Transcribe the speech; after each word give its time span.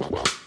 Well. 0.00 0.39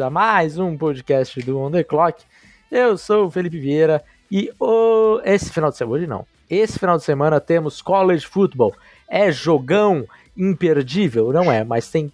Bem-vindos 0.00 0.06
a 0.06 0.10
mais 0.10 0.58
um 0.58 0.76
podcast 0.78 1.40
do 1.42 1.58
On 1.58 1.70
The 1.70 1.84
Clock. 1.84 2.22
Eu 2.70 2.96
sou 2.96 3.26
o 3.26 3.30
Felipe 3.30 3.58
Vieira 3.58 4.02
e 4.30 4.50
o... 4.58 5.20
esse 5.24 5.52
final 5.52 5.70
de 5.70 5.76
semana, 5.76 5.96
hoje 5.96 6.06
não, 6.06 6.26
esse 6.48 6.78
final 6.78 6.96
de 6.96 7.04
semana 7.04 7.38
temos 7.38 7.82
College 7.82 8.26
Football. 8.26 8.74
É 9.08 9.30
jogão 9.30 10.06
imperdível? 10.36 11.32
Não 11.32 11.52
é, 11.52 11.64
mas 11.64 11.90
tem 11.90 12.10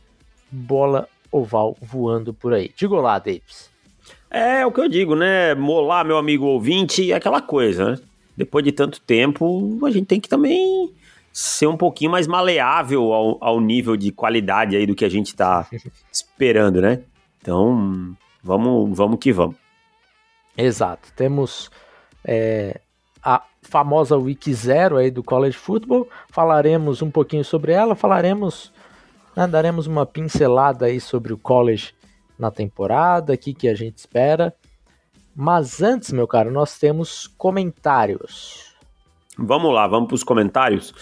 bola 0.50 1.08
oval 1.30 1.76
voando 1.80 2.34
por 2.34 2.52
aí. 2.52 2.72
Diga 2.76 2.96
lá, 2.96 3.18
Davis. 3.18 3.70
É 4.28 4.66
o 4.66 4.72
que 4.72 4.80
eu 4.80 4.88
digo, 4.88 5.14
né? 5.14 5.54
Molar, 5.54 6.04
meu 6.04 6.18
amigo 6.18 6.46
ouvinte, 6.46 7.12
é 7.12 7.14
aquela 7.14 7.40
coisa, 7.40 7.92
né? 7.92 7.98
Depois 8.36 8.64
de 8.64 8.72
tanto 8.72 9.00
tempo, 9.00 9.78
a 9.84 9.90
gente 9.90 10.06
tem 10.06 10.20
que 10.20 10.28
também 10.28 10.92
ser 11.32 11.66
um 11.66 11.76
pouquinho 11.76 12.10
mais 12.10 12.26
maleável 12.26 13.12
ao, 13.12 13.38
ao 13.40 13.60
nível 13.60 13.96
de 13.96 14.10
qualidade 14.10 14.74
aí 14.74 14.86
do 14.86 14.94
que 14.94 15.04
a 15.04 15.08
gente 15.08 15.28
está 15.28 15.66
esperando, 16.10 16.80
né? 16.80 17.02
Então, 17.46 18.16
vamos, 18.42 18.98
vamos 18.98 19.20
que 19.20 19.32
vamos. 19.32 19.54
Exato. 20.58 21.12
Temos 21.14 21.70
é, 22.24 22.80
a 23.22 23.40
famosa 23.62 24.16
Week 24.16 24.52
Zero 24.52 24.96
aí 24.96 25.12
do 25.12 25.22
College 25.22 25.56
Football. 25.56 26.08
Falaremos 26.28 27.02
um 27.02 27.10
pouquinho 27.10 27.44
sobre 27.44 27.70
ela, 27.70 27.94
falaremos, 27.94 28.72
né, 29.36 29.46
daremos 29.46 29.86
uma 29.86 30.04
pincelada 30.04 30.86
aí 30.86 31.00
sobre 31.00 31.32
o 31.32 31.38
college 31.38 31.94
na 32.36 32.50
temporada, 32.50 33.34
o 33.34 33.38
que, 33.38 33.54
que 33.54 33.68
a 33.68 33.76
gente 33.76 33.98
espera. 33.98 34.52
Mas 35.32 35.80
antes, 35.80 36.10
meu 36.10 36.26
caro, 36.26 36.50
nós 36.50 36.76
temos 36.80 37.28
comentários. 37.38 38.74
Vamos 39.38 39.72
lá, 39.72 39.86
vamos 39.86 40.08
para 40.08 40.16
os 40.16 40.24
comentários. 40.24 40.92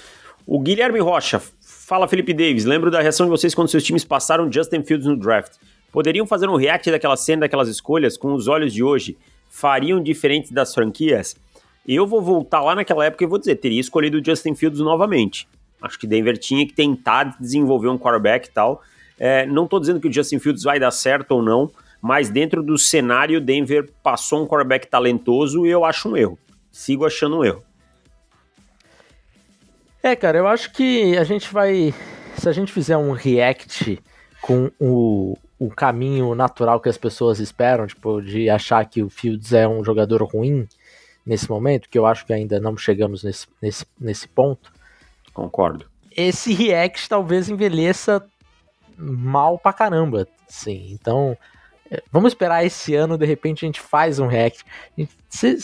O 0.46 0.60
Guilherme 0.60 1.00
Rocha, 1.00 1.40
fala 1.62 2.06
Felipe 2.06 2.34
Davis, 2.34 2.66
lembro 2.66 2.90
da 2.90 3.00
reação 3.00 3.24
de 3.24 3.30
vocês 3.30 3.54
quando 3.54 3.68
seus 3.68 3.82
times 3.82 4.04
passaram 4.04 4.52
Justin 4.52 4.82
Fields 4.82 5.06
no 5.06 5.16
draft. 5.16 5.54
Poderiam 5.94 6.26
fazer 6.26 6.48
um 6.48 6.56
react 6.56 6.90
daquela 6.90 7.16
cena, 7.16 7.42
daquelas 7.42 7.68
escolhas, 7.68 8.16
com 8.16 8.34
os 8.34 8.48
olhos 8.48 8.72
de 8.74 8.82
hoje? 8.82 9.16
Fariam 9.48 10.02
diferente 10.02 10.52
das 10.52 10.74
franquias? 10.74 11.36
Eu 11.86 12.04
vou 12.04 12.20
voltar 12.20 12.60
lá 12.62 12.74
naquela 12.74 13.04
época 13.04 13.22
e 13.22 13.28
vou 13.28 13.38
dizer, 13.38 13.54
teria 13.54 13.80
escolhido 13.80 14.18
o 14.18 14.24
Justin 14.24 14.56
Fields 14.56 14.80
novamente. 14.80 15.46
Acho 15.80 15.96
que 15.96 16.04
Denver 16.04 16.36
tinha 16.36 16.66
que 16.66 16.72
tentar 16.72 17.36
desenvolver 17.38 17.86
um 17.86 17.96
quarterback 17.96 18.48
e 18.48 18.50
tal. 18.50 18.82
É, 19.16 19.46
não 19.46 19.66
estou 19.66 19.78
dizendo 19.78 20.00
que 20.00 20.08
o 20.08 20.12
Justin 20.12 20.40
Fields 20.40 20.64
vai 20.64 20.80
dar 20.80 20.90
certo 20.90 21.30
ou 21.30 21.40
não, 21.40 21.70
mas 22.02 22.28
dentro 22.28 22.60
do 22.60 22.76
cenário, 22.76 23.40
Denver 23.40 23.88
passou 24.02 24.42
um 24.42 24.48
quarterback 24.48 24.88
talentoso 24.88 25.64
e 25.64 25.70
eu 25.70 25.84
acho 25.84 26.08
um 26.08 26.16
erro. 26.16 26.36
Sigo 26.72 27.06
achando 27.06 27.38
um 27.38 27.44
erro. 27.44 27.62
É, 30.02 30.16
cara, 30.16 30.38
eu 30.38 30.48
acho 30.48 30.72
que 30.72 31.16
a 31.16 31.22
gente 31.22 31.52
vai. 31.52 31.94
Se 32.36 32.48
a 32.48 32.52
gente 32.52 32.72
fizer 32.72 32.96
um 32.96 33.12
react 33.12 34.02
com 34.42 34.72
o, 34.80 35.38
o 35.64 35.70
caminho 35.70 36.34
natural 36.34 36.80
que 36.80 36.88
as 36.88 36.98
pessoas 36.98 37.38
esperam, 37.38 37.86
tipo, 37.86 38.20
de 38.20 38.50
achar 38.50 38.84
que 38.84 39.02
o 39.02 39.08
Fields 39.08 39.52
é 39.52 39.66
um 39.66 39.84
jogador 39.84 40.22
ruim 40.22 40.68
nesse 41.24 41.48
momento, 41.48 41.88
que 41.88 41.98
eu 41.98 42.06
acho 42.06 42.26
que 42.26 42.32
ainda 42.32 42.60
não 42.60 42.76
chegamos 42.76 43.24
nesse, 43.24 43.46
nesse, 43.60 43.86
nesse 43.98 44.28
ponto. 44.28 44.72
Concordo. 45.32 45.86
Esse 46.14 46.52
react 46.52 47.08
talvez 47.08 47.48
envelheça 47.48 48.24
mal 48.96 49.58
pra 49.58 49.72
caramba, 49.72 50.28
sim. 50.46 50.88
Então, 50.92 51.36
é, 51.90 52.02
vamos 52.12 52.32
esperar 52.32 52.64
esse 52.64 52.94
ano, 52.94 53.18
de 53.18 53.26
repente 53.26 53.64
a 53.64 53.66
gente 53.66 53.80
faz 53.80 54.18
um 54.18 54.26
react. 54.26 54.64
Você 55.28 55.56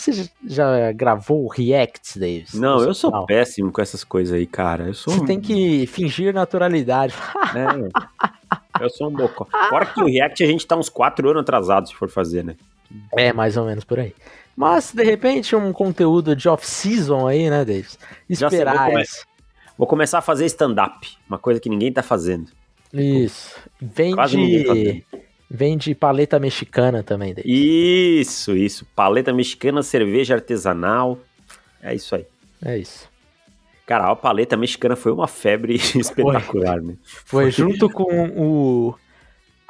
já 0.45 0.91
gravou 0.91 1.47
reacts, 1.47 2.17
Davis? 2.17 2.53
Não, 2.53 2.81
eu 2.81 2.93
sou 2.93 3.25
péssimo 3.25 3.71
com 3.71 3.81
essas 3.81 4.03
coisas 4.03 4.33
aí, 4.33 4.45
cara. 4.45 4.87
Eu 4.87 4.93
sou. 4.93 5.13
Você 5.13 5.25
tem 5.25 5.39
que 5.39 5.85
fingir 5.87 6.33
naturalidade. 6.33 7.13
É, 7.53 8.31
eu 8.79 8.89
sou 8.89 9.09
um 9.09 9.13
bocó. 9.13 9.47
Fora 9.69 9.85
que 9.85 10.01
o 10.01 10.05
react 10.05 10.43
a 10.43 10.47
gente 10.47 10.65
tá 10.65 10.75
uns 10.75 10.89
4 10.89 11.29
anos 11.29 11.41
atrasado 11.41 11.87
se 11.87 11.95
for 11.95 12.09
fazer, 12.09 12.43
né? 12.43 12.55
É, 13.17 13.31
mais 13.31 13.57
ou 13.57 13.65
menos 13.65 13.83
por 13.83 13.99
aí. 13.99 14.13
Mas, 14.55 14.91
de 14.93 15.03
repente, 15.03 15.55
um 15.55 15.71
conteúdo 15.71 16.35
de 16.35 16.49
off-season 16.49 17.25
aí, 17.27 17.49
né, 17.49 17.63
Davis? 17.63 17.97
Esperar. 18.29 18.51
Sei, 18.51 18.65
vou, 18.65 18.93
come 18.93 19.03
vou, 19.77 19.87
começar 19.87 20.19
a 20.19 20.21
fazer 20.21 20.45
stand-up, 20.45 21.07
uma 21.27 21.39
coisa 21.39 21.59
que 21.59 21.69
ninguém 21.69 21.91
tá 21.91 22.03
fazendo. 22.03 22.49
Isso. 22.93 23.55
Vem 23.79 24.13
Quase 24.13 24.35
de 24.35 25.05
Vende 25.53 25.93
paleta 25.93 26.39
mexicana 26.39 27.03
também. 27.03 27.33
Daí. 27.33 27.43
Isso, 27.45 28.55
isso. 28.55 28.85
Paleta 28.95 29.33
mexicana, 29.33 29.83
cerveja 29.83 30.35
artesanal. 30.35 31.19
É 31.83 31.93
isso 31.93 32.15
aí. 32.15 32.25
É 32.63 32.77
isso. 32.77 33.10
Cara, 33.85 34.09
a 34.09 34.15
paleta 34.15 34.55
mexicana 34.55 34.95
foi 34.95 35.11
uma 35.11 35.27
febre 35.27 35.75
espetacular, 35.95 36.79
foi. 36.79 36.87
né? 36.87 36.95
Foi, 37.03 37.51
junto 37.51 37.89
com 37.89 38.29
o 38.35 38.95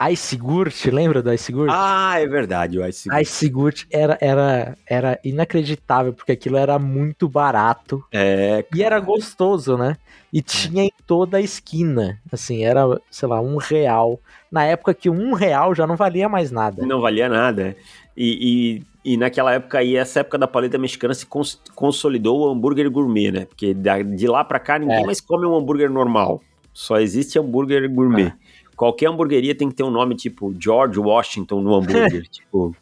Ice 0.09 0.35
Gurt, 0.35 0.85
lembra 0.85 1.21
do 1.21 1.31
Ice 1.31 1.51
Gurt? 1.51 1.69
Ah, 1.71 2.19
é 2.19 2.27
verdade, 2.27 2.79
o 2.79 2.87
Ice 2.87 3.07
Gurt. 3.07 3.21
Ice 3.21 3.49
Gurt 3.49 3.83
era, 3.91 4.17
era, 4.19 4.77
era 4.87 5.19
inacreditável, 5.23 6.11
porque 6.11 6.31
aquilo 6.31 6.57
era 6.57 6.79
muito 6.79 7.29
barato. 7.29 8.03
É. 8.11 8.65
E 8.73 8.81
era 8.81 8.99
gostoso, 8.99 9.77
né? 9.77 9.97
E 10.33 10.39
é. 10.39 10.41
tinha 10.41 10.83
em 10.83 10.93
toda 11.05 11.37
a 11.37 11.41
esquina. 11.41 12.19
Assim, 12.31 12.63
era, 12.63 12.81
sei 13.11 13.27
lá, 13.27 13.39
um 13.39 13.57
real 13.57 14.19
na 14.51 14.65
época 14.65 14.93
que 14.93 15.09
um 15.09 15.33
real 15.33 15.75
já 15.75 15.85
não 15.85 15.95
valia 15.95 16.27
mais 16.27 16.51
nada. 16.51 16.85
Não 16.85 16.99
valia 16.99 17.29
nada. 17.29 17.75
E, 18.15 18.83
e, 19.05 19.13
e 19.13 19.17
naquela 19.17 19.53
época 19.53 19.79
aí, 19.79 19.95
essa 19.95 20.19
época 20.19 20.37
da 20.37 20.47
paleta 20.47 20.77
mexicana 20.77 21.13
se 21.13 21.25
cons 21.25 21.61
consolidou 21.75 22.41
o 22.41 22.49
hambúrguer 22.49 22.89
gourmet, 22.89 23.31
né? 23.31 23.45
Porque 23.45 23.73
de 23.73 24.27
lá 24.27 24.43
pra 24.43 24.59
cá 24.59 24.77
ninguém 24.77 25.01
é. 25.01 25.05
mais 25.05 25.21
come 25.21 25.45
um 25.45 25.55
hambúrguer 25.55 25.89
normal. 25.89 26.41
Só 26.73 26.99
existe 26.99 27.39
hambúrguer 27.39 27.89
gourmet. 27.89 28.27
É. 28.27 28.33
Qualquer 28.75 29.09
hamburgueria 29.09 29.53
tem 29.53 29.69
que 29.69 29.75
ter 29.75 29.83
um 29.83 29.91
nome 29.91 30.15
tipo 30.15 30.55
George 30.59 30.99
Washington 30.99 31.61
no 31.61 31.75
hambúrguer. 31.75 32.23
tipo, 32.29 32.75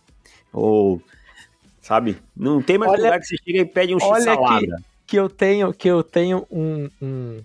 ou. 0.54 1.02
Sabe? 1.82 2.18
Não 2.36 2.62
tem 2.62 2.78
mais 2.78 2.92
olha, 2.92 3.04
lugar 3.04 3.20
que 3.20 3.26
você 3.26 3.36
chega 3.38 3.60
e 3.60 3.66
pede 3.66 3.96
um 3.96 4.00
x-salada. 4.00 4.78
Que, 4.78 4.84
que 5.08 5.16
eu 5.18 5.30
tenho, 5.30 5.74
que 5.74 5.88
eu 5.90 6.04
tenho 6.04 6.46
um, 6.50 6.90
um 7.02 7.40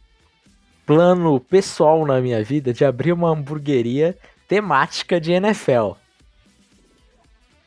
plano 0.87 1.41
pessoal 1.41 2.07
na 2.07 2.21
minha 2.21 2.45
vida 2.45 2.73
de 2.73 2.85
abrir 2.85 3.13
uma 3.13 3.31
hamburgueria 3.31 4.17
temática 4.47 5.21
de 5.21 5.33
NFL. 5.33 5.93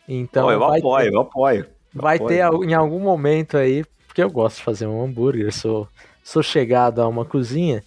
Então, 0.07 0.50
eu, 0.50 0.63
apoio, 0.63 1.03
ter, 1.03 1.13
eu 1.13 1.19
apoio, 1.19 1.66
Vai 1.94 2.16
apoio. 2.16 2.59
ter 2.62 2.69
em 2.69 2.73
algum 2.73 3.00
momento 3.00 3.57
aí, 3.57 3.84
porque 4.07 4.23
eu 4.23 4.29
gosto 4.29 4.57
de 4.57 4.63
fazer 4.63 4.88
um 4.88 5.03
hambúrguer, 5.03 5.51
sou, 5.51 5.88
sou 6.23 6.41
chegado 6.41 7.01
a 7.01 7.07
uma 7.07 7.25
cozinha. 7.25 7.84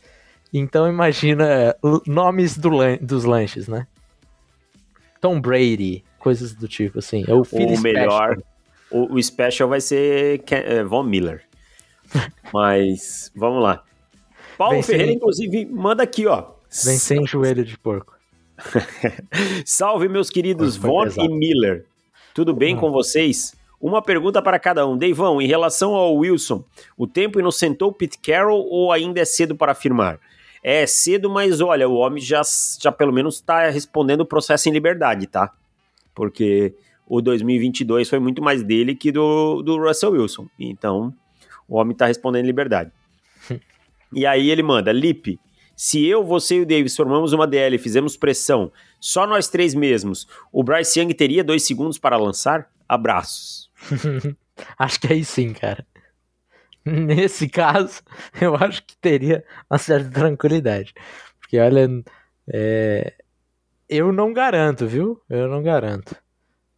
Então 0.53 0.89
imagina 0.89 1.75
nomes 2.07 2.59
do 2.59 2.71
dos 3.01 3.25
lanches, 3.25 3.69
né? 3.69 3.87
Tom 5.21 5.41
Brady, 5.41 6.03
coisas 6.19 6.55
do 6.55 6.67
tipo 6.67 6.99
assim. 6.99 7.25
É 7.27 7.35
o, 7.35 7.43
o 7.43 7.81
melhor, 7.81 8.37
o, 8.91 9.15
o, 9.15 9.23
special 9.23 9.69
vai 9.69 9.81
ser 9.81 10.41
Ken, 10.41 10.63
é, 10.65 10.83
Von 10.83 11.05
Miller. 11.05 11.43
Mas 12.53 13.31
vamos 13.37 13.63
lá. 13.63 13.85
Paulo 14.59 14.75
Vem 14.75 14.83
Ferreira, 14.83 15.09
sem... 15.09 15.17
inclusive, 15.17 15.67
manda 15.67 16.03
aqui, 16.03 16.27
ó. 16.27 16.49
Vem 16.85 16.99
sem 16.99 17.27
joelho 17.27 17.65
de 17.65 17.79
porco. 17.79 18.15
Salve, 19.65 20.09
meus 20.09 20.31
queridos 20.31 20.77
Von 20.77 21.05
pesado. 21.05 21.29
e 21.29 21.29
Miller. 21.29 21.87
Tudo 22.35 22.55
bem 22.55 22.77
com 22.77 22.91
vocês? 22.91 23.55
Uma 23.81 24.03
pergunta 24.03 24.43
para 24.43 24.59
cada 24.59 24.87
um. 24.87 24.97
Deivão, 24.97 25.41
em 25.41 25.47
relação 25.47 25.95
ao 25.95 26.15
Wilson, 26.15 26.63
o 26.97 27.07
tempo 27.07 27.41
inocentou 27.41 27.93
Pete 27.93 28.19
Carroll 28.19 28.67
ou 28.69 28.93
ainda 28.93 29.21
é 29.21 29.25
cedo 29.25 29.57
para 29.57 29.73
afirmar? 29.73 30.21
É 30.63 30.87
cedo, 30.87 31.31
mas 31.31 31.61
olha, 31.61 31.89
o 31.89 31.95
homem 31.95 32.23
já, 32.23 32.43
já 32.81 32.93
pelo 32.93 33.13
menos 33.13 33.37
está 33.37 33.69
respondendo 33.71 34.21
o 34.21 34.27
processo 34.27 34.69
em 34.69 34.73
liberdade, 34.73 35.27
tá? 35.27 35.53
Porque 36.15 36.75
o 37.07 37.23
2022 37.23 38.09
foi 38.09 38.19
muito 38.19 38.43
mais 38.43 38.63
dele 38.63 38.95
que 38.95 39.11
do, 39.11 39.63
do 39.63 39.79
Russell 39.79 40.13
Wilson. 40.13 40.47
Então, 40.59 41.15
o 41.67 41.77
homem 41.77 41.93
está 41.93 42.07
respondendo 42.07 42.45
em 42.45 42.47
liberdade. 42.47 42.93
E 44.13 44.27
aí 44.27 44.51
ele 44.51 44.61
manda, 44.61 44.91
Lipe, 44.91 45.39
se 45.83 46.07
eu, 46.07 46.23
você 46.23 46.57
e 46.57 46.61
o 46.61 46.67
Davis 46.67 46.95
formamos 46.95 47.33
uma 47.33 47.47
DL 47.47 47.75
e 47.75 47.79
fizemos 47.79 48.15
pressão, 48.15 48.71
só 49.01 49.27
nós 49.27 49.49
três 49.49 49.75
mesmos, 49.75 50.29
o 50.53 50.63
Bryce 50.63 51.01
Young 51.01 51.15
teria 51.15 51.43
dois 51.43 51.63
segundos 51.63 51.97
para 51.97 52.19
lançar? 52.19 52.71
Abraços. 52.87 53.71
acho 54.79 55.01
que 55.01 55.11
aí 55.11 55.25
sim, 55.25 55.55
cara. 55.55 55.83
Nesse 56.85 57.49
caso, 57.49 58.03
eu 58.39 58.55
acho 58.57 58.85
que 58.85 58.95
teria 58.99 59.43
uma 59.71 59.79
certa 59.79 60.11
tranquilidade. 60.11 60.93
Porque 61.41 61.59
olha, 61.59 61.89
É, 62.47 63.15
eu 63.89 64.13
não 64.13 64.35
garanto, 64.35 64.87
viu? 64.87 65.19
Eu 65.31 65.49
não 65.49 65.63
garanto. 65.63 66.15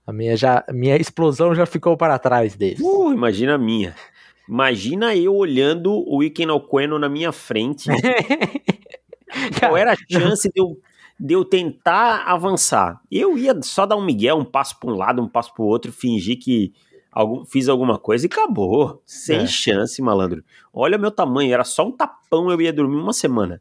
A 0.07 0.13
minha, 0.13 0.37
já, 0.37 0.65
minha 0.71 0.97
explosão 0.97 1.57
já 1.57 1.67
ficou 1.67 1.97
para 1.97 2.21
trás 2.21 2.55
deles. 2.55 2.79
Uh, 2.79 3.13
imagina 3.13 3.57
a 3.57 3.59
minha. 3.59 3.97
Imagina 4.49 5.17
eu 5.17 5.35
olhando 5.35 5.93
o 6.09 6.23
Iken 6.23 6.51
Alqueno 6.51 7.01
na 7.01 7.09
minha 7.09 7.33
frente. 7.33 7.91
Qual 9.58 9.76
era 9.76 9.93
a 9.93 9.96
chance 10.11 10.49
de 10.49 10.61
eu, 10.61 10.79
de 11.19 11.34
eu 11.34 11.44
tentar 11.44 12.25
avançar? 12.26 13.00
Eu 13.11 13.37
ia 13.37 13.61
só 13.62 13.87
dar 13.87 13.96
um 13.96 14.05
migué, 14.05 14.32
um 14.32 14.44
passo 14.44 14.79
para 14.79 14.90
um 14.90 14.96
lado, 14.96 15.23
um 15.23 15.29
passo 15.29 15.52
para 15.55 15.62
o 15.62 15.67
outro, 15.67 15.93
fingir 15.93 16.38
que 16.38 16.73
algum, 17.11 17.44
fiz 17.44 17.69
alguma 17.69 17.99
coisa 17.99 18.26
e 18.26 18.31
acabou. 18.31 19.02
Sem 19.05 19.40
é. 19.40 19.46
chance, 19.46 20.00
malandro. 20.00 20.43
Olha 20.73 20.99
meu 20.99 21.11
tamanho, 21.11 21.52
era 21.52 21.64
só 21.64 21.87
um 21.87 21.93
tapão, 21.93 22.50
eu 22.50 22.61
ia 22.61 22.73
dormir 22.73 22.96
uma 22.96 23.12
semana. 23.12 23.61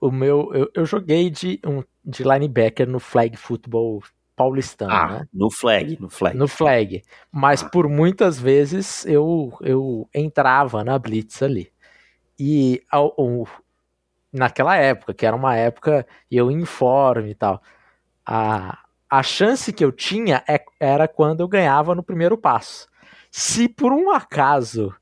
O 0.00 0.10
meu, 0.10 0.50
eu, 0.54 0.70
eu 0.74 0.84
joguei 0.84 1.30
de, 1.30 1.60
um, 1.66 1.82
de 2.04 2.22
linebacker 2.22 2.88
no 2.88 3.00
flag 3.00 3.36
football 3.36 4.02
paulistano, 4.36 4.92
ah, 4.92 5.06
né? 5.08 5.28
No 5.32 5.50
flag, 5.50 6.00
no 6.00 6.08
flag. 6.08 6.36
No 6.36 6.48
flag. 6.48 7.02
Mas 7.30 7.62
ah. 7.62 7.68
por 7.68 7.88
muitas 7.88 8.38
vezes 8.38 9.06
eu, 9.06 9.56
eu 9.60 10.08
entrava 10.14 10.82
na 10.84 10.98
blitz 10.98 11.42
ali. 11.42 11.72
E 12.38 12.82
ao, 12.90 13.14
naquela 14.34 14.76
época, 14.76 15.14
que 15.14 15.24
era 15.24 15.34
uma 15.34 15.56
época 15.56 16.06
eu 16.30 16.50
informe 16.50 17.30
e 17.30 17.34
tal, 17.34 17.62
a, 18.26 18.78
a 19.08 19.22
chance 19.22 19.72
que 19.72 19.84
eu 19.84 19.92
tinha 19.92 20.42
é, 20.48 20.62
era 20.80 21.06
quando 21.06 21.40
eu 21.40 21.48
ganhava 21.48 21.94
no 21.94 22.02
primeiro 22.02 22.36
passo. 22.36 22.88
Se 23.30 23.68
por 23.68 23.92
um 23.92 24.10
acaso 24.10 24.94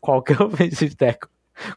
qualquer 0.00 0.40
offensive 0.42 0.94
tackle 0.94 1.30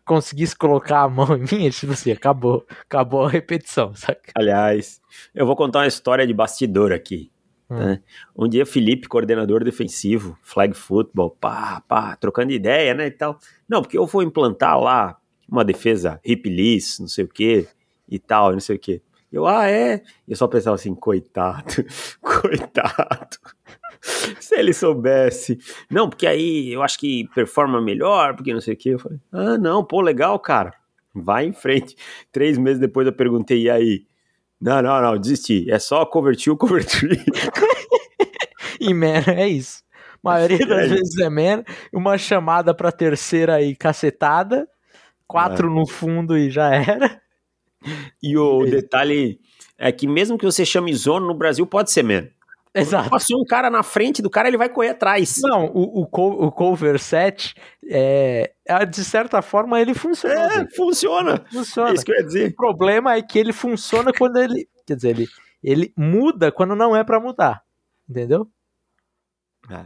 conseguisse 0.05 0.55
colocar 0.55 1.01
a 1.01 1.09
mão 1.09 1.35
em 1.35 1.39
mim, 1.39 1.69
tipo 1.69 1.91
assim, 1.91 2.11
acabou, 2.11 2.65
acabou 2.83 3.25
a 3.25 3.29
repetição, 3.29 3.93
saca? 3.95 4.31
Aliás, 4.35 5.01
eu 5.33 5.45
vou 5.45 5.55
contar 5.55 5.79
uma 5.79 5.87
história 5.87 6.25
de 6.25 6.33
bastidor 6.33 6.91
aqui. 6.91 7.31
Hum. 7.69 7.77
Né? 7.77 8.01
Um 8.35 8.47
dia 8.47 8.65
Felipe, 8.65 9.07
coordenador 9.07 9.63
defensivo, 9.63 10.37
flag 10.43 10.75
football, 10.75 11.31
pá, 11.31 11.81
pá, 11.87 12.15
trocando 12.15 12.51
ideia, 12.51 12.93
né, 12.93 13.07
e 13.07 13.11
tal. 13.11 13.39
Não, 13.67 13.81
porque 13.81 13.97
eu 13.97 14.05
vou 14.05 14.21
implantar 14.21 14.79
lá 14.79 15.17
uma 15.51 15.65
defesa 15.65 16.19
hip 16.23 16.49
não 16.99 17.07
sei 17.09 17.25
o 17.25 17.27
que, 17.27 17.67
e 18.07 18.17
tal, 18.17 18.53
não 18.53 18.59
sei 18.61 18.77
o 18.77 18.79
que. 18.79 19.01
Eu, 19.31 19.45
ah, 19.45 19.69
é? 19.69 20.01
Eu 20.27 20.35
só 20.35 20.47
pensava 20.47 20.75
assim, 20.75 20.95
coitado, 20.95 21.85
coitado. 22.21 23.37
Se 24.01 24.55
ele 24.55 24.73
soubesse. 24.73 25.59
Não, 25.89 26.09
porque 26.09 26.25
aí 26.25 26.73
eu 26.73 26.81
acho 26.81 26.97
que 26.97 27.29
performa 27.35 27.81
melhor, 27.81 28.35
porque 28.35 28.53
não 28.53 28.59
sei 28.59 28.73
o 28.73 28.77
que. 28.77 28.89
Eu 28.89 28.99
falei, 28.99 29.19
ah, 29.31 29.57
não, 29.57 29.83
pô, 29.83 30.01
legal, 30.01 30.37
cara. 30.39 30.73
Vai 31.13 31.45
em 31.45 31.53
frente. 31.53 31.95
Três 32.31 32.57
meses 32.57 32.79
depois 32.79 33.05
eu 33.05 33.13
perguntei, 33.13 33.63
e 33.63 33.69
aí? 33.69 34.05
Não, 34.59 34.81
não, 34.81 35.01
não, 35.01 35.17
desisti. 35.17 35.69
É 35.69 35.79
só 35.79 36.05
convertir 36.05 36.51
o 36.51 36.57
convertir. 36.57 37.23
e, 38.79 38.93
man, 38.93 39.23
é 39.27 39.47
isso. 39.47 39.83
A 40.23 40.29
maioria 40.29 40.59
das 40.67 40.85
é 40.85 40.87
vezes 40.87 41.17
é 41.19 41.29
man. 41.29 41.63
Uma 41.93 42.17
chamada 42.17 42.73
pra 42.73 42.91
terceira 42.91 43.55
aí, 43.55 43.75
cacetada. 43.75 44.67
Quatro 45.31 45.67
é. 45.67 45.73
no 45.73 45.87
fundo 45.87 46.37
e 46.37 46.49
já 46.49 46.73
era. 46.75 47.21
E 48.21 48.37
o 48.37 48.63
detalhe 48.65 49.39
é 49.77 49.91
que 49.91 50.07
mesmo 50.07 50.37
que 50.37 50.45
você 50.45 50.63
chame 50.63 50.93
zona 50.93 51.25
no 51.25 51.33
Brasil, 51.33 51.65
pode 51.65 51.91
ser 51.91 52.03
man. 52.03 52.27
Exato. 52.73 53.09
Passou 53.09 53.41
um 53.41 53.43
cara 53.43 53.69
na 53.69 53.83
frente 53.83 54.21
do 54.21 54.29
cara, 54.29 54.47
ele 54.47 54.57
vai 54.57 54.69
correr 54.69 54.89
atrás. 54.89 55.41
Não, 55.41 55.65
o, 55.73 56.01
o, 56.01 56.03
o 56.03 56.51
cover 56.51 56.97
set, 56.99 57.53
é, 57.89 58.53
é, 58.65 58.85
de 58.85 59.03
certa 59.03 59.41
forma, 59.41 59.81
ele 59.81 59.93
funciona. 59.93 60.61
É, 60.61 60.75
funciona. 60.75 61.43
Funciona. 61.51 61.89
É 61.89 61.93
isso 61.93 62.05
que 62.05 62.11
eu 62.11 62.17
ia 62.17 62.23
dizer. 62.23 62.49
O 62.51 62.55
problema 62.55 63.15
é 63.15 63.21
que 63.21 63.37
ele 63.37 63.51
funciona 63.51 64.11
quando 64.13 64.37
ele. 64.37 64.69
Quer 64.85 64.95
dizer, 64.95 65.09
ele, 65.09 65.27
ele 65.61 65.93
muda 65.97 66.51
quando 66.51 66.75
não 66.75 66.95
é 66.95 67.03
para 67.03 67.19
mudar. 67.19 67.61
Entendeu? 68.09 68.47
É. 69.69 69.85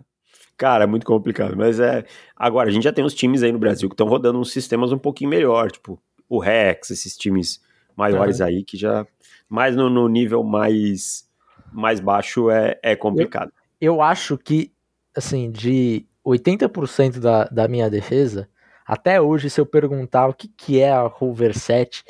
Cara, 0.58 0.86
é 0.86 0.88
muito 0.88 1.06
complicado. 1.06 1.56
Mas 1.56 1.80
é. 1.80 2.06
Agora, 2.36 2.70
a 2.70 2.72
gente 2.72 2.84
já 2.84 2.94
tem 2.94 3.04
uns 3.04 3.14
times 3.14 3.44
aí 3.44 3.52
no 3.52 3.60
Brasil 3.60 3.90
que 3.90 3.94
estão 3.94 4.08
rodando 4.08 4.40
uns 4.40 4.52
sistemas 4.52 4.92
um 4.92 4.98
pouquinho 4.98 5.30
melhor, 5.30 5.72
tipo 5.72 6.02
o 6.28 6.40
Rex, 6.40 6.90
esses 6.90 7.16
times 7.16 7.62
maiores 7.96 8.42
aí 8.42 8.64
que 8.64 8.78
já. 8.78 9.06
Mais 9.48 9.76
no, 9.76 9.90
no 9.90 10.08
nível 10.08 10.44
mais 10.44 11.30
mais 11.72 12.00
baixo 12.00 12.50
é, 12.50 12.80
é 12.82 12.96
complicado. 12.96 13.52
Eu, 13.80 13.96
eu 13.96 14.02
acho 14.02 14.38
que, 14.38 14.72
assim, 15.16 15.52
de 15.52 16.06
80% 16.26 17.20
da, 17.20 17.46
da 17.46 17.68
minha 17.68 17.90
defesa, 17.90 18.50
até 18.86 19.20
hoje, 19.20 19.50
se 19.50 19.60
eu 19.60 19.66
perguntar 19.66 20.28
o 20.28 20.34
que, 20.34 20.48
que 20.48 20.80
é 20.80 20.92
a 20.92 21.02
Rover 21.02 21.58
7, 21.58 22.04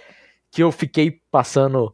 que 0.51 0.62
eu 0.62 0.71
fiquei 0.71 1.19
passando 1.31 1.94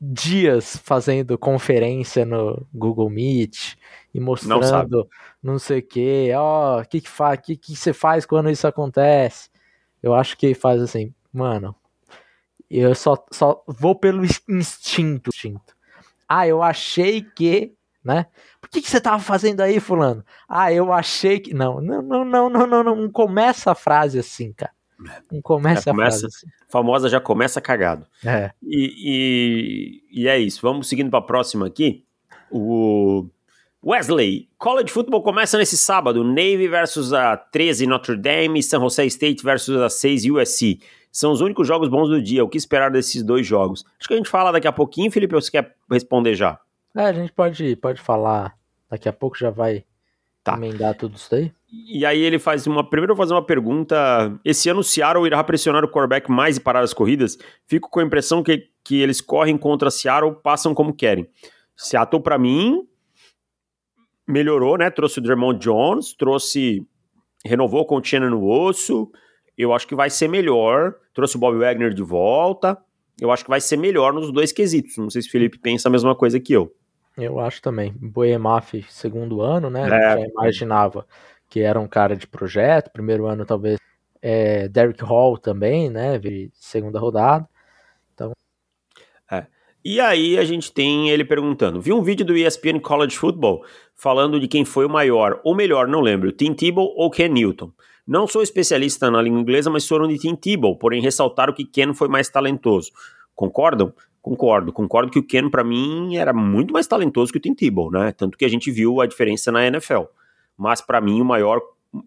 dias 0.00 0.76
fazendo 0.76 1.36
conferência 1.36 2.24
no 2.24 2.66
Google 2.72 3.10
Meet 3.10 3.74
e 4.14 4.20
mostrando 4.20 5.08
não, 5.42 5.58
sei 5.58 5.78
o 5.78 5.82
que, 5.82 6.32
ó, 6.34 6.80
o 6.80 6.84
que 6.84 7.00
que 7.00 7.08
faz, 7.08 7.40
que 7.40 7.56
que 7.56 7.76
você 7.76 7.92
faz 7.92 8.26
quando 8.26 8.50
isso 8.50 8.66
acontece? 8.66 9.50
Eu 10.02 10.14
acho 10.14 10.36
que 10.36 10.54
faz 10.54 10.80
assim, 10.80 11.12
mano, 11.32 11.74
eu 12.70 12.94
só, 12.94 13.16
só 13.30 13.62
vou 13.66 13.94
pelo 13.94 14.24
instinto, 14.24 15.30
instinto. 15.32 15.76
Ah, 16.28 16.46
eu 16.46 16.62
achei 16.62 17.22
que, 17.22 17.72
né? 18.04 18.26
Por 18.60 18.68
que, 18.68 18.82
que 18.82 18.90
você 18.90 19.00
tava 19.00 19.22
fazendo 19.22 19.62
aí, 19.62 19.80
fulano? 19.80 20.22
Ah, 20.46 20.72
eu 20.72 20.92
achei 20.92 21.40
que. 21.40 21.54
Não, 21.54 21.80
não, 21.80 22.02
não, 22.02 22.24
não, 22.24 22.50
não, 22.50 22.66
não, 22.66 22.84
não. 22.84 23.10
começa 23.10 23.72
a 23.72 23.74
frase 23.74 24.18
assim, 24.18 24.52
cara. 24.52 24.72
Não 25.30 25.40
começa, 25.40 25.90
a 25.90 25.94
frase 25.94 26.26
assim. 26.26 26.46
Famosa 26.68 27.08
já 27.08 27.20
começa 27.20 27.60
cagado. 27.60 28.06
É. 28.24 28.50
E, 28.62 30.02
e, 30.12 30.22
e 30.22 30.28
é 30.28 30.38
isso. 30.38 30.60
Vamos 30.60 30.88
seguindo 30.88 31.08
para 31.08 31.20
a 31.20 31.22
próxima 31.22 31.66
aqui. 31.66 32.04
O 32.50 33.26
Wesley, 33.84 34.48
College 34.58 34.90
Football 34.90 35.22
começa 35.22 35.56
nesse 35.56 35.76
sábado. 35.76 36.24
Navy 36.24 36.66
versus 36.66 37.12
a 37.12 37.36
13 37.36 37.86
Notre 37.86 38.16
Dame, 38.16 38.62
San 38.62 38.80
Jose 38.80 39.06
State 39.06 39.42
versus 39.42 39.80
a 39.80 39.88
6 39.88 40.24
USC. 40.24 40.80
São 41.12 41.32
os 41.32 41.40
únicos 41.40 41.66
jogos 41.66 41.88
bons 41.88 42.08
do 42.08 42.20
dia. 42.20 42.44
O 42.44 42.48
que 42.48 42.58
esperar 42.58 42.90
desses 42.90 43.22
dois 43.22 43.46
jogos? 43.46 43.84
Acho 43.98 44.08
que 44.08 44.14
a 44.14 44.16
gente 44.16 44.28
fala 44.28 44.50
daqui 44.50 44.66
a 44.66 44.72
pouquinho, 44.72 45.10
Felipe, 45.10 45.34
ou 45.34 45.40
você 45.40 45.50
quer 45.50 45.76
responder 45.90 46.34
já? 46.34 46.60
É, 46.96 47.02
a 47.02 47.12
gente 47.12 47.32
pode, 47.32 47.76
pode 47.76 48.00
falar. 48.00 48.56
Daqui 48.90 49.08
a 49.08 49.12
pouco 49.12 49.38
já 49.38 49.50
vai 49.50 49.84
tá. 50.42 50.54
emendar 50.54 50.96
tudo 50.96 51.16
isso 51.16 51.32
aí. 51.34 51.52
E 51.70 52.04
aí 52.04 52.20
ele 52.20 52.38
faz 52.38 52.66
uma. 52.66 52.82
Primeiro 52.82 53.12
eu 53.12 53.16
vou 53.16 53.24
fazer 53.24 53.34
uma 53.34 53.44
pergunta. 53.44 53.96
Esse 54.44 54.68
ano 54.68 54.80
o 54.80 54.84
Seattle 54.84 55.26
irá 55.26 55.42
pressionar 55.44 55.84
o 55.84 55.88
quarterback 55.88 56.30
mais 56.30 56.56
e 56.56 56.60
parar 56.60 56.80
as 56.80 56.94
corridas? 56.94 57.38
Fico 57.66 57.90
com 57.90 58.00
a 58.00 58.04
impressão 58.04 58.42
que, 58.42 58.68
que 58.82 59.00
eles 59.00 59.20
correm 59.20 59.56
contra 59.56 59.90
Seattle, 59.90 60.34
passam 60.42 60.74
como 60.74 60.94
querem. 60.94 61.28
Seattle, 61.76 62.22
para 62.22 62.38
mim, 62.38 62.88
melhorou, 64.28 64.76
né? 64.76 64.90
Trouxe 64.90 65.18
o 65.18 65.22
Draymond 65.22 65.58
Jones, 65.58 66.12
trouxe. 66.12 66.86
renovou 67.44 67.86
com 67.86 67.96
o 67.96 68.00
Tiana 68.00 68.28
no 68.28 68.46
osso 68.46 69.10
eu 69.58 69.72
acho 69.72 69.88
que 69.88 69.94
vai 69.96 70.08
ser 70.08 70.28
melhor. 70.28 70.94
Trouxe 71.12 71.34
o 71.34 71.38
Bob 71.38 71.58
Wagner 71.58 71.92
de 71.92 72.02
volta. 72.02 72.78
Eu 73.20 73.32
acho 73.32 73.42
que 73.42 73.50
vai 73.50 73.60
ser 73.60 73.76
melhor 73.76 74.12
nos 74.12 74.32
dois 74.32 74.52
quesitos. 74.52 74.96
Não 74.96 75.10
sei 75.10 75.20
se 75.20 75.28
o 75.28 75.32
Felipe 75.32 75.58
pensa 75.58 75.88
a 75.88 75.90
mesma 75.90 76.14
coisa 76.14 76.38
que 76.38 76.52
eu. 76.52 76.72
Eu 77.16 77.40
acho 77.40 77.60
também. 77.60 77.92
Boemaf, 77.92 78.80
segundo 78.88 79.40
ano, 79.40 79.68
né? 79.68 79.86
É. 79.86 79.88
Já 79.88 80.20
imaginava 80.20 81.04
que 81.50 81.60
era 81.60 81.80
um 81.80 81.88
cara 81.88 82.14
de 82.14 82.28
projeto. 82.28 82.92
Primeiro 82.92 83.26
ano, 83.26 83.44
talvez. 83.44 83.80
É, 84.22 84.68
Derrick 84.68 85.02
Hall 85.02 85.36
também, 85.36 85.90
né? 85.90 86.20
Segunda 86.52 87.00
rodada. 87.00 87.48
Então. 88.14 88.32
É. 89.32 89.46
E 89.84 90.00
aí 90.00 90.38
a 90.38 90.44
gente 90.44 90.72
tem 90.72 91.10
ele 91.10 91.24
perguntando: 91.24 91.80
viu 91.80 91.98
um 91.98 92.02
vídeo 92.02 92.24
do 92.24 92.36
ESPN 92.36 92.78
College 92.80 93.16
Football 93.16 93.64
falando 93.98 94.38
de 94.38 94.46
quem 94.46 94.64
foi 94.64 94.86
o 94.86 94.90
maior, 94.90 95.40
ou 95.42 95.54
melhor, 95.54 95.88
não 95.88 96.00
lembro, 96.00 96.30
Tim 96.30 96.54
Tebow 96.54 96.94
ou 96.96 97.10
Ken 97.10 97.28
Newton. 97.28 97.72
Não 98.06 98.26
sou 98.26 98.42
especialista 98.42 99.10
na 99.10 99.20
língua 99.20 99.40
inglesa, 99.40 99.68
mas 99.68 99.86
foram 99.86 100.06
de 100.06 100.16
Tim 100.16 100.34
Tebow, 100.34 100.76
porém 100.76 101.02
ressaltaram 101.02 101.52
que 101.52 101.64
Ken 101.64 101.92
foi 101.92 102.08
mais 102.08 102.30
talentoso. 102.30 102.92
Concordam? 103.34 103.92
Concordo. 104.22 104.72
Concordo 104.72 105.10
que 105.10 105.18
o 105.18 105.22
Ken, 105.22 105.50
para 105.50 105.64
mim, 105.64 106.16
era 106.16 106.32
muito 106.32 106.72
mais 106.72 106.86
talentoso 106.86 107.32
que 107.32 107.38
o 107.38 107.40
Tim 107.40 107.54
Tebow, 107.54 107.90
né? 107.90 108.12
Tanto 108.12 108.38
que 108.38 108.44
a 108.44 108.48
gente 108.48 108.70
viu 108.70 109.00
a 109.00 109.06
diferença 109.06 109.50
na 109.50 109.66
NFL. 109.66 110.04
Mas 110.56 110.80
para 110.80 111.00
mim, 111.00 111.20
o 111.20 111.24
maior, 111.24 111.60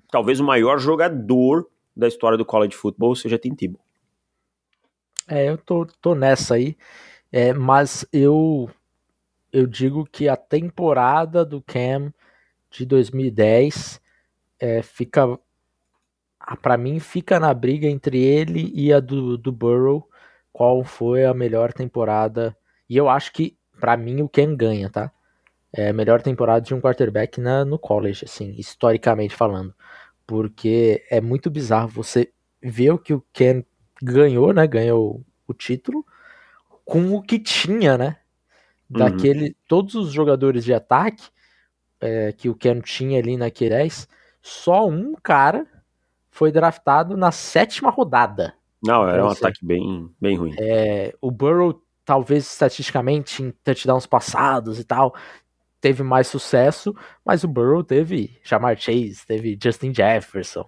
talvez 0.09 0.39
o 0.39 0.43
maior 0.43 0.79
jogador 0.79 1.67
da 1.95 2.07
história 2.07 2.37
do 2.37 2.45
college 2.45 2.75
football 2.75 3.15
seja 3.15 3.37
Tim 3.37 3.53
Tebow. 3.53 3.81
É, 5.27 5.49
eu 5.49 5.57
tô, 5.57 5.85
tô 6.01 6.15
nessa 6.15 6.55
aí. 6.55 6.75
É, 7.31 7.53
mas 7.53 8.05
eu 8.11 8.69
eu 9.51 9.67
digo 9.67 10.05
que 10.05 10.29
a 10.29 10.35
temporada 10.35 11.45
do 11.45 11.61
Cam 11.61 12.13
de 12.69 12.85
2010 12.85 14.01
é, 14.59 14.81
fica 14.81 15.37
para 16.61 16.77
mim 16.77 16.99
fica 16.99 17.39
na 17.39 17.53
briga 17.53 17.87
entre 17.87 18.19
ele 18.19 18.71
e 18.73 18.91
a 18.93 18.99
do, 18.99 19.37
do 19.37 19.51
Burrow 19.51 20.07
qual 20.51 20.83
foi 20.83 21.25
a 21.25 21.33
melhor 21.33 21.73
temporada. 21.73 22.55
E 22.89 22.97
eu 22.97 23.09
acho 23.09 23.31
que, 23.33 23.57
para 23.79 23.95
mim, 23.97 24.21
o 24.21 24.29
Ken 24.29 24.55
ganha, 24.55 24.89
tá? 24.89 25.11
É 25.73 25.89
a 25.89 25.93
melhor 25.93 26.21
temporada 26.21 26.61
de 26.61 26.73
um 26.73 26.81
quarterback 26.81 27.39
na, 27.39 27.63
no 27.63 27.79
college, 27.79 28.25
assim, 28.25 28.53
historicamente 28.57 29.35
falando. 29.35 29.73
Porque 30.27 31.03
é 31.09 31.21
muito 31.21 31.49
bizarro 31.49 31.89
você 31.89 32.31
ver 32.61 32.91
o 32.91 32.99
que 32.99 33.13
o 33.13 33.23
Ken 33.33 33.63
ganhou, 34.01 34.53
né? 34.53 34.67
Ganhou 34.67 35.23
o 35.47 35.53
título. 35.53 36.05
com 36.85 37.15
o 37.15 37.21
que 37.21 37.39
tinha, 37.39 37.97
né? 37.97 38.17
Daquele, 38.99 39.47
uhum. 39.47 39.55
todos 39.67 39.95
os 39.95 40.11
jogadores 40.11 40.63
de 40.63 40.73
ataque 40.73 41.23
é, 42.01 42.31
que 42.33 42.49
o 42.49 42.55
Ken 42.55 42.81
tinha 42.81 43.19
ali 43.19 43.37
na 43.37 43.49
Q10, 43.49 44.07
só 44.41 44.87
um 44.87 45.13
cara 45.21 45.65
foi 46.29 46.51
draftado 46.51 47.15
na 47.15 47.31
sétima 47.31 47.91
rodada. 47.91 48.53
Não, 48.83 49.07
era 49.07 49.23
um 49.23 49.29
ataque 49.29 49.63
bem, 49.63 50.09
bem 50.19 50.37
ruim. 50.37 50.55
É, 50.57 51.13
o 51.21 51.29
Burrow, 51.29 51.81
talvez 52.03 52.51
estatisticamente, 52.51 53.43
em 53.43 53.51
touchdowns 53.63 54.07
passados 54.07 54.79
e 54.79 54.83
tal, 54.83 55.13
teve 55.79 56.01
mais 56.01 56.27
sucesso, 56.27 56.95
mas 57.23 57.43
o 57.43 57.47
Burrow 57.47 57.83
teve 57.83 58.39
Jamar 58.43 58.75
Chase, 58.77 59.25
teve 59.27 59.57
Justin 59.61 59.93
Jefferson, 59.93 60.65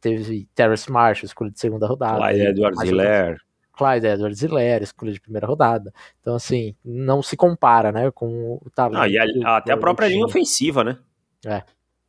teve 0.00 0.48
Terrence 0.54 0.90
Marshall, 0.90 1.26
escolha 1.26 1.50
de 1.50 1.60
segunda 1.60 1.86
rodada. 1.86 2.18
Clyde 2.18 2.46
Edwards 2.46 2.82
Hilaire. 2.82 3.38
Clyde 3.76 4.06
Edwards 4.06 4.42
Hilaire, 4.42 4.82
escolha 4.82 5.12
de 5.12 5.20
primeira 5.20 5.46
rodada. 5.46 5.92
Então, 6.20 6.34
assim, 6.34 6.74
não 6.84 7.22
se 7.22 7.36
compara, 7.36 7.92
né, 7.92 8.10
com 8.10 8.58
o 8.64 8.70
talento. 8.74 8.98
Ah, 9.00 9.08
e 9.08 9.18
a, 9.18 9.56
até 9.56 9.72
a 9.72 9.76
própria 9.76 10.08
linha 10.08 10.24
ofensiva, 10.24 10.82
né? 10.82 10.98
É. 11.44 11.62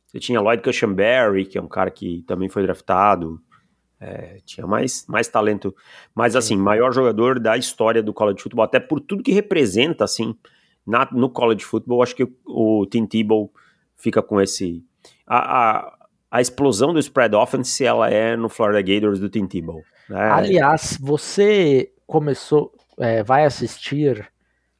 Você 0.06 0.18
tinha 0.18 0.40
Lloyd 0.40 0.62
Cushenberry, 0.62 1.44
que 1.44 1.58
é 1.58 1.62
um 1.62 1.68
cara 1.68 1.90
que 1.90 2.24
também 2.26 2.48
foi 2.48 2.62
draftado. 2.62 3.38
É, 4.00 4.38
tinha 4.44 4.66
mais, 4.66 5.04
mais 5.06 5.28
talento. 5.28 5.74
Mas, 6.14 6.34
assim, 6.34 6.56
maior 6.56 6.92
jogador 6.92 7.38
da 7.38 7.56
história 7.56 8.02
do 8.02 8.14
college 8.14 8.42
football, 8.42 8.64
até 8.64 8.80
por 8.80 9.00
tudo 9.00 9.22
que 9.22 9.32
representa, 9.32 10.04
assim, 10.04 10.34
na, 10.86 11.06
no 11.12 11.28
college 11.28 11.64
football, 11.64 12.02
acho 12.02 12.16
que 12.16 12.24
o, 12.24 12.30
o 12.46 12.86
Tim 12.86 13.04
Tebow 13.06 13.52
fica 13.96 14.22
com 14.22 14.40
esse... 14.40 14.82
A, 15.26 15.78
a, 15.78 15.98
a 16.30 16.40
explosão 16.40 16.94
do 16.94 16.98
spread 16.98 17.34
offense, 17.34 17.84
ela 17.84 18.08
é 18.08 18.36
no 18.36 18.48
Florida 18.48 18.80
Gators 18.80 19.20
do 19.20 19.28
Tim 19.28 19.46
Tebow. 19.46 19.82
Né? 20.08 20.30
Aliás, 20.30 20.98
você 21.00 21.92
começou, 22.06 22.72
é, 22.98 23.22
vai 23.22 23.44
assistir... 23.44 24.30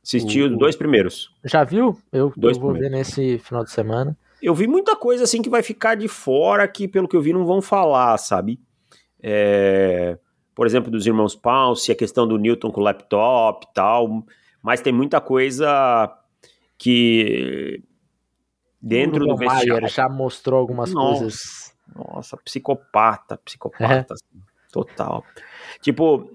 Assisti 0.03 0.41
os 0.41 0.59
dois 0.59 0.75
primeiros. 0.75 1.35
Já 1.45 1.65
viu? 1.65 1.99
Eu, 2.11 2.33
eu 2.37 2.55
vou 2.55 2.73
primeiros. 2.73 2.81
ver 2.81 2.91
nesse 2.91 3.39
final 3.41 3.63
de 3.63 3.71
semana. 3.71 4.17
Eu 4.41 4.55
vi 4.55 4.67
muita 4.67 4.97
coisa 4.97 5.25
assim 5.25 5.43
que 5.43 5.51
vai 5.51 5.63
ficar 5.63 5.97
de 5.97 6.09
fora 6.09 6.67
que, 6.67 6.89
pelo 6.89 7.09
que 7.09 7.17
eu 7.17 7.21
vi, 7.21 7.33
não 7.33 7.45
vão 7.45 7.61
falar, 7.61 8.17
sabe? 8.17 8.59
É, 9.21 10.17
por 10.55 10.67
exemplo, 10.67 10.91
dos 10.91 11.07
irmãos 11.07 11.35
Pounce, 11.35 11.93
a 11.93 11.95
questão 11.95 12.27
do 12.27 12.39
Newton 12.39 12.71
com 12.71 12.81
o 12.81 12.85
laptop 12.85 13.67
e 13.69 13.75
tal, 13.75 14.25
mas 14.63 14.81
tem 14.81 14.93
muita 14.93 15.21
coisa 15.21 16.17
que 16.79 17.83
dentro 18.81 19.27
do 19.27 19.37
vestiário... 19.37 19.89
já 19.89 20.09
mostrou 20.09 20.59
algumas 20.59 20.93
nossa, 20.93 21.21
coisas. 21.21 21.77
Nossa, 21.95 22.37
psicopata, 22.39 23.37
psicopata, 23.39 24.07
é. 24.11 24.15
assim, 24.15 24.43
total. 24.85 25.25
Tipo, 25.81 26.31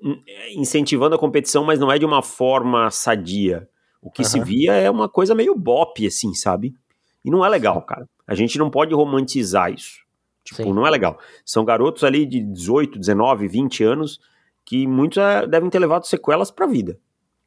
incentivando 0.56 1.16
a 1.16 1.20
competição, 1.20 1.64
mas 1.64 1.80
não 1.80 1.92
é 1.92 2.00
de 2.00 2.06
uma 2.06 2.22
forma 2.22 2.90
sadia. 2.90 3.68
O 4.02 4.10
que 4.10 4.22
uhum. 4.22 4.28
se 4.28 4.40
via 4.40 4.74
é 4.74 4.90
uma 4.90 5.08
coisa 5.10 5.36
meio 5.36 5.56
bop, 5.56 6.06
assim, 6.06 6.34
sabe? 6.34 6.76
E 7.24 7.32
não 7.32 7.46
é 7.46 7.50
legal, 7.50 7.82
cara. 7.82 8.08
A 8.28 8.36
gente 8.36 8.58
não 8.58 8.70
pode 8.70 8.94
romantizar 8.94 9.72
isso. 9.72 10.04
Tipo, 10.44 10.64
Sim. 10.64 10.74
não 10.74 10.86
é 10.86 10.90
legal. 10.90 11.18
São 11.46 11.64
garotos 11.64 12.04
ali 12.04 12.26
de 12.26 12.42
18, 12.42 13.00
19, 13.00 13.48
20 13.48 13.84
anos 13.84 14.20
que 14.66 14.86
muitos 14.88 15.18
é, 15.18 15.48
devem 15.48 15.70
ter 15.70 15.80
levado 15.80 16.06
sequelas 16.06 16.52
pra 16.52 16.66
vida, 16.66 17.00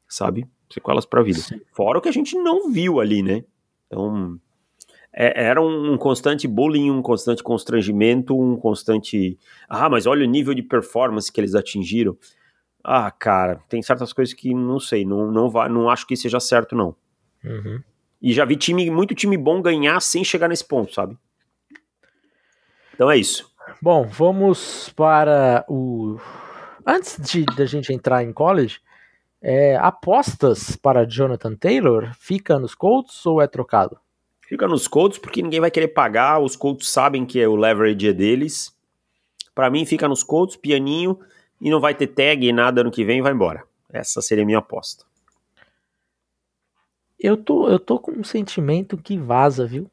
sabe? 0.07 0.47
Sequelas 0.71 1.05
pra 1.05 1.21
vida. 1.21 1.39
Sim. 1.39 1.61
Fora 1.71 1.99
o 1.99 2.01
que 2.01 2.09
a 2.09 2.13
gente 2.13 2.35
não 2.37 2.71
viu 2.71 2.99
ali, 2.99 3.21
né? 3.21 3.43
Então, 3.87 4.39
é, 5.19 5.45
era 5.45 5.59
um, 5.59 5.93
um, 5.93 5.97
constante 5.97 6.47
bullying, 6.47 6.91
um 6.91 7.01
constante 7.01 7.41
constrangimento, 7.41 8.39
um 8.39 8.55
constante. 8.55 9.39
Ah, 9.67 9.89
mas 9.89 10.05
olha 10.05 10.23
o 10.23 10.29
nível 10.29 10.53
de 10.53 10.61
performance 10.61 11.31
que 11.31 11.41
eles 11.41 11.55
atingiram. 11.55 12.15
Ah, 12.83 13.09
cara, 13.09 13.59
tem 13.67 13.81
certas 13.81 14.13
coisas 14.13 14.35
que 14.35 14.53
não 14.53 14.79
sei, 14.79 15.03
não, 15.03 15.31
não, 15.31 15.49
vai, 15.49 15.67
não 15.69 15.89
acho 15.89 16.05
que 16.05 16.15
seja 16.15 16.39
certo, 16.39 16.75
não. 16.75 16.95
Uhum. 17.43 17.81
E 18.21 18.31
já 18.31 18.45
vi 18.45 18.55
time, 18.55 18.91
muito 18.91 19.15
time 19.15 19.35
bom 19.35 19.59
ganhar 19.59 19.99
sem 20.01 20.23
chegar 20.23 20.47
nesse 20.47 20.65
ponto, 20.65 20.93
sabe? 20.93 21.17
Então 22.93 23.09
é 23.09 23.17
isso. 23.17 23.51
Bom, 23.81 24.05
vamos 24.05 24.89
para 24.95 25.65
o. 25.67 26.19
Antes 26.85 27.19
de 27.19 27.43
da 27.43 27.65
gente 27.65 27.91
entrar 27.91 28.23
em 28.23 28.31
college, 28.31 28.79
é, 29.41 29.75
apostas 29.77 30.75
para 30.75 31.05
Jonathan 31.05 31.55
Taylor 31.55 32.13
fica 32.19 32.59
nos 32.59 32.75
Colts 32.75 33.25
ou 33.25 33.41
é 33.41 33.47
trocado? 33.47 33.99
Fica 34.47 34.65
nos 34.65 34.87
Colts 34.87 35.17
porque 35.17 35.41
ninguém 35.41 35.59
vai 35.59 35.69
querer 35.69 35.89
pagar. 35.89 36.39
Os 36.39 36.55
Colts 36.55 36.89
sabem 36.89 37.25
que 37.25 37.39
é 37.39 37.47
o 37.47 37.55
leverage 37.57 38.07
é 38.07 38.13
deles. 38.13 38.73
Para 39.53 39.69
mim, 39.69 39.85
fica 39.85 40.07
nos 40.07 40.23
Colts, 40.23 40.55
pianinho, 40.55 41.19
e 41.59 41.69
não 41.69 41.81
vai 41.81 41.93
ter 41.93 42.07
tag 42.07 42.47
e 42.47 42.53
nada 42.53 42.81
no 42.81 42.89
que 42.89 43.03
vem, 43.03 43.21
vai 43.21 43.33
embora. 43.33 43.63
Essa 43.91 44.21
seria 44.21 44.43
a 44.43 44.45
minha 44.45 44.59
aposta. 44.59 45.03
Eu 47.19 47.35
tô, 47.35 47.67
eu 47.67 47.77
tô 47.77 47.99
com 47.99 48.11
um 48.11 48.23
sentimento 48.23 48.95
que 48.95 49.17
vaza, 49.17 49.65
viu? 49.65 49.91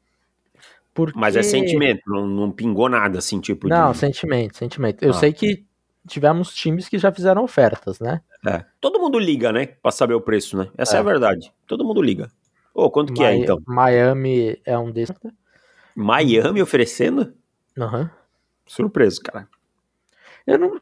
Porque... 0.93 1.19
Mas 1.19 1.35
é 1.35 1.43
sentimento, 1.43 2.03
não, 2.07 2.25
não 2.25 2.51
pingou 2.51 2.87
nada, 2.87 3.19
assim, 3.19 3.41
tipo 3.41 3.67
Não, 3.67 3.91
de... 3.91 3.97
sentimento, 3.97 4.55
sentimento. 4.55 5.03
Eu 5.03 5.09
ah. 5.09 5.13
sei 5.15 5.33
que 5.33 5.65
tivemos 6.07 6.53
times 6.53 6.87
que 6.87 6.97
já 6.97 7.11
fizeram 7.11 7.43
ofertas, 7.43 7.99
né? 7.99 8.21
É. 8.47 8.63
Todo 8.79 8.99
mundo 8.99 9.19
liga, 9.19 9.51
né? 9.51 9.65
Pra 9.65 9.91
saber 9.91 10.13
o 10.13 10.21
preço, 10.21 10.55
né? 10.55 10.69
Essa 10.77 10.95
é, 10.95 10.97
é 10.97 10.99
a 10.99 11.03
verdade. 11.03 11.51
Todo 11.67 11.83
mundo 11.83 12.01
liga. 12.01 12.31
Ô, 12.75 12.83
oh, 12.83 12.91
quanto 12.91 13.13
que 13.13 13.23
é, 13.23 13.33
então? 13.33 13.61
Miami 13.65 14.59
é 14.65 14.77
um 14.77 14.91
desses. 14.91 15.15
Miami 15.95 16.61
oferecendo? 16.61 17.33
Aham. 17.77 18.01
Uhum. 18.01 18.09
Surpreso, 18.67 19.21
cara. 19.21 19.47
Eu 20.45 20.59
não... 20.59 20.81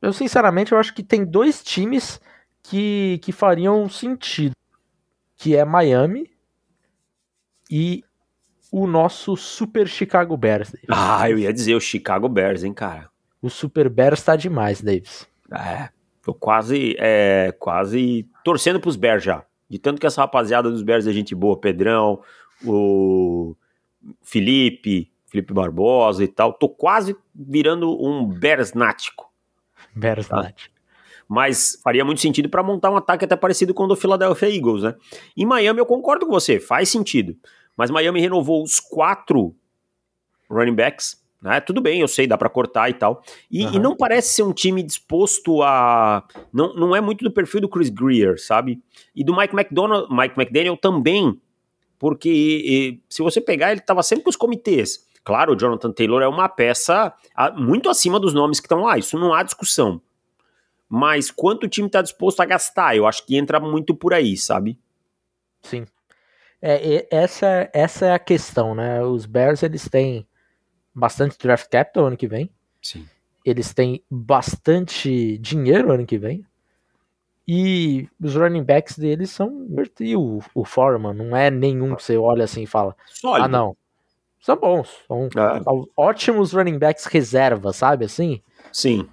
Eu, 0.00 0.12
sinceramente, 0.12 0.72
eu 0.72 0.78
acho 0.78 0.94
que 0.94 1.02
tem 1.02 1.22
dois 1.22 1.62
times 1.62 2.18
que, 2.62 3.20
que 3.22 3.30
fariam 3.30 3.86
sentido 3.90 4.54
que 5.36 5.54
é 5.54 5.64
Miami 5.64 6.30
e 7.70 8.02
o 8.72 8.86
nosso 8.86 9.36
Super 9.36 9.86
Chicago 9.86 10.36
Bears. 10.36 10.70
Davis. 10.70 10.88
Ah, 10.88 11.28
eu 11.28 11.38
ia 11.38 11.52
dizer 11.52 11.74
o 11.74 11.80
Chicago 11.80 12.28
Bears, 12.28 12.64
hein, 12.64 12.72
cara. 12.72 13.10
O 13.42 13.50
Super 13.50 13.90
Bears 13.90 14.22
tá 14.22 14.34
demais, 14.34 14.80
Davis. 14.80 15.28
É, 15.52 15.90
tô 16.22 16.32
quase, 16.32 16.96
é, 16.98 17.54
quase 17.58 18.26
torcendo 18.42 18.80
pros 18.80 18.96
Bears 18.96 19.22
já. 19.22 19.44
De 19.68 19.78
tanto 19.78 20.00
que 20.00 20.06
essa 20.06 20.20
rapaziada 20.20 20.70
dos 20.70 20.82
Bears 20.82 21.06
é 21.06 21.12
gente 21.12 21.34
boa, 21.34 21.58
Pedrão, 21.58 22.22
o 22.64 23.56
Felipe, 24.22 25.10
Felipe 25.26 25.52
Barbosa 25.52 26.22
e 26.22 26.28
tal. 26.28 26.52
Tô 26.52 26.68
quase 26.68 27.16
virando 27.34 27.90
um 28.02 28.26
Bears 28.26 28.74
nático. 28.74 29.32
Bears 29.94 30.28
tá? 30.28 30.52
mas 31.28 31.80
faria 31.82 32.04
muito 32.04 32.20
sentido 32.20 32.48
para 32.48 32.62
montar 32.62 32.90
um 32.90 32.96
ataque 32.96 33.24
até 33.24 33.36
parecido 33.36 33.72
com 33.72 33.84
o 33.84 33.86
do 33.86 33.96
Philadelphia 33.96 34.54
Eagles, 34.54 34.82
né? 34.82 34.94
Em 35.36 35.46
Miami 35.46 35.80
eu 35.80 35.86
concordo 35.86 36.26
com 36.26 36.32
você, 36.32 36.60
faz 36.60 36.88
sentido. 36.88 37.36
Mas 37.76 37.90
Miami 37.90 38.20
renovou 38.20 38.62
os 38.62 38.78
quatro 38.78 39.54
running 40.48 40.74
backs, 40.74 41.20
né? 41.44 41.60
Tudo 41.60 41.80
bem, 41.80 42.00
eu 42.00 42.08
sei, 42.08 42.26
dá 42.26 42.36
para 42.36 42.48
cortar 42.48 42.88
e 42.88 42.94
tal. 42.94 43.22
E, 43.50 43.64
uhum. 43.64 43.74
e, 43.74 43.78
não 43.78 43.96
parece 43.96 44.34
ser 44.34 44.42
um 44.42 44.52
time 44.52 44.82
disposto 44.82 45.62
a. 45.62 46.24
Não, 46.52 46.74
não 46.74 46.96
é 46.96 47.00
muito 47.00 47.22
do 47.22 47.30
perfil 47.30 47.60
do 47.60 47.68
Chris 47.68 47.90
Greer, 47.90 48.40
sabe? 48.40 48.82
E 49.14 49.22
do 49.22 49.36
Mike 49.36 49.54
McDonald, 49.54 50.08
Mike 50.10 50.34
McDaniel 50.40 50.76
também, 50.76 51.38
porque 51.98 52.30
e, 52.30 53.00
se 53.08 53.22
você 53.22 53.40
pegar, 53.40 53.70
ele 53.70 53.80
estava 53.80 54.02
sempre 54.02 54.24
com 54.24 54.30
os 54.30 54.36
comitês. 54.36 55.06
Claro, 55.22 55.52
o 55.52 55.56
Jonathan 55.56 55.92
Taylor 55.92 56.22
é 56.22 56.28
uma 56.28 56.48
peça 56.48 57.12
muito 57.56 57.88
acima 57.88 58.18
dos 58.18 58.34
nomes 58.34 58.58
que 58.58 58.66
estão 58.66 58.82
lá, 58.82 58.98
isso 58.98 59.18
não 59.18 59.32
há 59.32 59.42
discussão 59.42 60.00
mas 60.88 61.28
quanto 61.28 61.64
o 61.64 61.68
time 61.68 61.88
está 61.88 62.00
disposto 62.02 62.40
a 62.40 62.44
gastar? 62.44 62.96
Eu 62.96 63.04
acho 63.04 63.26
que 63.26 63.36
entra 63.36 63.58
muito 63.58 63.94
por 63.96 64.14
aí, 64.14 64.36
sabe? 64.36 64.78
Sim. 65.62 65.86
É, 66.62 67.06
essa, 67.10 67.68
essa 67.72 68.06
é 68.06 68.12
a 68.12 68.18
questão, 68.18 68.74
né? 68.74 69.02
Os 69.02 69.26
Bears 69.26 69.62
eles 69.62 69.88
têm 69.88 70.26
bastante 70.94 71.36
draft 71.38 71.68
capital 71.68 72.06
ano 72.06 72.16
que 72.16 72.28
vem. 72.28 72.50
Sim. 72.80 73.06
Eles 73.44 73.74
têm 73.74 74.02
bastante 74.10 75.36
dinheiro 75.38 75.92
ano 75.92 76.06
que 76.06 76.16
vem. 76.16 76.44
E 77.46 78.08
os 78.18 78.34
running 78.34 78.62
backs 78.62 78.96
deles 78.96 79.30
são 79.30 79.66
e 80.00 80.16
o, 80.16 80.40
o 80.54 80.64
Foreman, 80.64 81.12
não 81.12 81.36
é 81.36 81.50
nenhum 81.50 81.94
que 81.94 82.02
você 82.02 82.16
olha 82.16 82.44
assim 82.44 82.62
e 82.62 82.66
fala: 82.66 82.96
Sólido. 83.06 83.44
Ah, 83.44 83.48
não. 83.48 83.76
São 84.40 84.56
bons. 84.56 84.88
São 85.06 85.26
é. 85.26 85.90
ótimos 85.96 86.52
running 86.52 86.78
backs 86.78 87.04
reserva, 87.04 87.72
sabe 87.72 88.06
assim? 88.06 88.42
Sim. 88.72 89.08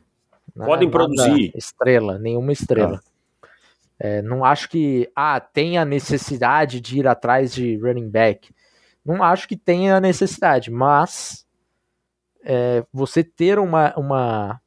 Né? 0.56 0.66
Podem 0.66 0.90
produzir. 0.90 1.52
Estrela, 1.56 2.18
nenhuma 2.18 2.52
estrela. 2.52 3.02
É, 4.00 4.22
não 4.22 4.44
acho 4.44 4.68
que 4.70 5.10
ah, 5.16 5.40
tenha 5.40 5.86
necessidade 5.86 6.82
de 6.82 7.00
ir 7.00 7.08
atrás 7.08 7.54
de 7.54 7.78
running 7.78 8.10
back. 8.10 8.54
Não 9.06 9.24
acho 9.24 9.48
que 9.48 9.56
tenha 9.56 10.00
necessidade, 10.00 10.72
mas 10.72 11.46
é, 12.44 12.84
você 12.92 13.24
ter 13.24 13.60
uma, 13.60 13.94
uma, 13.96 14.62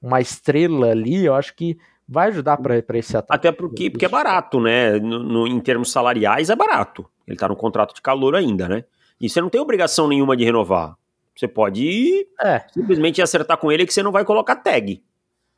uma 0.00 0.20
estrela 0.20 0.90
ali, 0.90 1.24
eu 1.24 1.34
acho 1.34 1.54
que 1.54 1.78
vai 2.08 2.28
ajudar 2.28 2.58
para 2.58 2.98
esse 2.98 3.16
ataque. 3.16 3.34
Até 3.34 3.52
porque, 3.52 3.90
porque 3.90 4.04
é 4.04 4.08
barato, 4.08 4.60
né? 4.60 4.98
No, 4.98 5.18
no, 5.18 5.46
em 5.46 5.60
termos 5.60 5.90
salariais 5.90 6.50
é 6.50 6.56
barato. 6.56 7.08
Ele 7.26 7.36
tá 7.36 7.48
no 7.48 7.56
contrato 7.56 7.94
de 7.94 8.02
calor 8.02 8.34
ainda, 8.34 8.68
né? 8.68 8.84
E 9.20 9.28
você 9.28 9.40
não 9.40 9.48
tem 9.48 9.60
obrigação 9.60 10.06
nenhuma 10.06 10.36
de 10.36 10.44
renovar. 10.44 10.96
Você 11.34 11.48
pode 11.48 12.28
é. 12.40 12.64
simplesmente 12.72 13.20
acertar 13.20 13.56
com 13.58 13.72
ele 13.72 13.86
que 13.86 13.92
você 13.92 14.02
não 14.02 14.12
vai 14.12 14.24
colocar 14.24 14.56
tag. 14.56 15.02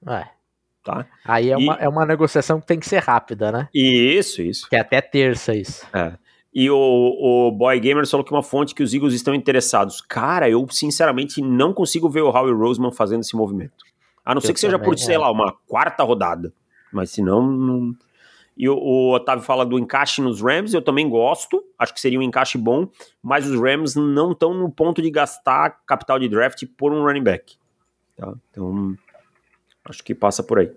É. 0.07 0.27
Tá? 0.83 1.05
Aí 1.25 1.51
é, 1.51 1.59
e... 1.59 1.65
uma, 1.65 1.75
é 1.75 1.89
uma 1.89 2.07
negociação 2.07 2.61
que 2.61 2.67
tem 2.67 2.79
que 2.79 2.87
ser 2.87 3.03
rápida, 3.03 3.51
né? 3.51 3.69
Isso, 3.75 4.41
isso. 4.41 4.69
Que 4.69 4.77
é 4.77 4.81
até 4.81 5.01
terça 5.01 5.55
isso. 5.55 5.85
É. 5.93 6.13
E 6.59 6.71
o, 6.71 6.79
o 6.79 7.53
Boy 7.53 7.79
Gamer 7.79 8.09
falou 8.09 8.25
que 8.25 8.33
uma 8.33 8.43
fonte 8.43 8.75
que 8.75 8.83
os 8.83 8.95
Eagles 8.95 9.13
estão 9.13 9.35
interessados. 9.35 10.01
Cara, 10.01 10.49
eu 10.49 10.67
sinceramente 10.71 11.43
não 11.43 11.71
consigo 11.71 12.09
ver 12.09 12.23
o 12.23 12.31
Howie 12.31 12.55
Roseman 12.55 12.91
fazendo 12.91 13.21
esse 13.21 13.37
movimento. 13.37 13.85
A 14.25 14.35
não 14.35 14.39
eu 14.39 14.47
ser 14.47 14.55
que 14.55 14.61
seja 14.61 14.79
por, 14.79 14.95
é. 14.95 14.97
sei 14.97 15.19
lá, 15.19 15.31
uma 15.31 15.55
quarta 15.67 16.03
rodada. 16.03 16.51
Mas 16.91 17.11
se 17.11 17.21
não, 17.21 17.47
não... 17.47 17.95
E 18.57 18.71
o, 18.71 18.75
o, 18.75 19.15
Otávio 19.15 19.45
fala 19.45 19.67
do 19.67 19.79
encaixe 19.79 20.23
nos 20.23 20.41
Rams, 20.41 20.73
eu 20.73 20.81
também 20.81 21.11
gosto, 21.11 21.63
acho 21.79 21.93
que 21.93 22.01
seria 22.01 22.19
um 22.19 22.23
encaixe 22.23 22.57
bom, 22.57 22.89
mas 23.23 23.47
os 23.47 23.61
Rams 23.61 23.95
não 23.95 24.33
estão 24.33 24.55
no 24.55 24.71
ponto 24.71 25.03
de 25.03 25.11
gastar 25.11 25.83
capital 25.87 26.19
de 26.19 26.27
draft 26.27 26.65
por 26.75 26.91
um 26.91 27.05
running 27.05 27.23
back. 27.23 27.55
Tá? 28.17 28.33
Então, 28.51 28.97
acho 29.85 30.03
que 30.03 30.15
passa 30.15 30.43
por 30.43 30.61
aí. 30.61 30.73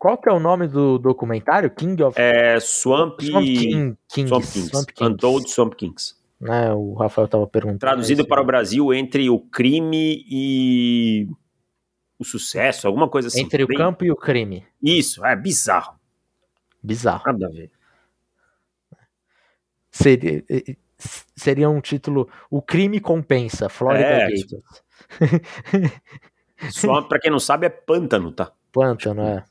Qual 0.00 0.16
que 0.16 0.30
é 0.30 0.32
o 0.32 0.40
nome 0.40 0.66
do 0.66 0.98
documentário? 0.98 1.70
King 1.70 2.02
of... 2.02 2.18
É 2.18 2.58
Swamp, 2.58 3.20
Swamp, 3.20 3.44
King, 3.44 3.98
Kings. 4.08 4.28
Swamp 4.30 4.44
Kings. 4.44 4.70
Swamp 4.70 4.86
Kings. 4.86 5.12
Untold 5.12 5.50
Swamp 5.50 5.74
Kings. 5.74 6.14
Né, 6.40 6.72
o 6.72 6.94
Rafael 6.94 7.26
estava 7.26 7.46
perguntando. 7.46 7.80
Traduzido 7.80 8.26
para 8.26 8.40
o 8.40 8.44
Brasil 8.46 8.94
entre 8.94 9.28
o 9.28 9.38
crime 9.38 10.24
e 10.26 11.28
o 12.18 12.24
sucesso, 12.24 12.86
alguma 12.86 13.10
coisa 13.10 13.28
assim. 13.28 13.42
Entre 13.42 13.62
o 13.62 13.66
bem... 13.66 13.76
campo 13.76 14.02
e 14.02 14.10
o 14.10 14.16
crime. 14.16 14.66
Isso, 14.82 15.22
é 15.22 15.36
bizarro. 15.36 16.00
Bizarro. 16.82 17.22
Nada 17.26 17.46
a 17.46 17.50
ver. 17.50 17.70
Seria, 19.90 20.42
seria 21.36 21.68
um 21.68 21.80
título 21.82 22.26
O 22.50 22.62
crime 22.62 23.00
compensa, 23.00 23.68
Florida 23.68 24.06
é, 24.06 24.28
Gators. 24.30 24.82
Só 26.70 27.02
pra 27.02 27.18
quem 27.18 27.30
não 27.30 27.38
sabe, 27.38 27.66
é 27.66 27.68
pântano, 27.68 28.32
tá? 28.32 28.50
Pântano, 28.72 29.20
é. 29.20 29.44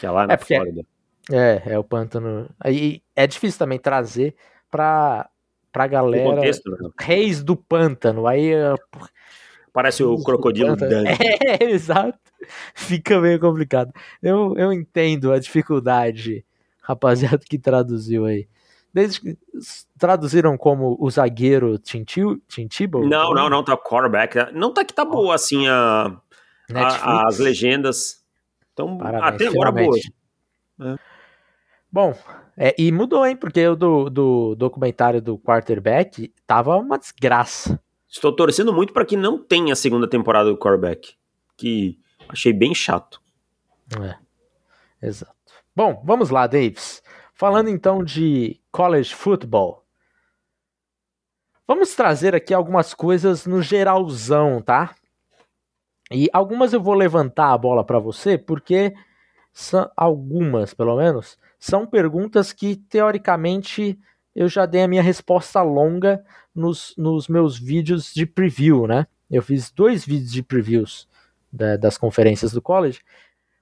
Que 0.00 0.06
é 0.06 0.10
lá 0.10 0.26
na 0.26 0.32
é 0.32 0.38
Flórida. 0.38 0.82
É, 1.30 1.62
é 1.66 1.78
o 1.78 1.84
pântano. 1.84 2.48
Aí 2.58 3.02
é 3.14 3.26
difícil 3.26 3.58
também 3.58 3.78
trazer 3.78 4.34
pra, 4.70 5.28
pra 5.70 5.86
galera. 5.86 6.36
Contexto, 6.36 6.70
né? 6.70 6.88
Reis 6.98 7.44
do 7.44 7.54
pântano. 7.54 8.26
Aí. 8.26 8.50
Parece 9.74 10.02
o 10.02 10.16
crocodilo 10.24 10.74
dando. 10.74 11.06
É, 11.46 11.64
exato. 11.64 12.18
Fica 12.74 13.20
meio 13.20 13.38
complicado. 13.38 13.92
Eu, 14.22 14.54
eu 14.56 14.72
entendo 14.72 15.32
a 15.32 15.38
dificuldade, 15.38 16.46
rapaziada 16.82 17.40
que 17.46 17.58
traduziu 17.58 18.24
aí. 18.24 18.48
Desde 18.92 19.20
que 19.20 19.38
traduziram 19.98 20.56
como 20.56 20.96
o 20.98 21.10
zagueiro 21.10 21.78
Tintibo? 21.78 23.06
Não, 23.06 23.34
não, 23.34 23.50
não, 23.50 23.62
tá 23.62 23.76
quarterback. 23.76 24.50
Não 24.54 24.72
tá 24.72 24.82
que 24.82 24.94
tá 24.94 25.04
boa 25.04 25.34
assim 25.34 25.68
a, 25.68 26.16
a 26.74 27.26
as 27.28 27.38
legendas. 27.38 28.19
Então, 28.80 28.96
Parabéns, 28.96 29.34
até 29.34 29.46
agora 29.46 29.70
boa. 29.70 29.96
É. 30.80 30.96
Bom, 31.92 32.14
é, 32.56 32.74
e 32.78 32.90
mudou, 32.90 33.26
hein? 33.26 33.36
Porque 33.36 33.66
o 33.66 33.76
do, 33.76 34.08
do 34.08 34.54
documentário 34.54 35.20
do 35.20 35.38
quarterback 35.38 36.32
tava 36.46 36.76
uma 36.76 36.98
desgraça. 36.98 37.80
Estou 38.08 38.34
torcendo 38.34 38.72
muito 38.72 38.92
para 38.92 39.04
que 39.04 39.16
não 39.16 39.38
tenha 39.38 39.72
a 39.72 39.76
segunda 39.76 40.08
temporada 40.08 40.48
do 40.48 40.56
quarterback. 40.56 41.14
Que 41.56 41.98
achei 42.28 42.52
bem 42.52 42.74
chato. 42.74 43.20
É, 44.00 45.06
exato. 45.06 45.34
Bom, 45.76 46.02
vamos 46.04 46.30
lá, 46.30 46.46
Davis. 46.46 47.02
Falando 47.34 47.68
então 47.68 48.02
de 48.04 48.60
college 48.70 49.14
football, 49.14 49.84
vamos 51.66 51.94
trazer 51.94 52.34
aqui 52.34 52.54
algumas 52.54 52.94
coisas 52.94 53.46
no 53.46 53.62
geralzão, 53.62 54.62
tá? 54.62 54.94
E 56.10 56.28
algumas 56.32 56.72
eu 56.72 56.82
vou 56.82 56.94
levantar 56.94 57.52
a 57.52 57.58
bola 57.58 57.84
para 57.84 57.98
você, 57.98 58.36
porque 58.36 58.94
são 59.52 59.90
algumas, 59.96 60.74
pelo 60.74 60.96
menos, 60.96 61.38
são 61.58 61.86
perguntas 61.86 62.52
que 62.52 62.76
teoricamente 62.76 63.98
eu 64.34 64.48
já 64.48 64.66
dei 64.66 64.82
a 64.82 64.88
minha 64.88 65.02
resposta 65.02 65.62
longa 65.62 66.24
nos, 66.54 66.94
nos 66.96 67.28
meus 67.28 67.58
vídeos 67.58 68.12
de 68.12 68.26
preview, 68.26 68.86
né? 68.86 69.06
Eu 69.30 69.42
fiz 69.42 69.70
dois 69.70 70.04
vídeos 70.04 70.32
de 70.32 70.42
previews 70.42 71.08
da, 71.52 71.76
das 71.76 71.96
conferências 71.96 72.52
do 72.52 72.62
college. 72.62 73.00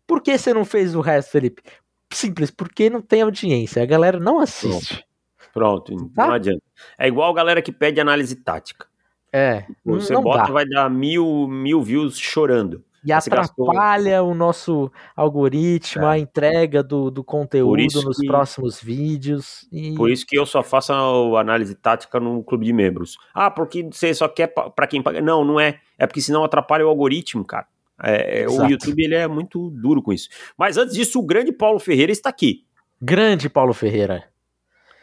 Por 0.07 0.23
que 0.23 0.37
você 0.37 0.55
não 0.55 0.65
fez 0.65 0.95
o 0.95 1.01
resto, 1.01 1.33
Felipe? 1.33 1.63
Simples, 2.11 2.51
porque 2.51 2.89
não 2.89 3.03
tem 3.03 3.23
audiência. 3.23 3.83
A 3.83 3.87
galera 3.87 4.19
não 4.19 4.41
assiste. 4.41 5.05
Pronto, 5.53 5.95
Pronto 5.95 6.11
tá? 6.15 6.27
não 6.27 6.35
adianta. 6.35 6.63
É 6.97 7.07
igual 7.09 7.31
a 7.31 7.35
galera 7.35 7.61
que 7.61 7.73
pede 7.73 8.01
análise 8.01 8.35
tática. 8.37 8.87
É. 9.33 9.65
Você 9.85 10.15
bota, 10.15 10.47
dá. 10.47 10.53
vai 10.53 10.67
dar 10.67 10.89
mil, 10.91 11.47
mil 11.49 11.83
views 11.83 12.19
chorando. 12.19 12.85
E 13.05 13.13
atrapalha 13.13 14.11
gastou... 14.13 14.31
o 14.31 14.35
nosso 14.35 14.93
algoritmo, 15.15 16.05
é. 16.05 16.09
a 16.09 16.19
entrega 16.19 16.83
do, 16.83 17.11
do 17.11 17.23
conteúdo 17.23 18.03
nos 18.03 18.19
que... 18.19 18.27
próximos 18.27 18.83
vídeos. 18.83 19.69
E... 19.73 19.95
Por 19.95 20.11
isso 20.11 20.27
que 20.27 20.39
eu 20.39 20.45
só 20.45 20.63
faço 20.63 20.93
a 20.93 21.41
análise 21.41 21.75
tática 21.75 22.19
no 22.19 22.43
clube 22.43 22.67
de 22.67 22.73
membros. 22.73 23.17
Ah, 23.33 23.51
porque 23.51 23.85
você 23.85 24.13
só 24.13 24.29
quer 24.29 24.49
para 24.49 24.87
quem 24.87 25.01
paga. 25.01 25.21
Não, 25.21 25.45
não 25.45 25.61
é. 25.61 25.79
É 25.97 26.07
porque 26.07 26.21
senão 26.21 26.45
atrapalha 26.45 26.85
o 26.85 26.89
algoritmo, 26.89 27.45
cara. 27.45 27.67
É, 28.03 28.43
é 28.43 28.49
o 28.49 28.67
YouTube 28.67 29.03
ele 29.03 29.15
é 29.15 29.27
muito 29.27 29.71
duro 29.71 30.03
com 30.03 30.13
isso. 30.13 30.29
Mas 30.57 30.77
antes 30.77 30.95
disso, 30.95 31.19
o 31.19 31.27
grande 31.27 31.53
Paulo 31.53 31.79
Ferreira 31.79 32.13
está 32.13 32.29
aqui. 32.29 32.65
Grande 33.01 33.49
Paulo 33.49 33.73
Ferreira. 33.73 34.25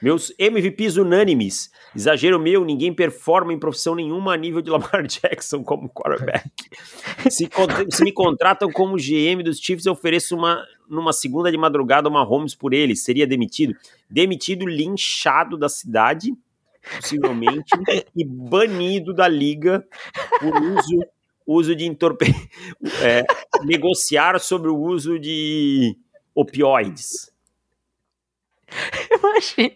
Meus 0.01 0.33
MVPs 0.37 0.97
unânimes. 0.97 1.71
Exagero 1.95 2.39
meu, 2.39 2.65
ninguém 2.65 2.93
performa 2.93 3.53
em 3.53 3.59
profissão 3.59 3.95
nenhuma 3.95 4.33
a 4.33 4.37
nível 4.37 4.61
de 4.61 4.69
Lamar 4.69 5.03
Jackson 5.07 5.63
como 5.63 5.89
quarterback. 5.89 6.49
se, 7.29 7.49
se, 7.89 8.03
me 8.03 8.11
contratam 8.11 8.71
como 8.71 8.97
GM 8.97 9.41
dos 9.43 9.59
Chiefs, 9.59 9.85
eu 9.85 9.93
ofereço 9.93 10.35
uma 10.35 10.63
numa 10.87 11.13
segunda 11.13 11.51
de 11.51 11.57
madrugada 11.57 12.09
uma 12.09 12.23
Holmes 12.23 12.53
por 12.53 12.73
ele. 12.73 12.95
Seria 12.95 13.25
demitido? 13.25 13.75
Demitido, 14.09 14.67
linchado 14.67 15.57
da 15.57 15.67
cidade, 15.67 16.33
possivelmente, 16.97 17.71
e 18.15 18.23
banido 18.23 19.13
da 19.13 19.27
liga 19.27 19.83
por 20.39 20.61
uso 20.61 20.99
uso 21.45 21.75
de 21.75 21.85
entorpe... 21.85 22.25
É, 23.01 23.23
negociar 23.63 24.39
sobre 24.39 24.69
o 24.69 24.77
uso 24.77 25.19
de 25.19 25.95
opioides. 26.33 27.31
Imagina, 29.19 29.75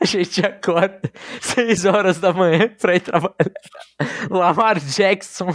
a 0.00 0.04
gente 0.04 0.44
acorda 0.44 1.00
6 1.40 1.84
horas 1.84 2.18
da 2.18 2.32
manhã 2.32 2.68
pra 2.80 2.96
ir 2.96 3.00
trabalhar. 3.00 3.34
Lamar 4.30 4.78
Jackson 4.78 5.50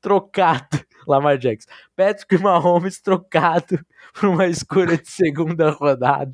trocado. 0.00 0.84
Lamar 1.06 1.38
Jackson. 1.38 1.68
Patrick 1.94 2.38
Mahomes 2.38 3.00
trocado 3.00 3.78
por 4.14 4.28
uma 4.28 4.46
escolha 4.46 4.96
de 4.96 5.08
segunda 5.08 5.70
rodada 5.70 6.32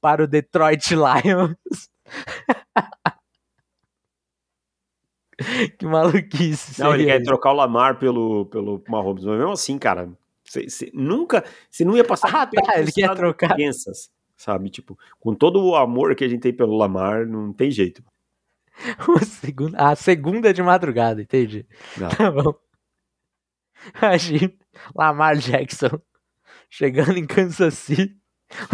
para 0.00 0.24
o 0.24 0.26
Detroit 0.26 0.94
Lions. 0.94 1.90
que 5.78 5.84
maluquice. 5.84 6.80
Não, 6.80 6.94
ele 6.94 7.04
quer 7.06 7.22
trocar 7.22 7.52
o 7.52 7.56
Lamar 7.56 7.98
pelo, 7.98 8.46
pelo 8.46 8.82
Mahomes, 8.88 9.24
mas 9.24 9.36
mesmo 9.36 9.52
assim, 9.52 9.78
cara, 9.78 10.10
você 10.44 10.90
nunca, 10.94 11.44
você 11.68 11.84
não 11.84 11.96
ia 11.96 12.04
passar 12.04 12.34
ah, 12.34 12.46
tá, 12.46 12.78
ele 12.78 12.92
quer 12.92 13.12
trocar. 13.14 13.54
Crianças 13.54 14.10
sabe? 14.36 14.70
Tipo, 14.70 14.98
com 15.18 15.34
todo 15.34 15.64
o 15.64 15.74
amor 15.74 16.14
que 16.14 16.24
a 16.24 16.28
gente 16.28 16.42
tem 16.42 16.52
pelo 16.52 16.76
Lamar, 16.76 17.26
não 17.26 17.52
tem 17.52 17.70
jeito. 17.70 18.02
segunda, 19.24 19.78
a 19.78 19.96
segunda 19.96 20.52
de 20.52 20.62
madrugada, 20.62 21.22
entendi. 21.22 21.66
Não. 21.96 22.08
Tá 22.08 22.30
bom. 22.30 22.54
Imagina, 23.96 24.52
Lamar 24.94 25.36
Jackson 25.36 26.00
chegando 26.68 27.16
em 27.16 27.26
Kansas 27.26 27.74
City. 27.74 28.16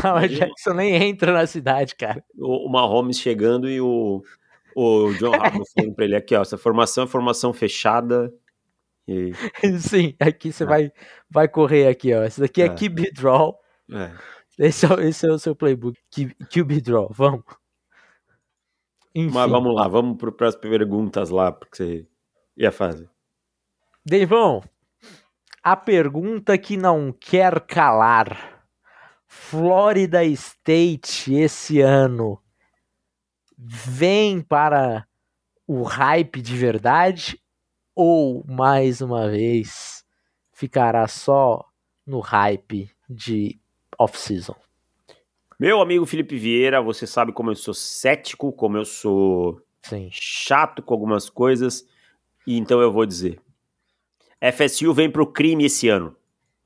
Lamar 0.02 0.28
Jackson 0.28 0.74
nem 0.74 0.94
entra 0.94 1.32
na 1.32 1.46
cidade, 1.46 1.94
cara. 1.94 2.22
O, 2.36 2.68
o 2.68 2.70
Mahomes 2.70 3.18
chegando 3.18 3.70
e 3.70 3.80
o, 3.80 4.22
o 4.74 5.12
John 5.14 5.34
Harbaugh 5.34 5.64
falando 5.74 5.94
pra 5.94 6.04
ele 6.04 6.16
aqui, 6.16 6.34
ó, 6.34 6.42
essa 6.42 6.58
formação 6.58 7.04
é 7.04 7.06
formação 7.06 7.52
fechada. 7.52 8.32
E... 9.06 9.32
Sim, 9.80 10.14
aqui 10.20 10.52
você 10.52 10.64
é. 10.64 10.66
vai, 10.66 10.92
vai 11.30 11.48
correr 11.48 11.88
aqui, 11.88 12.14
ó. 12.14 12.24
Esse 12.24 12.40
daqui 12.40 12.62
é, 12.62 12.66
é. 12.66 12.68
QB 12.68 13.12
Draw. 13.12 13.58
É. 13.92 14.12
Esse 14.58 14.86
é, 14.86 15.08
esse 15.08 15.26
é 15.26 15.30
o 15.30 15.38
seu 15.38 15.56
playbook. 15.56 15.98
QB 16.50 16.80
Draw, 16.80 17.10
vamos. 17.12 17.44
Enfim. 19.14 19.34
Mas 19.34 19.50
vamos 19.50 19.74
lá, 19.74 19.88
vamos 19.88 20.16
para 20.18 20.48
as 20.48 20.56
perguntas 20.56 21.30
lá, 21.30 21.52
porque 21.52 21.76
você 21.76 22.06
ia 22.56 22.72
fazer. 22.72 23.10
Deivão, 24.04 24.62
a 25.62 25.76
pergunta 25.76 26.58
que 26.58 26.76
não 26.76 27.12
quer 27.12 27.60
calar. 27.66 28.50
Florida 29.26 30.22
State 30.24 31.32
esse 31.32 31.80
ano 31.80 32.38
vem 33.56 34.42
para 34.42 35.06
o 35.66 35.82
hype 35.84 36.42
de 36.42 36.54
verdade 36.54 37.40
ou 37.94 38.44
mais 38.46 39.00
uma 39.00 39.30
vez 39.30 40.04
ficará 40.52 41.08
só 41.08 41.64
no 42.06 42.20
hype 42.20 42.90
de 43.08 43.61
off-season. 44.02 44.54
Meu 45.58 45.80
amigo 45.80 46.04
Felipe 46.04 46.36
Vieira, 46.36 46.82
você 46.82 47.06
sabe 47.06 47.32
como 47.32 47.50
eu 47.50 47.54
sou 47.54 47.72
cético, 47.72 48.52
como 48.52 48.76
eu 48.76 48.84
sou 48.84 49.62
Sim. 49.82 50.08
chato 50.10 50.82
com 50.82 50.92
algumas 50.92 51.30
coisas, 51.30 51.86
e 52.46 52.58
então 52.58 52.80
eu 52.80 52.90
vou 52.90 53.06
dizer: 53.06 53.40
FSU 54.52 54.92
vem 54.92 55.10
pro 55.10 55.26
crime 55.26 55.66
esse 55.66 55.88
ano. 55.88 56.16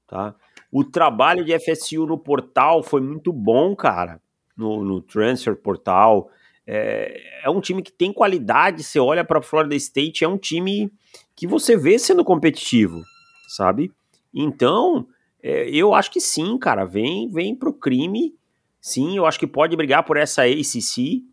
tá? 0.07 0.35
O 0.72 0.83
trabalho 0.83 1.44
de 1.44 1.59
FSU 1.59 2.07
no 2.07 2.18
portal 2.18 2.83
foi 2.83 3.01
muito 3.01 3.33
bom, 3.33 3.77
cara, 3.77 4.20
no, 4.57 4.83
no 4.83 5.01
transfer 5.03 5.55
portal. 5.57 6.31
É, 6.66 7.20
é, 7.44 7.51
um 7.51 7.61
time 7.61 7.83
que 7.83 7.92
tem 7.92 8.12
qualidade. 8.12 8.83
Você 8.83 8.99
olha 8.99 9.25
para 9.25 9.42
Florida 9.42 9.75
State, 9.77 10.25
é 10.25 10.29
um 10.29 10.38
time 10.38 10.90
que 11.35 11.46
você 11.46 11.77
vê 11.77 11.99
sendo 11.99 12.25
competitivo, 12.25 13.03
sabe? 13.46 13.92
Então, 14.35 15.07
é, 15.42 15.68
eu 15.70 15.94
acho 15.94 16.11
que 16.11 16.20
sim, 16.20 16.59
cara. 16.59 16.85
Vem, 16.85 17.31
vem 17.31 17.55
pro 17.55 17.72
crime. 17.72 18.35
Sim, 18.81 19.16
eu 19.16 19.27
acho 19.27 19.38
que 19.38 19.46
pode 19.46 19.77
brigar 19.77 20.05
por 20.05 20.16
essa 20.16 20.42
ACC, 20.44 21.25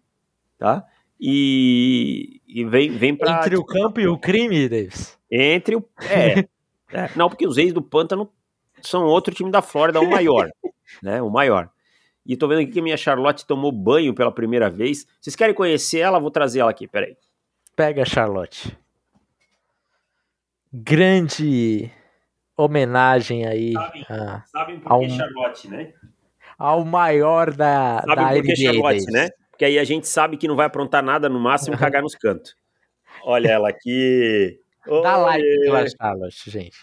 tá? 0.57 0.85
E, 1.19 2.41
e 2.47 2.65
vem, 2.65 2.91
vem 2.91 3.15
para 3.15 3.37
entre 3.37 3.55
o 3.55 3.63
campo 3.63 3.99
e 3.99 4.07
o 4.07 4.17
crime, 4.17 4.67
Davis. 4.67 5.17
Entre 5.31 5.75
o 5.75 5.85
é, 6.01 6.39
é, 6.91 7.09
não 7.15 7.29
porque 7.29 7.47
os 7.47 7.57
ex 7.57 7.71
do 7.71 7.81
Pântano 7.81 8.29
são 8.81 9.05
outro 9.05 9.33
time 9.33 9.49
da 9.49 9.61
Flórida, 9.61 10.01
o 10.01 10.09
maior, 10.09 10.49
né? 11.01 11.21
O 11.21 11.29
maior. 11.29 11.69
E 12.25 12.35
tô 12.37 12.47
vendo 12.47 12.61
aqui 12.61 12.71
que 12.71 12.79
a 12.79 12.83
minha 12.83 12.97
Charlotte 12.97 13.45
tomou 13.45 13.71
banho 13.71 14.13
pela 14.13 14.31
primeira 14.31 14.69
vez. 14.69 15.05
Vocês 15.19 15.35
querem 15.35 15.53
conhecer 15.53 15.99
ela? 15.99 16.19
Vou 16.19 16.31
trazer 16.31 16.59
ela 16.59 16.71
aqui, 16.71 16.87
peraí. 16.87 17.15
Pega 17.75 18.01
a 18.01 18.05
Charlotte. 18.05 18.77
Grande 20.71 21.91
homenagem 22.57 23.45
aí. 23.45 23.73
Sabem, 23.73 24.05
a, 24.09 24.43
sabem 24.45 24.79
por 24.79 24.99
que 24.99 25.09
Charlotte, 25.09 25.69
né? 25.69 25.93
Ao 26.57 26.85
maior 26.85 27.51
da, 27.51 28.03
sabem 28.05 28.41
da 28.41 28.47
por 28.47 28.55
Charlotte, 28.55 29.11
né? 29.11 29.29
Porque 29.51 29.65
aí 29.65 29.79
a 29.79 29.83
gente 29.83 30.07
sabe 30.07 30.37
que 30.37 30.47
não 30.47 30.55
vai 30.55 30.65
aprontar 30.65 31.03
nada, 31.03 31.29
no 31.29 31.39
máximo 31.39 31.77
cagar 31.77 32.01
nos 32.01 32.15
cantos. 32.15 32.55
Olha 33.23 33.49
ela 33.49 33.69
aqui. 33.69 34.59
Dá 35.03 35.17
like 35.17 35.59
pela 35.61 35.85
Charlotte, 35.87 36.49
gente. 36.49 36.77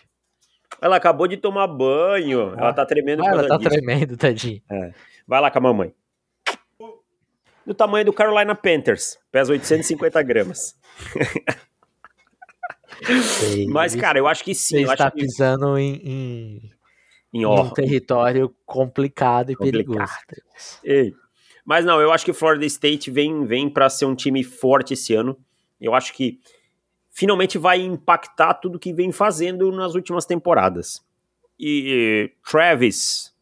Ela 0.81 0.97
acabou 0.97 1.29
de 1.29 1.37
tomar 1.37 1.67
banho. 1.67 2.55
Ela 2.57 2.73
tá 2.73 2.87
tremendo. 2.87 3.23
Ah, 3.23 3.29
ela 3.29 3.49
tá 3.49 3.57
disso. 3.59 3.69
tremendo, 3.71 4.17
tadinho. 4.17 4.63
É. 4.71 4.93
Vai 5.27 5.41
lá 5.41 5.51
com 5.51 5.59
a 5.59 5.63
mamãe. 5.63 5.95
Do 7.67 7.75
tamanho 7.75 8.05
do 8.05 8.13
Carolina 8.13 8.55
Panthers. 8.55 9.19
Pesa 9.31 9.53
850 9.53 10.23
gramas. 10.23 10.79
Sei, 13.23 13.67
Mas, 13.67 13.95
cara, 13.95 14.19
eu 14.19 14.27
acho 14.27 14.45
que 14.45 14.55
sim. 14.55 14.85
Você 14.85 14.93
está 14.93 15.11
pisando 15.11 15.79
em, 15.79 15.95
em, 15.97 16.71
em, 17.33 17.43
em 17.43 17.47
um 17.47 17.71
território 17.71 18.55
complicado 18.67 19.51
e 19.51 19.57
complicado. 19.57 19.87
perigoso. 20.27 20.81
Ei. 20.85 21.15
Mas 21.65 21.85
não, 21.85 22.01
eu 22.01 22.13
acho 22.13 22.25
que 22.25 22.31
o 22.31 22.35
Florida 22.35 22.67
State 22.67 23.11
vem, 23.11 23.45
vem 23.45 23.69
para 23.69 23.89
ser 23.89 24.05
um 24.05 24.15
time 24.15 24.43
forte 24.43 24.95
esse 24.95 25.15
ano. 25.15 25.39
Eu 25.81 25.95
acho 25.95 26.13
que 26.13 26.41
finalmente 27.11 27.59
vai 27.59 27.81
impactar 27.81 28.55
tudo 28.55 28.79
que 28.79 28.93
vem 28.93 29.13
fazendo 29.13 29.71
nas 29.71 29.95
últimas 29.95 30.27
temporadas. 30.27 31.01
E 31.59 32.33
Travis, 32.49 33.35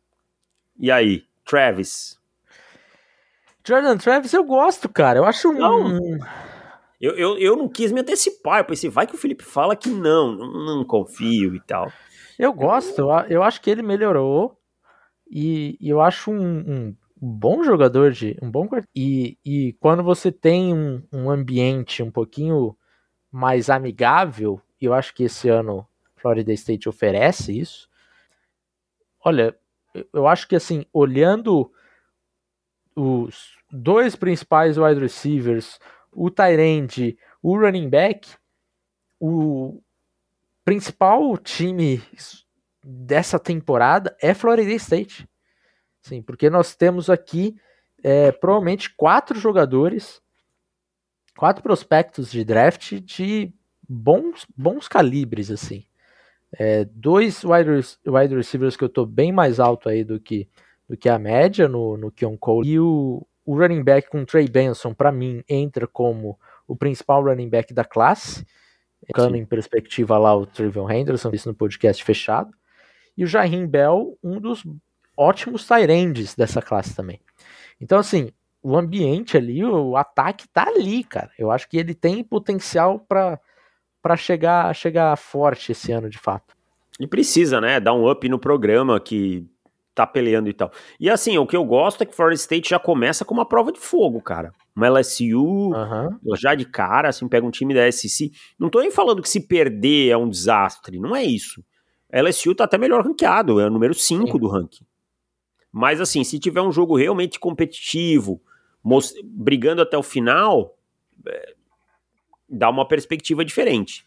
e 0.78 0.90
aí, 0.90 1.24
Travis? 1.44 2.18
Jordan 3.64 3.98
Travis 3.98 4.32
eu 4.32 4.44
gosto, 4.44 4.88
cara. 4.88 5.18
Eu 5.18 5.24
acho 5.24 5.52
não. 5.52 5.98
Eu, 7.00 7.16
eu, 7.16 7.38
eu 7.38 7.56
não 7.56 7.68
quis 7.68 7.92
me 7.92 8.00
antecipar. 8.00 8.60
Eu 8.60 8.64
pensei, 8.64 8.90
vai 8.90 9.06
que 9.06 9.14
o 9.14 9.18
Felipe 9.18 9.44
fala 9.44 9.76
que 9.76 9.88
não, 9.88 10.32
não, 10.32 10.76
não 10.76 10.84
confio 10.84 11.54
e 11.54 11.60
tal. 11.60 11.92
Eu 12.38 12.52
gosto, 12.52 13.02
eu 13.28 13.42
acho 13.42 13.60
que 13.60 13.70
ele 13.70 13.82
melhorou. 13.82 14.56
E, 15.30 15.76
e 15.80 15.88
eu 15.88 16.00
acho 16.00 16.30
um, 16.30 16.58
um, 16.58 16.96
bom 17.20 17.62
jogador 17.62 18.12
de. 18.12 18.36
um 18.40 18.50
bom 18.50 18.68
e, 18.94 19.38
e 19.44 19.74
quando 19.74 20.02
você 20.02 20.32
tem 20.32 20.72
um, 20.72 21.02
um 21.12 21.30
ambiente 21.30 22.02
um 22.02 22.10
pouquinho 22.10 22.76
mais 23.30 23.68
amigável, 23.68 24.60
e 24.80 24.86
eu 24.86 24.94
acho 24.94 25.14
que 25.14 25.24
esse 25.24 25.48
ano 25.48 25.86
Florida 26.16 26.52
State 26.52 26.88
oferece 26.88 27.58
isso. 27.58 27.88
Olha, 29.22 29.54
eu 30.12 30.26
acho 30.26 30.48
que 30.48 30.56
assim, 30.56 30.86
olhando 30.92 31.70
os 32.96 33.56
dois 33.70 34.16
principais 34.16 34.78
wide 34.78 35.00
receivers, 35.00 35.78
o 36.12 36.30
Tyrande, 36.30 37.16
o 37.42 37.58
running 37.58 37.88
back, 37.88 38.28
o 39.20 39.80
principal 40.64 41.36
time 41.38 42.02
dessa 42.82 43.38
temporada 43.38 44.16
é 44.20 44.34
Florida 44.34 44.72
State. 44.72 45.28
Sim, 46.02 46.22
porque 46.22 46.48
nós 46.48 46.74
temos 46.74 47.10
aqui 47.10 47.56
é, 48.02 48.30
provavelmente 48.32 48.94
quatro 48.94 49.38
jogadores 49.38 50.22
quatro 51.38 51.62
prospectos 51.62 52.32
de 52.32 52.44
draft 52.44 52.94
de 53.00 53.52
bons, 53.88 54.44
bons 54.56 54.88
calibres, 54.88 55.52
assim. 55.52 55.84
É, 56.52 56.84
dois 56.84 57.44
wide, 57.44 58.34
receivers 58.34 58.76
que 58.76 58.82
eu 58.82 58.88
tô 58.88 59.06
bem 59.06 59.30
mais 59.30 59.60
alto 59.60 59.88
aí 59.88 60.02
do 60.02 60.18
que, 60.18 60.48
do 60.88 60.96
que 60.96 61.08
a 61.08 61.16
média 61.16 61.68
no, 61.68 61.96
no 61.96 62.10
Keon 62.10 62.36
Cole. 62.36 62.68
E 62.68 62.80
o, 62.80 63.24
o 63.48 63.56
running 63.56 63.82
back 63.82 64.10
com 64.10 64.26
Trey 64.26 64.46
Benson, 64.46 64.92
para 64.92 65.10
mim, 65.10 65.42
entra 65.48 65.86
como 65.86 66.38
o 66.66 66.76
principal 66.76 67.24
running 67.24 67.48
back 67.48 67.72
da 67.72 67.82
classe. 67.82 68.44
Colocando 69.10 69.38
em 69.38 69.46
perspectiva 69.46 70.18
lá 70.18 70.36
o 70.36 70.44
Trevion 70.44 70.90
Henderson, 70.90 71.30
isso 71.32 71.48
no 71.48 71.54
podcast 71.54 72.04
fechado. 72.04 72.50
E 73.16 73.24
o 73.24 73.26
Jahin 73.26 73.66
Bell, 73.66 74.18
um 74.22 74.38
dos 74.38 74.62
ótimos 75.16 75.66
tight 75.66 76.36
dessa 76.36 76.60
classe 76.60 76.94
também. 76.94 77.22
Então, 77.80 77.98
assim, 77.98 78.30
o 78.62 78.76
ambiente 78.76 79.34
ali, 79.38 79.64
o 79.64 79.96
ataque 79.96 80.46
tá 80.48 80.68
ali, 80.68 81.02
cara. 81.02 81.30
Eu 81.38 81.50
acho 81.50 81.70
que 81.70 81.78
ele 81.78 81.94
tem 81.94 82.22
potencial 82.22 83.00
para 83.00 84.16
chegar, 84.18 84.74
chegar 84.74 85.16
forte 85.16 85.72
esse 85.72 85.90
ano, 85.90 86.10
de 86.10 86.18
fato. 86.18 86.54
E 87.00 87.06
precisa, 87.06 87.62
né? 87.62 87.80
Dar 87.80 87.94
um 87.94 88.10
up 88.10 88.28
no 88.28 88.38
programa 88.38 89.00
que 89.00 89.48
tá 89.98 90.06
peleando 90.06 90.48
e 90.48 90.52
tal. 90.52 90.70
E 90.98 91.10
assim, 91.10 91.36
o 91.38 91.46
que 91.46 91.56
eu 91.56 91.64
gosto 91.64 92.02
é 92.02 92.06
que 92.06 92.14
Florida 92.14 92.40
State 92.40 92.70
já 92.70 92.78
começa 92.78 93.24
com 93.24 93.34
uma 93.34 93.46
prova 93.46 93.72
de 93.72 93.80
fogo, 93.80 94.20
cara. 94.20 94.52
Uma 94.74 94.88
LSU, 94.88 95.72
uhum. 95.72 96.18
já 96.36 96.54
de 96.54 96.64
cara, 96.64 97.08
assim, 97.08 97.26
pega 97.28 97.46
um 97.46 97.50
time 97.50 97.74
da 97.74 97.90
SC. 97.90 98.30
Não 98.58 98.70
tô 98.70 98.80
nem 98.80 98.90
falando 98.90 99.20
que 99.20 99.28
se 99.28 99.46
perder 99.46 100.10
é 100.10 100.16
um 100.16 100.28
desastre, 100.28 101.00
não 101.00 101.16
é 101.16 101.24
isso. 101.24 101.64
A 102.12 102.20
LSU 102.22 102.54
tá 102.54 102.64
até 102.64 102.78
melhor 102.78 103.04
ranqueado, 103.04 103.60
é 103.60 103.66
o 103.66 103.70
número 103.70 103.92
5 103.92 104.38
do 104.38 104.48
ranking. 104.48 104.84
Mas 105.72 106.00
assim, 106.00 106.22
se 106.22 106.38
tiver 106.38 106.62
um 106.62 106.72
jogo 106.72 106.96
realmente 106.96 107.38
competitivo, 107.38 108.40
brigando 109.24 109.82
até 109.82 109.98
o 109.98 110.02
final, 110.02 110.76
é, 111.26 111.54
dá 112.48 112.70
uma 112.70 112.86
perspectiva 112.86 113.44
diferente. 113.44 114.06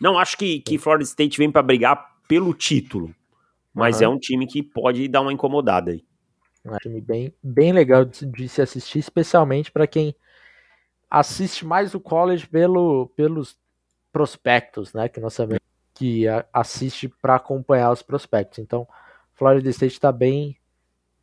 Não 0.00 0.18
acho 0.18 0.36
que, 0.36 0.60
que 0.60 0.78
Florida 0.78 1.04
State 1.04 1.38
vem 1.38 1.50
para 1.50 1.62
brigar 1.62 2.16
pelo 2.28 2.54
título, 2.54 3.14
mas 3.74 3.98
uhum. 3.98 4.04
é 4.04 4.08
um 4.08 4.18
time 4.18 4.46
que 4.46 4.62
pode 4.62 5.06
dar 5.08 5.20
uma 5.20 5.32
incomodada 5.32 5.92
aí. 5.92 6.04
Um 6.64 6.76
time 6.76 7.00
bem, 7.00 7.34
bem 7.42 7.72
legal 7.72 8.04
de, 8.04 8.26
de 8.26 8.48
se 8.48 8.60
assistir, 8.60 8.98
especialmente 8.98 9.70
para 9.70 9.86
quem 9.86 10.14
assiste 11.10 11.64
mais 11.66 11.94
o 11.94 12.00
college 12.00 12.46
pelo, 12.46 13.08
pelos 13.16 13.58
prospectos, 14.12 14.92
né? 14.92 15.08
Que 15.08 15.20
nós 15.20 15.34
sabemos 15.34 15.62
que 15.94 16.24
assiste 16.52 17.08
para 17.20 17.36
acompanhar 17.36 17.90
os 17.90 18.02
prospectos. 18.02 18.58
Então, 18.58 18.86
Florida 19.34 19.68
State 19.70 19.94
está 19.94 20.12
bem, 20.12 20.56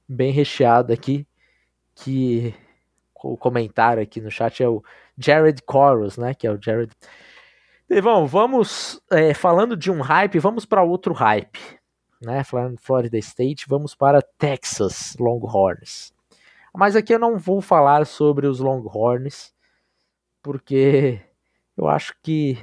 bem 0.07 0.31
recheado 0.31 0.91
aqui, 0.91 1.25
que 1.95 2.53
o 3.15 3.37
comentário 3.37 4.01
aqui 4.01 4.21
no 4.21 4.29
chat 4.29 4.61
é 4.61 4.69
o 4.69 4.83
Jared 5.17 5.61
Coros, 5.63 6.17
né? 6.17 6.33
Que 6.33 6.45
é 6.45 6.51
o 6.51 6.61
Jared. 6.61 6.91
Bom, 8.03 8.25
vamos 8.25 9.01
é, 9.11 9.33
falando 9.33 9.77
de 9.77 9.89
um 9.89 10.01
hype, 10.01 10.39
vamos 10.39 10.65
para 10.65 10.83
outro 10.83 11.13
hype, 11.13 11.59
né? 12.21 12.43
Florida 12.79 13.17
State, 13.17 13.65
vamos 13.67 13.95
para 13.95 14.21
Texas 14.21 15.15
Longhorns. 15.19 16.13
Mas 16.75 16.95
aqui 16.95 17.13
eu 17.13 17.19
não 17.19 17.37
vou 17.37 17.61
falar 17.61 18.05
sobre 18.05 18.45
os 18.47 18.59
Longhorns, 18.59 19.53
porque 20.43 21.19
eu 21.75 21.87
acho 21.87 22.15
que 22.21 22.57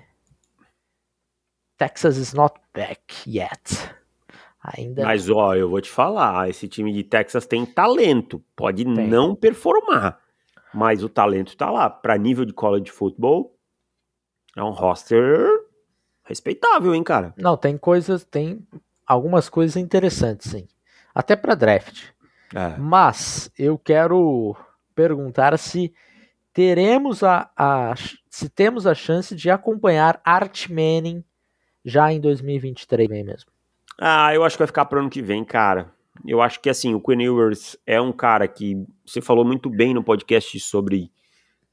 Texas 1.77 2.17
is 2.17 2.33
not 2.33 2.61
back 2.73 3.03
yet. 3.27 3.93
Ainda. 4.63 5.05
Mas 5.05 5.29
ó, 5.29 5.55
eu 5.55 5.69
vou 5.69 5.81
te 5.81 5.91
falar, 5.91 6.49
esse 6.49 6.67
time 6.67 6.91
de 6.93 7.05
Texas 7.05 7.47
tem 7.47 7.67
talento, 7.67 8.43
pode 8.57 8.83
tem. 8.85 9.09
não 9.09 9.35
performar, 9.35 10.19
mas 10.73 11.03
o 11.03 11.09
talento 11.09 11.49
está 11.49 11.71
lá. 11.71 11.91
Para 11.91 12.17
nível 12.17 12.47
de 12.47 12.53
college 12.55 12.91
football, 12.91 13.55
é 14.57 14.63
um 14.63 14.71
roster 14.71 15.47
respeitável, 16.25 16.95
hein, 16.95 17.03
cara? 17.03 17.35
Não, 17.37 17.57
tem 17.57 17.77
coisas, 17.77 18.25
tem 18.25 18.67
algumas 19.07 19.49
coisas 19.49 19.77
interessantes, 19.77 20.51
sim. 20.51 20.67
Até 21.15 21.37
para 21.37 21.55
draft. 21.55 22.09
É. 22.55 22.77
Mas 22.79 23.51
eu 23.59 23.79
quero 23.79 24.57
perguntar 24.95 25.59
se 25.59 25.93
teremos 26.53 27.23
a, 27.23 27.51
a, 27.57 27.95
se 28.31 28.49
temos 28.49 28.87
a 28.87 28.95
chance 28.95 29.35
de 29.35 29.51
acompanhar 29.51 30.21
Art 30.25 30.69
Manning 30.69 31.25
já 31.85 32.13
em 32.13 32.21
2023 32.21 33.09
mesmo. 33.09 33.51
Ah, 34.01 34.35
eu 34.35 34.45
acho 34.45 34.57
que 34.57 34.61
vai 34.61 34.67
ficar 34.67 34.85
pro 34.87 35.01
ano 35.01 35.11
que 35.11 35.21
vem, 35.23 35.45
cara. 35.45 35.93
Eu 36.27 36.41
acho 36.41 36.61
que 36.61 36.71
assim, 36.71 36.95
o 36.95 37.01
Quinn 37.01 37.23
Ewers 37.23 37.77
é 37.85 38.01
um 38.01 38.13
cara 38.13 38.47
que 38.47 38.87
você 39.05 39.21
falou 39.21 39.45
muito 39.45 39.69
bem 39.69 39.93
no 39.93 40.03
podcast 40.03 40.59
sobre 40.61 41.11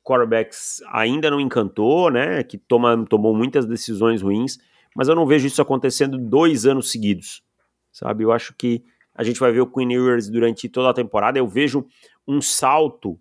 quarterbacks 0.04 0.82
ainda 0.92 1.30
não 1.30 1.40
encantou, 1.40 2.10
né? 2.10 2.44
Que 2.44 2.58
toma, 2.58 3.06
tomou 3.08 3.36
muitas 3.36 3.66
decisões 3.66 4.22
ruins, 4.22 4.58
mas 4.96 5.08
eu 5.08 5.16
não 5.16 5.26
vejo 5.26 5.48
isso 5.48 5.62
acontecendo 5.62 6.18
dois 6.18 6.66
anos 6.66 6.92
seguidos. 6.92 7.44
sabe? 7.92 8.24
Eu 8.24 8.32
acho 8.32 8.54
que 8.56 8.84
a 9.14 9.24
gente 9.24 9.40
vai 9.40 9.52
ver 9.52 9.62
o 9.62 9.68
Queen 9.68 9.94
Ewers 9.94 10.30
durante 10.30 10.70
toda 10.70 10.90
a 10.90 10.94
temporada. 10.94 11.38
Eu 11.38 11.48
vejo 11.48 11.86
um 12.28 12.42
salto 12.42 13.20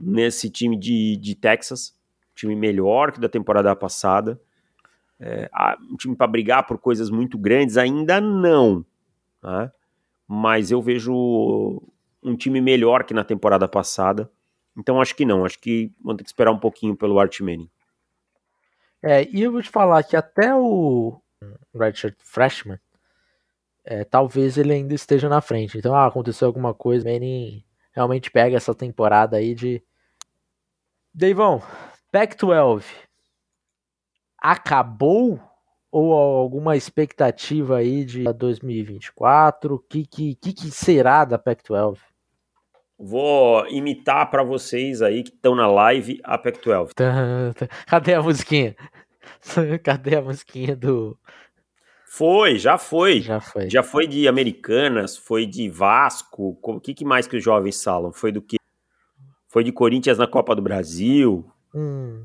nesse 0.00 0.50
time 0.50 0.76
de, 0.76 1.16
de 1.16 1.34
Texas, 1.34 1.96
time 2.34 2.56
melhor 2.56 3.12
que 3.12 3.20
da 3.20 3.28
temporada 3.28 3.74
passada. 3.76 4.40
É, 5.20 5.48
um 5.90 5.96
time 5.96 6.16
para 6.16 6.26
brigar 6.26 6.66
por 6.66 6.78
coisas 6.78 7.08
muito 7.08 7.38
grandes 7.38 7.76
ainda 7.76 8.20
não, 8.20 8.84
né? 9.40 9.70
mas 10.26 10.72
eu 10.72 10.82
vejo 10.82 11.12
um 12.22 12.36
time 12.36 12.60
melhor 12.60 13.04
que 13.04 13.14
na 13.14 13.22
temporada 13.22 13.68
passada. 13.68 14.30
Então 14.76 15.00
acho 15.00 15.14
que 15.14 15.24
não, 15.24 15.44
acho 15.44 15.60
que 15.60 15.92
vamos 16.02 16.18
ter 16.18 16.24
que 16.24 16.30
esperar 16.30 16.50
um 16.50 16.58
pouquinho 16.58 16.96
pelo 16.96 17.20
Art 17.20 17.40
Manning. 17.40 17.70
É, 19.02 19.24
e 19.24 19.42
eu 19.42 19.52
vou 19.52 19.62
te 19.62 19.68
falar 19.68 20.02
que 20.04 20.16
até 20.16 20.54
o 20.54 21.20
Redshirt 21.74 22.16
Freshman, 22.18 22.78
é, 23.84 24.04
talvez 24.04 24.56
ele 24.56 24.72
ainda 24.72 24.94
esteja 24.94 25.28
na 25.28 25.40
frente. 25.40 25.76
Então, 25.76 25.94
ah, 25.94 26.06
aconteceu 26.06 26.46
alguma 26.46 26.72
coisa, 26.72 27.10
Manning 27.10 27.64
realmente 27.92 28.30
pega 28.30 28.56
essa 28.56 28.74
temporada 28.74 29.36
aí 29.36 29.54
de. 29.54 29.82
Deivão, 31.12 31.62
Pac-12 32.10 32.84
acabou 34.38 35.40
ou 35.90 36.14
alguma 36.14 36.76
expectativa 36.76 37.76
aí 37.76 38.04
de 38.04 38.24
2024? 38.24 39.74
O 39.74 39.78
que, 39.78 40.04
que, 40.06 40.34
que, 40.34 40.70
será 40.70 41.24
da 41.24 41.38
Pac-12? 41.38 41.98
Vou 43.04 43.66
imitar 43.66 44.30
para 44.30 44.44
vocês 44.44 45.02
aí 45.02 45.24
que 45.24 45.30
estão 45.30 45.56
na 45.56 45.66
live 45.66 46.20
a 46.22 46.38
Pac-12. 46.38 46.90
Cadê 47.84 48.14
a 48.14 48.22
musiquinha? 48.22 48.76
Cadê 49.82 50.14
a 50.14 50.22
musiquinha 50.22 50.76
do. 50.76 51.18
Foi, 52.06 52.60
já 52.60 52.78
foi. 52.78 53.20
Já 53.20 53.40
foi. 53.40 53.68
Já 53.68 53.82
foi 53.82 54.06
de 54.06 54.28
Americanas, 54.28 55.16
foi 55.16 55.46
de 55.46 55.68
Vasco. 55.68 56.56
O 56.62 56.80
que, 56.80 56.94
que 56.94 57.04
mais 57.04 57.26
que 57.26 57.36
os 57.36 57.42
jovens 57.42 57.82
falam? 57.82 58.12
Foi 58.12 58.30
do 58.30 58.40
que? 58.40 58.56
Foi 59.48 59.64
de 59.64 59.72
Corinthians 59.72 60.18
na 60.18 60.28
Copa 60.28 60.54
do 60.54 60.62
Brasil. 60.62 61.44
Hum. 61.74 62.24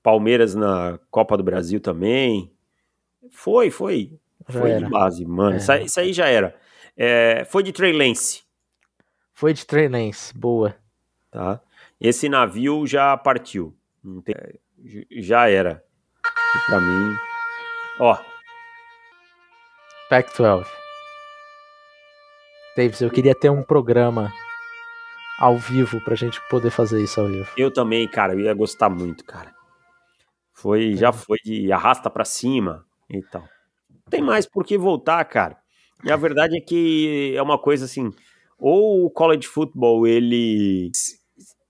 Palmeiras 0.00 0.54
na 0.54 1.00
Copa 1.10 1.36
do 1.36 1.42
Brasil 1.42 1.80
também. 1.80 2.52
Foi, 3.32 3.68
foi. 3.68 4.16
Já 4.48 4.60
foi 4.60 4.70
era. 4.70 4.84
de 4.84 4.88
base, 4.88 5.26
mano. 5.26 5.56
É. 5.56 5.82
Isso, 5.82 5.98
aí 5.98 6.12
já 6.12 6.28
era. 6.28 6.54
É, 6.96 7.44
foi 7.50 7.64
de 7.64 7.72
Trey 7.72 7.92
Lance. 7.92 8.42
Foi 9.42 9.52
de 9.52 9.66
Trey 9.66 9.88
Lance, 9.88 10.32
boa. 10.38 10.76
Tá. 11.28 11.60
Esse 12.00 12.28
navio 12.28 12.86
já 12.86 13.16
partiu. 13.16 13.76
Tem... 14.24 14.36
Já 15.20 15.50
era. 15.50 15.82
Pra 16.66 16.80
mim. 16.80 17.16
Ó. 17.98 18.16
Pac-12. 20.08 20.64
Davis, 22.76 23.00
eu 23.00 23.10
queria 23.10 23.34
ter 23.34 23.50
um 23.50 23.64
programa 23.64 24.32
ao 25.40 25.58
vivo 25.58 26.00
pra 26.02 26.14
gente 26.14 26.40
poder 26.48 26.70
fazer 26.70 27.02
isso 27.02 27.20
ao 27.20 27.26
vivo. 27.26 27.50
Eu 27.56 27.72
também, 27.72 28.06
cara, 28.06 28.34
eu 28.34 28.38
ia 28.38 28.54
gostar 28.54 28.90
muito, 28.90 29.24
cara. 29.24 29.52
Foi, 30.52 30.92
é. 30.92 30.96
já 30.96 31.12
foi 31.12 31.38
de 31.44 31.72
arrasta 31.72 32.08
para 32.08 32.24
cima 32.24 32.86
e 33.10 33.20
tal. 33.22 33.42
Não 33.90 34.08
tem 34.08 34.22
mais 34.22 34.46
por 34.46 34.64
que 34.64 34.78
voltar, 34.78 35.24
cara. 35.24 35.58
E 36.04 36.12
a 36.12 36.16
verdade 36.16 36.56
é 36.56 36.60
que 36.60 37.34
é 37.36 37.42
uma 37.42 37.58
coisa 37.58 37.86
assim, 37.86 38.12
ou 38.62 39.06
o 39.06 39.10
college 39.10 39.48
football 39.48 40.06
ele 40.06 40.92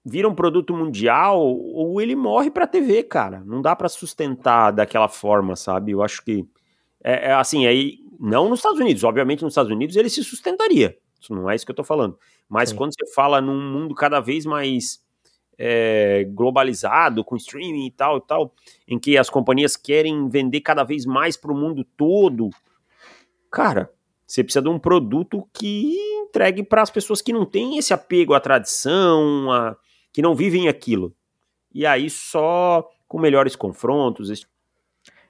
vira 0.04 0.28
um 0.28 0.34
produto 0.34 0.74
mundial 0.74 1.40
ou 1.40 2.02
ele 2.02 2.14
morre 2.14 2.50
para 2.50 2.66
TV, 2.66 3.02
cara. 3.02 3.42
Não 3.46 3.62
dá 3.62 3.74
para 3.74 3.88
sustentar 3.88 4.72
daquela 4.72 5.08
forma, 5.08 5.56
sabe? 5.56 5.92
Eu 5.92 6.02
acho 6.02 6.22
que 6.22 6.46
é, 7.02 7.30
é, 7.30 7.32
assim, 7.32 7.66
aí 7.66 8.00
não 8.20 8.50
nos 8.50 8.58
Estados 8.58 8.78
Unidos, 8.78 9.02
obviamente 9.04 9.42
nos 9.42 9.52
Estados 9.52 9.72
Unidos 9.72 9.96
ele 9.96 10.10
se 10.10 10.22
sustentaria. 10.22 10.98
Isso 11.18 11.34
não 11.34 11.48
é 11.48 11.54
isso 11.54 11.64
que 11.64 11.70
eu 11.70 11.76
tô 11.76 11.82
falando. 11.82 12.18
Mas 12.46 12.70
Sim. 12.70 12.76
quando 12.76 12.92
você 12.92 13.10
fala 13.14 13.40
num 13.40 13.72
mundo 13.72 13.94
cada 13.94 14.20
vez 14.20 14.44
mais 14.44 15.00
é, 15.56 16.24
globalizado, 16.24 17.24
com 17.24 17.36
streaming 17.36 17.86
e 17.86 17.90
tal 17.90 18.18
e 18.18 18.20
tal, 18.20 18.54
em 18.86 18.98
que 18.98 19.16
as 19.16 19.30
companhias 19.30 19.76
querem 19.78 20.28
vender 20.28 20.60
cada 20.60 20.84
vez 20.84 21.06
mais 21.06 21.38
para 21.38 21.52
o 21.52 21.56
mundo 21.56 21.86
todo, 21.96 22.50
cara, 23.50 23.90
você 24.32 24.42
precisa 24.42 24.62
de 24.62 24.68
um 24.70 24.78
produto 24.78 25.46
que 25.52 25.94
entregue 26.22 26.62
para 26.62 26.80
as 26.80 26.90
pessoas 26.90 27.20
que 27.20 27.34
não 27.34 27.44
têm 27.44 27.76
esse 27.76 27.92
apego 27.92 28.32
à 28.32 28.40
tradição, 28.40 29.52
a, 29.52 29.76
que 30.10 30.22
não 30.22 30.34
vivem 30.34 30.68
aquilo. 30.68 31.14
E 31.70 31.84
aí 31.84 32.08
só 32.08 32.88
com 33.06 33.20
melhores 33.20 33.54
confrontos. 33.54 34.30
Esse... 34.30 34.46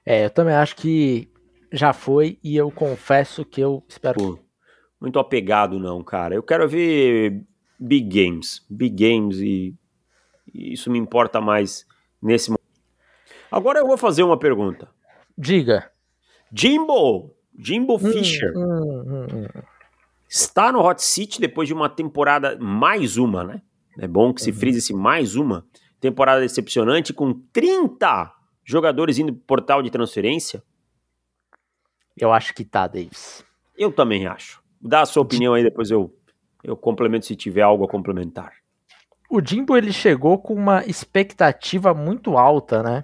É, 0.05 0.23
eu 0.23 0.29
também 0.29 0.55
acho 0.55 0.77
que 0.77 1.29
já 1.69 1.91
foi 1.91 2.39
e 2.41 2.55
eu 2.55 2.71
confesso 2.71 3.43
que 3.43 3.59
eu 3.59 3.83
espero. 3.89 4.37
Pô, 4.37 4.39
muito 5.01 5.19
apegado 5.19 5.77
não, 5.77 6.01
cara. 6.01 6.35
Eu 6.35 6.43
quero 6.43 6.65
ver 6.69 7.43
big 7.77 8.07
games, 8.07 8.65
big 8.69 8.95
games 8.95 9.37
e 9.39 9.75
isso 10.53 10.89
me 10.89 10.97
importa 10.97 11.41
mais 11.41 11.85
nesse 12.21 12.49
momento. 12.49 12.63
Agora 13.51 13.79
eu 13.79 13.85
vou 13.85 13.97
fazer 13.97 14.23
uma 14.23 14.39
pergunta. 14.39 14.89
Diga. 15.37 15.91
Jimbo, 16.53 17.35
Jimbo 17.57 17.95
hum, 17.95 17.99
Fisher, 17.99 18.51
hum, 18.55 19.03
hum, 19.05 19.27
hum, 19.31 19.61
está 20.27 20.71
no 20.71 20.79
Hot 20.79 21.01
Seat 21.01 21.39
depois 21.39 21.67
de 21.67 21.73
uma 21.73 21.89
temporada, 21.89 22.57
mais 22.59 23.17
uma, 23.17 23.43
né? 23.43 23.61
É 23.97 24.07
bom 24.07 24.33
que 24.33 24.41
se 24.41 24.49
uhum. 24.49 24.57
frise 24.57 24.79
esse 24.79 24.93
mais 24.93 25.35
uma. 25.35 25.65
Temporada 25.99 26.41
decepcionante 26.41 27.13
com 27.13 27.33
30 27.53 28.33
jogadores 28.65 29.19
indo 29.19 29.33
pro 29.33 29.43
portal 29.45 29.81
de 29.83 29.89
transferência. 29.89 30.63
Eu 32.17 32.33
acho 32.33 32.53
que 32.53 32.65
tá, 32.65 32.87
Davis. 32.87 33.45
Eu 33.77 33.91
também 33.91 34.25
acho. 34.25 34.61
Dá 34.81 35.01
a 35.01 35.05
sua 35.05 35.23
opinião 35.23 35.53
aí, 35.53 35.63
depois 35.63 35.91
eu, 35.91 36.13
eu 36.63 36.75
complemento 36.75 37.25
se 37.25 37.35
tiver 37.35 37.61
algo 37.61 37.85
a 37.85 37.87
complementar 37.87 38.51
o 39.33 39.41
Jimbo 39.43 39.75
ele 39.75 39.91
chegou 39.91 40.37
com 40.37 40.53
uma 40.53 40.85
expectativa 40.85 41.91
muito 41.91 42.37
alta, 42.37 42.83
né? 42.83 43.03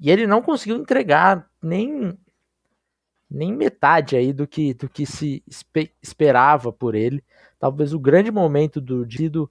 E 0.00 0.10
ele 0.10 0.26
não 0.26 0.40
conseguiu 0.40 0.78
entregar 0.78 1.46
nem 1.62 2.18
nem 3.30 3.52
metade 3.52 4.16
aí 4.16 4.32
do 4.32 4.46
que 4.46 4.74
do 4.74 4.88
que 4.88 5.04
se 5.04 5.42
espe 5.46 5.92
esperava 6.02 6.72
por 6.72 6.94
ele. 6.94 7.22
Talvez 7.58 7.92
o 7.92 7.98
grande 7.98 8.30
momento 8.30 8.80
do 8.80 9.04
Dido 9.04 9.50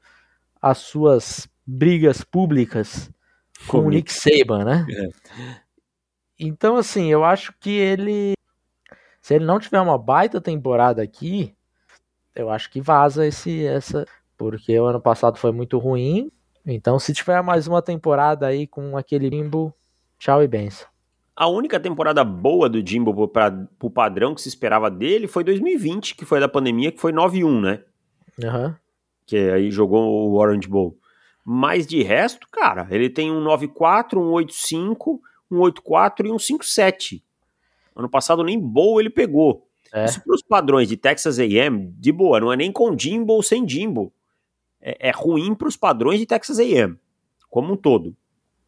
as 0.61 0.79
suas 0.79 1.47
brigas 1.65 2.23
públicas 2.23 3.11
com 3.67 3.79
o 3.79 3.89
Nick 3.89 4.11
Saban, 4.11 4.63
né? 4.63 4.85
É. 4.89 5.09
Então 6.39 6.75
assim, 6.75 7.11
eu 7.11 7.23
acho 7.23 7.53
que 7.59 7.71
ele 7.71 8.33
se 9.21 9.35
ele 9.35 9.45
não 9.45 9.59
tiver 9.59 9.81
uma 9.81 9.97
baita 9.97 10.39
temporada 10.39 11.01
aqui, 11.01 11.55
eu 12.33 12.49
acho 12.49 12.71
que 12.71 12.79
vaza 12.79 13.25
esse 13.25 13.65
essa 13.65 14.05
porque 14.37 14.79
o 14.79 14.85
ano 14.85 15.01
passado 15.01 15.37
foi 15.37 15.51
muito 15.51 15.79
ruim. 15.79 16.31
Então, 16.65 16.99
se 16.99 17.13
tiver 17.13 17.41
mais 17.41 17.65
uma 17.65 17.81
temporada 17.81 18.45
aí 18.45 18.67
com 18.67 18.95
aquele 18.95 19.29
limbo, 19.29 19.73
tchau 20.19 20.43
e 20.43 20.47
benção. 20.47 20.87
A 21.37 21.47
única 21.47 21.79
temporada 21.79 22.23
boa 22.23 22.67
do 22.67 22.83
Jimbo 22.83 23.27
para 23.27 23.67
o 23.79 23.91
padrão 23.91 24.33
que 24.33 24.41
se 24.41 24.49
esperava 24.49 24.89
dele 24.89 25.27
foi 25.27 25.43
2020, 25.43 26.15
que 26.15 26.25
foi 26.25 26.39
da 26.39 26.47
pandemia, 26.47 26.91
que 26.91 26.99
foi 26.99 27.13
9-1, 27.13 27.61
né? 27.61 27.83
Uhum. 28.43 28.73
Que 29.23 29.37
aí 29.51 29.69
jogou 29.69 30.31
o 30.31 30.33
Orange 30.33 30.67
Bowl. 30.67 30.97
Mas 31.45 31.85
de 31.85 32.01
resto, 32.01 32.47
cara, 32.51 32.87
ele 32.89 33.07
tem 33.07 33.31
um 33.31 33.43
9-4, 33.43 34.17
um 34.17 34.31
8-5, 34.31 35.19
um 35.51 35.59
8-4 35.59 36.25
e 36.25 36.31
um 36.31 36.37
5-7. 36.37 37.21
Ano 37.95 38.09
passado 38.09 38.43
nem 38.43 38.59
bowl 38.59 38.99
ele 38.99 39.11
pegou. 39.11 39.67
É. 39.93 40.05
Isso 40.05 40.19
para 40.23 40.33
os 40.33 40.41
padrões 40.41 40.87
de 40.87 40.97
Texas 40.97 41.37
A&M, 41.37 41.93
de 41.99 42.11
boa, 42.11 42.39
não 42.39 42.51
é 42.51 42.57
nem 42.57 42.71
com 42.71 42.97
Jimbo 42.97 43.33
ou 43.33 43.43
sem 43.43 43.69
Jimbo 43.69 44.11
é, 44.81 45.09
é 45.09 45.11
ruim 45.11 45.53
para 45.53 45.67
os 45.67 45.77
padrões 45.77 46.19
de 46.19 46.25
Texas 46.25 46.57
A&M, 46.57 46.97
como 47.47 47.73
um 47.73 47.77
todo. 47.77 48.15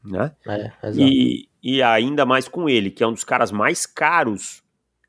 Né? 0.06 0.32
É, 0.48 0.72
e, 0.96 1.49
e 1.62 1.82
ainda 1.84 2.26
mais 2.26 2.48
com 2.48 2.70
ele, 2.70 2.90
que 2.90 3.04
é 3.04 3.08
um 3.08 3.14
dos 3.14 3.24
caras 3.24 3.52
mais 3.52 3.86
caros 3.86 4.64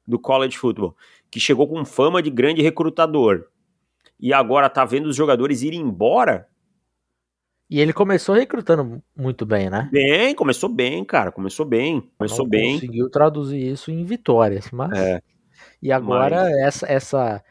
do 0.06 0.18
college 0.18 0.58
football, 0.58 0.96
que 1.30 1.38
chegou 1.38 1.68
com 1.68 1.84
fama 1.84 2.22
de 2.22 2.30
grande 2.30 2.62
recrutador 2.62 3.46
e 4.18 4.34
agora 4.34 4.68
tá 4.68 4.84
vendo 4.84 5.06
os 5.06 5.16
jogadores 5.16 5.62
irem 5.62 5.80
embora. 5.80 6.46
E 7.70 7.80
ele 7.80 7.92
começou 7.92 8.34
recrutando 8.34 9.00
muito 9.16 9.46
bem, 9.46 9.70
né? 9.70 9.88
Bem, 9.92 10.34
começou 10.34 10.68
bem, 10.68 11.04
cara, 11.04 11.30
começou 11.30 11.64
bem, 11.64 12.10
começou 12.18 12.44
Não 12.44 12.50
bem. 12.50 12.74
Conseguiu 12.74 13.08
traduzir 13.08 13.72
isso 13.72 13.90
em 13.92 14.04
vitórias, 14.04 14.70
mas. 14.72 14.98
É, 14.98 15.22
e 15.80 15.92
agora 15.92 16.42
mas... 16.42 16.58
essa 16.58 16.86
essa 16.86 17.44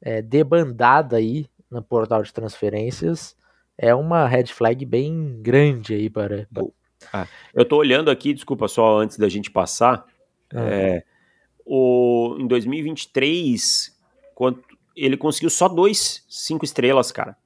é, 0.00 0.22
debandada 0.22 1.16
aí 1.16 1.46
no 1.68 1.82
portal 1.82 2.22
de 2.22 2.32
transferências 2.32 3.36
é 3.76 3.92
uma 3.92 4.28
red 4.28 4.46
flag 4.46 4.84
bem 4.86 5.40
grande 5.42 5.94
aí 5.94 6.08
para. 6.08 6.46
Ah, 7.12 7.26
eu 7.54 7.64
tô 7.64 7.76
olhando 7.76 8.10
aqui, 8.10 8.32
desculpa 8.32 8.68
só 8.68 8.98
antes 8.98 9.16
da 9.16 9.28
gente 9.28 9.50
passar. 9.50 10.06
Ah. 10.52 10.60
É, 10.60 11.04
o, 11.64 12.36
em 12.38 12.46
2023, 12.46 13.96
quando, 14.34 14.62
ele 14.96 15.16
conseguiu 15.16 15.50
só 15.50 15.68
dois 15.68 16.24
cinco 16.28 16.64
estrelas, 16.64 17.10
cara. 17.10 17.36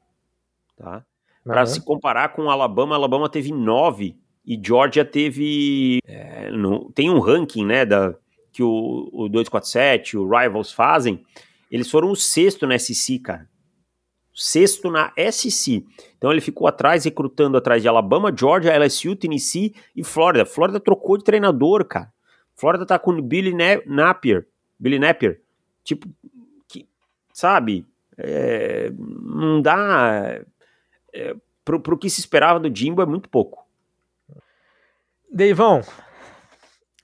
Tá? 0.76 1.04
Para 1.44 1.64
se 1.64 1.80
comparar 1.80 2.30
com 2.30 2.42
o 2.42 2.50
Alabama, 2.50 2.94
Alabama 2.94 3.28
teve 3.28 3.52
nove 3.52 4.16
e 4.44 4.60
Georgia 4.62 5.04
teve. 5.04 6.00
É, 6.06 6.50
no, 6.50 6.90
tem 6.92 7.08
um 7.10 7.20
ranking, 7.20 7.64
né, 7.64 7.86
da, 7.86 8.14
que 8.52 8.62
o, 8.62 9.08
o 9.12 9.28
247, 9.28 10.16
o 10.16 10.28
Rivals 10.28 10.72
fazem, 10.72 11.24
eles 11.70 11.90
foram 11.90 12.10
o 12.10 12.16
sexto 12.16 12.66
na 12.66 12.78
SC, 12.78 13.18
cara. 13.18 13.48
Sexto 14.40 14.88
na 14.88 15.12
SC. 15.16 15.84
Então 16.16 16.30
ele 16.30 16.40
ficou 16.40 16.68
atrás, 16.68 17.04
recrutando 17.04 17.58
atrás 17.58 17.82
de 17.82 17.88
Alabama, 17.88 18.32
Georgia, 18.34 18.72
LSU, 18.78 19.16
Tennessee 19.16 19.74
e 19.96 20.04
Flórida. 20.04 20.46
Flórida 20.46 20.78
trocou 20.78 21.18
de 21.18 21.24
treinador, 21.24 21.84
cara. 21.84 22.12
Flórida 22.54 22.86
tá 22.86 23.00
com 23.00 23.20
Billy 23.20 23.52
Napier. 23.84 24.46
Billy 24.78 24.98
Napier. 25.00 25.40
Tipo, 25.82 26.08
que, 26.68 26.88
sabe? 27.32 27.84
É, 28.16 28.92
não 28.96 29.60
dá. 29.60 30.40
É, 31.12 31.34
pro, 31.64 31.80
pro 31.80 31.98
que 31.98 32.08
se 32.08 32.20
esperava 32.20 32.60
do 32.60 32.72
Jimbo 32.72 33.02
é 33.02 33.06
muito 33.06 33.28
pouco. 33.28 33.66
Deivão, 35.28 35.82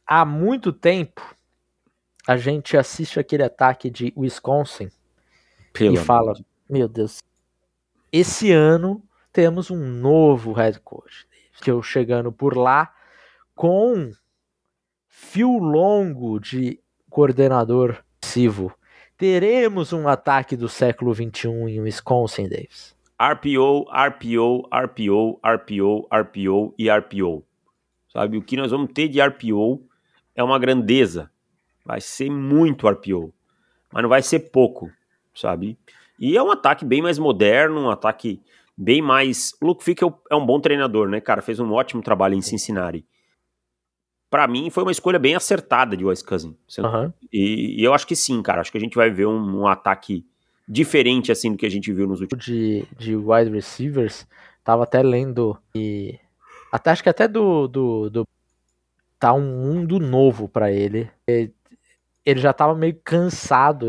há 0.07 0.25
muito 0.25 0.73
tempo 0.73 1.35
a 2.29 2.37
gente 2.37 2.77
assiste 2.77 3.19
aquele 3.19 3.43
ataque 3.43 3.91
de 3.91 4.13
Wisconsin 4.17 4.89
Pelo 5.73 5.95
e 5.95 5.97
fala: 5.97 6.35
Meu 6.69 6.89
Deus, 6.89 7.19
esse 8.13 8.51
ano 8.53 9.03
temos 9.33 9.71
um 9.71 9.79
novo 9.79 10.53
head 10.53 10.81
coach. 10.81 11.27
Que 11.63 11.71
eu 11.71 11.83
chegando 11.83 12.33
por 12.33 12.57
lá 12.57 12.93
com 13.55 14.11
fio 15.09 15.59
longo 15.59 16.41
de 16.41 16.81
coordenador 17.09 18.03
passivo. 18.35 18.73
Teremos 19.17 19.93
um 19.93 20.09
ataque 20.09 20.57
do 20.57 20.69
século 20.69 21.15
XXI 21.15 21.49
em 21.69 21.81
Wisconsin, 21.81 22.49
Davis. 22.49 22.97
RPO, 23.21 23.87
RPO, 23.93 24.69
RPO, 24.73 25.41
RPO, 25.45 26.09
RPO 26.13 26.75
e 26.77 26.91
RPO. 26.91 27.45
Sabe, 28.13 28.37
o 28.37 28.43
que 28.43 28.57
nós 28.57 28.73
vamos 28.73 28.91
ter 28.93 29.09
de 29.09 29.21
RPO 29.21 29.87
é 30.35 30.43
uma 30.43 30.59
grandeza. 30.59 31.31
Vai 31.85 32.01
ser 32.01 32.31
muito 32.31 32.89
RPO, 32.89 33.33
mas 33.93 34.03
não 34.03 34.09
vai 34.09 34.23
ser 34.23 34.51
pouco, 34.51 34.91
sabe? 35.35 35.79
E 36.19 36.37
é 36.37 36.43
um 36.43 36.51
ataque 36.51 36.85
bem 36.85 37.03
mais 37.03 37.19
moderno, 37.19 37.83
um 37.83 37.91
ataque 37.91 38.41
bem 38.77 39.03
mais. 39.03 39.53
O 39.61 39.67
Luke 39.67 39.85
Fick 39.85 40.03
é 40.31 40.35
um 40.35 40.45
bom 40.45 40.61
treinador, 40.61 41.09
né, 41.09 41.21
cara? 41.21 41.43
Fez 41.43 41.59
um 41.61 41.73
ótimo 41.73 42.03
trabalho 42.03 42.35
em 42.35 42.43
Cincinnati. 42.43 43.05
Para 44.31 44.49
mim, 44.49 44.69
foi 44.71 44.83
uma 44.83 44.93
escolha 44.93 45.19
bem 45.19 45.35
acertada 45.35 45.97
de 45.97 46.05
Wes 46.05 46.23
Cousin. 46.23 46.57
Uhum. 46.79 47.13
E, 47.33 47.81
e, 47.81 47.85
eu 47.85 47.95
acho 47.95 48.07
que 48.07 48.17
sim, 48.17 48.43
cara. 48.43 48.61
Acho 48.61 48.73
que 48.73 48.79
a 48.79 48.81
gente 48.81 48.97
vai 48.97 49.11
ver 49.11 49.27
um, 49.27 49.61
um 49.61 49.67
ataque 49.67 50.27
diferente, 50.67 51.31
assim, 51.31 51.53
do 51.53 51.57
que 51.57 51.67
a 51.67 51.71
gente 51.71 51.93
viu 51.93 52.07
nos 52.07 52.21
últimos. 52.21 52.45
De, 52.45 52.85
de 52.99 53.15
wide 53.15 53.51
receivers, 53.51 54.27
tava 54.65 54.83
até 54.85 55.03
lendo 55.03 55.57
e. 55.75 56.19
Até, 56.73 56.91
acho 56.91 57.03
que 57.05 57.09
até 57.09 57.29
do, 57.29 57.69
do, 57.69 58.11
do 58.11 58.29
tá 59.21 59.33
um 59.33 59.41
mundo 59.41 60.01
novo 60.01 60.49
para 60.49 60.73
ele. 60.73 61.09
Ele 61.27 62.41
já 62.41 62.53
tava 62.53 62.75
meio 62.75 62.99
cansado, 63.05 63.87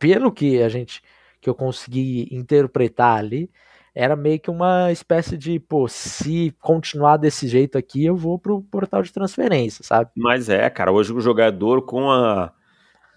pelo 0.00 0.32
que 0.32 0.60
a 0.60 0.68
gente 0.68 1.00
que 1.40 1.48
eu 1.48 1.54
consegui 1.54 2.28
interpretar 2.32 3.18
ali, 3.18 3.48
era 3.94 4.16
meio 4.16 4.40
que 4.40 4.50
uma 4.50 4.90
espécie 4.90 5.38
de, 5.38 5.58
pô, 5.60 5.86
se 5.88 6.54
continuar 6.60 7.16
desse 7.16 7.46
jeito 7.46 7.78
aqui, 7.78 8.04
eu 8.04 8.16
vou 8.16 8.38
pro 8.38 8.60
portal 8.62 9.02
de 9.02 9.12
transferência, 9.12 9.84
sabe? 9.84 10.10
Mas 10.16 10.48
é, 10.48 10.68
cara, 10.68 10.92
hoje 10.92 11.12
o 11.12 11.20
jogador 11.20 11.82
com 11.82 12.10
a 12.10 12.52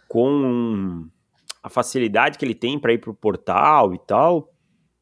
com 0.07 1.09
a 1.63 1.69
facilidade 1.69 2.37
que 2.37 2.45
ele 2.45 2.53
tem 2.53 2.77
para 2.77 2.93
ir 2.93 2.99
pro 2.99 3.15
portal 3.15 3.95
e 3.95 3.99
tal, 3.99 4.53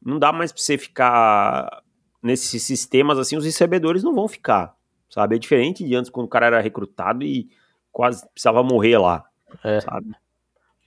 não 0.02 0.18
dá 0.18 0.32
mais 0.32 0.50
para 0.50 0.62
você 0.62 0.78
ficar 0.78 1.82
nesses 2.22 2.62
sistemas 2.62 3.18
assim, 3.18 3.36
os 3.36 3.44
recebedores 3.44 4.02
não 4.02 4.14
vão 4.14 4.26
ficar 4.26 4.74
sabe? 5.12 5.36
É 5.36 5.38
diferente 5.38 5.84
de 5.84 5.94
antes, 5.94 6.10
quando 6.10 6.26
o 6.26 6.30
cara 6.30 6.46
era 6.46 6.60
recrutado 6.60 7.22
e 7.22 7.50
quase 7.92 8.26
precisava 8.30 8.62
morrer 8.62 8.96
lá, 8.96 9.24
é. 9.62 9.80
sabe? 9.80 10.10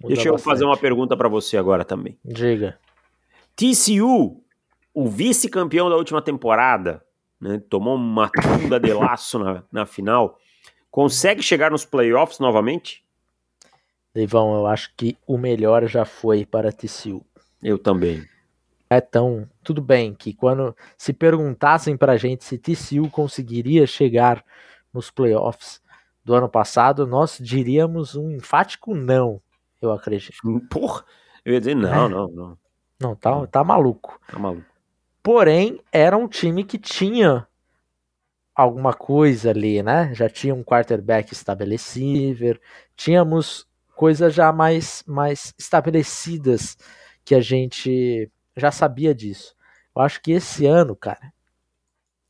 Deixa 0.01 0.27
eu 0.27 0.33
bastante. 0.33 0.51
fazer 0.51 0.65
uma 0.65 0.77
pergunta 0.77 1.15
para 1.15 1.29
você 1.29 1.57
agora 1.57 1.83
também. 1.85 2.17
Diga. 2.23 2.77
TCU, 3.55 4.43
o 4.93 5.09
vice-campeão 5.09 5.89
da 5.89 5.95
última 5.95 6.21
temporada, 6.21 7.03
né, 7.39 7.61
tomou 7.69 7.95
uma 7.95 8.29
tunda 8.29 8.79
de 8.79 8.91
laço 8.93 9.39
na, 9.39 9.63
na 9.71 9.85
final, 9.85 10.37
consegue 10.91 11.41
chegar 11.41 11.71
nos 11.71 11.85
playoffs 11.85 12.39
novamente? 12.39 13.03
Leivão, 14.13 14.55
eu 14.55 14.67
acho 14.67 14.93
que 14.95 15.17
o 15.25 15.37
melhor 15.37 15.87
já 15.87 16.05
foi 16.05 16.45
para 16.45 16.71
TCU. 16.71 17.25
Eu 17.61 17.77
também 17.77 18.25
é 18.89 19.01
tão. 19.01 19.47
Tudo 19.63 19.81
bem 19.81 20.13
que 20.13 20.33
quando 20.33 20.75
se 20.97 21.13
perguntassem 21.13 21.97
pra 21.97 22.17
gente 22.17 22.43
se 22.43 22.57
TCU 22.57 23.09
conseguiria 23.09 23.87
chegar 23.87 24.43
nos 24.93 25.09
playoffs 25.09 25.81
do 26.23 26.33
ano 26.33 26.49
passado, 26.49 27.05
nós 27.05 27.37
diríamos 27.39 28.15
um 28.15 28.31
enfático 28.31 28.95
não, 28.95 29.41
eu 29.81 29.91
acredito. 29.91 30.35
Porra, 30.69 31.03
eu 31.43 31.53
ia 31.53 31.59
dizer 31.59 31.75
não, 31.75 32.05
é. 32.05 32.09
não, 32.09 32.27
não. 32.27 32.57
Não, 32.99 33.15
tá, 33.15 33.45
tá 33.47 33.63
maluco. 33.63 34.19
Tá 34.27 34.39
maluco. 34.39 34.65
Porém, 35.21 35.81
era 35.91 36.15
um 36.15 36.27
time 36.27 36.63
que 36.63 36.77
tinha 36.77 37.47
alguma 38.55 38.93
coisa 38.93 39.49
ali, 39.49 39.83
né? 39.83 40.13
Já 40.13 40.29
tinha 40.29 40.55
um 40.55 40.63
quarterback 40.63 41.33
estabelecido, 41.33 42.59
tínhamos 42.95 43.67
coisas 43.95 44.33
já 44.33 44.51
mais, 44.51 45.03
mais 45.05 45.53
estabelecidas 45.57 46.77
que 47.23 47.35
a 47.35 47.41
gente 47.41 48.31
já 48.55 48.71
sabia 48.71 49.13
disso. 49.13 49.55
Eu 49.95 50.01
acho 50.01 50.21
que 50.21 50.31
esse 50.31 50.65
ano, 50.65 50.95
cara, 50.95 51.33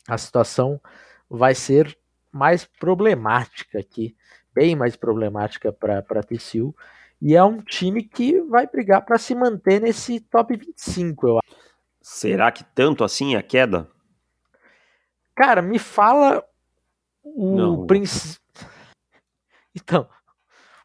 a 0.08 0.18
situação 0.18 0.80
vai 1.30 1.54
ser 1.54 1.98
mais 2.32 2.66
problemática 2.66 3.80
aqui, 3.80 4.16
bem 4.54 4.76
mais 4.76 4.96
problemática 4.96 5.72
para 5.72 6.24
TCU. 6.24 6.76
E 7.22 7.36
é 7.36 7.44
um 7.44 7.62
time 7.62 8.04
que 8.04 8.42
vai 8.42 8.68
brigar 8.68 9.04
para 9.06 9.18
se 9.18 9.34
manter 9.34 9.82
nesse 9.82 10.20
top 10.20 10.56
25, 10.56 11.28
eu 11.28 11.38
acho. 11.40 11.56
Será 12.02 12.52
que 12.52 12.64
tanto 12.64 13.04
assim 13.04 13.36
a 13.36 13.42
queda? 13.42 13.90
Cara, 15.36 15.62
me 15.62 15.80
fala 15.80 16.44
o 17.24 17.86
principal. 17.86 18.70
Então, 19.76 20.08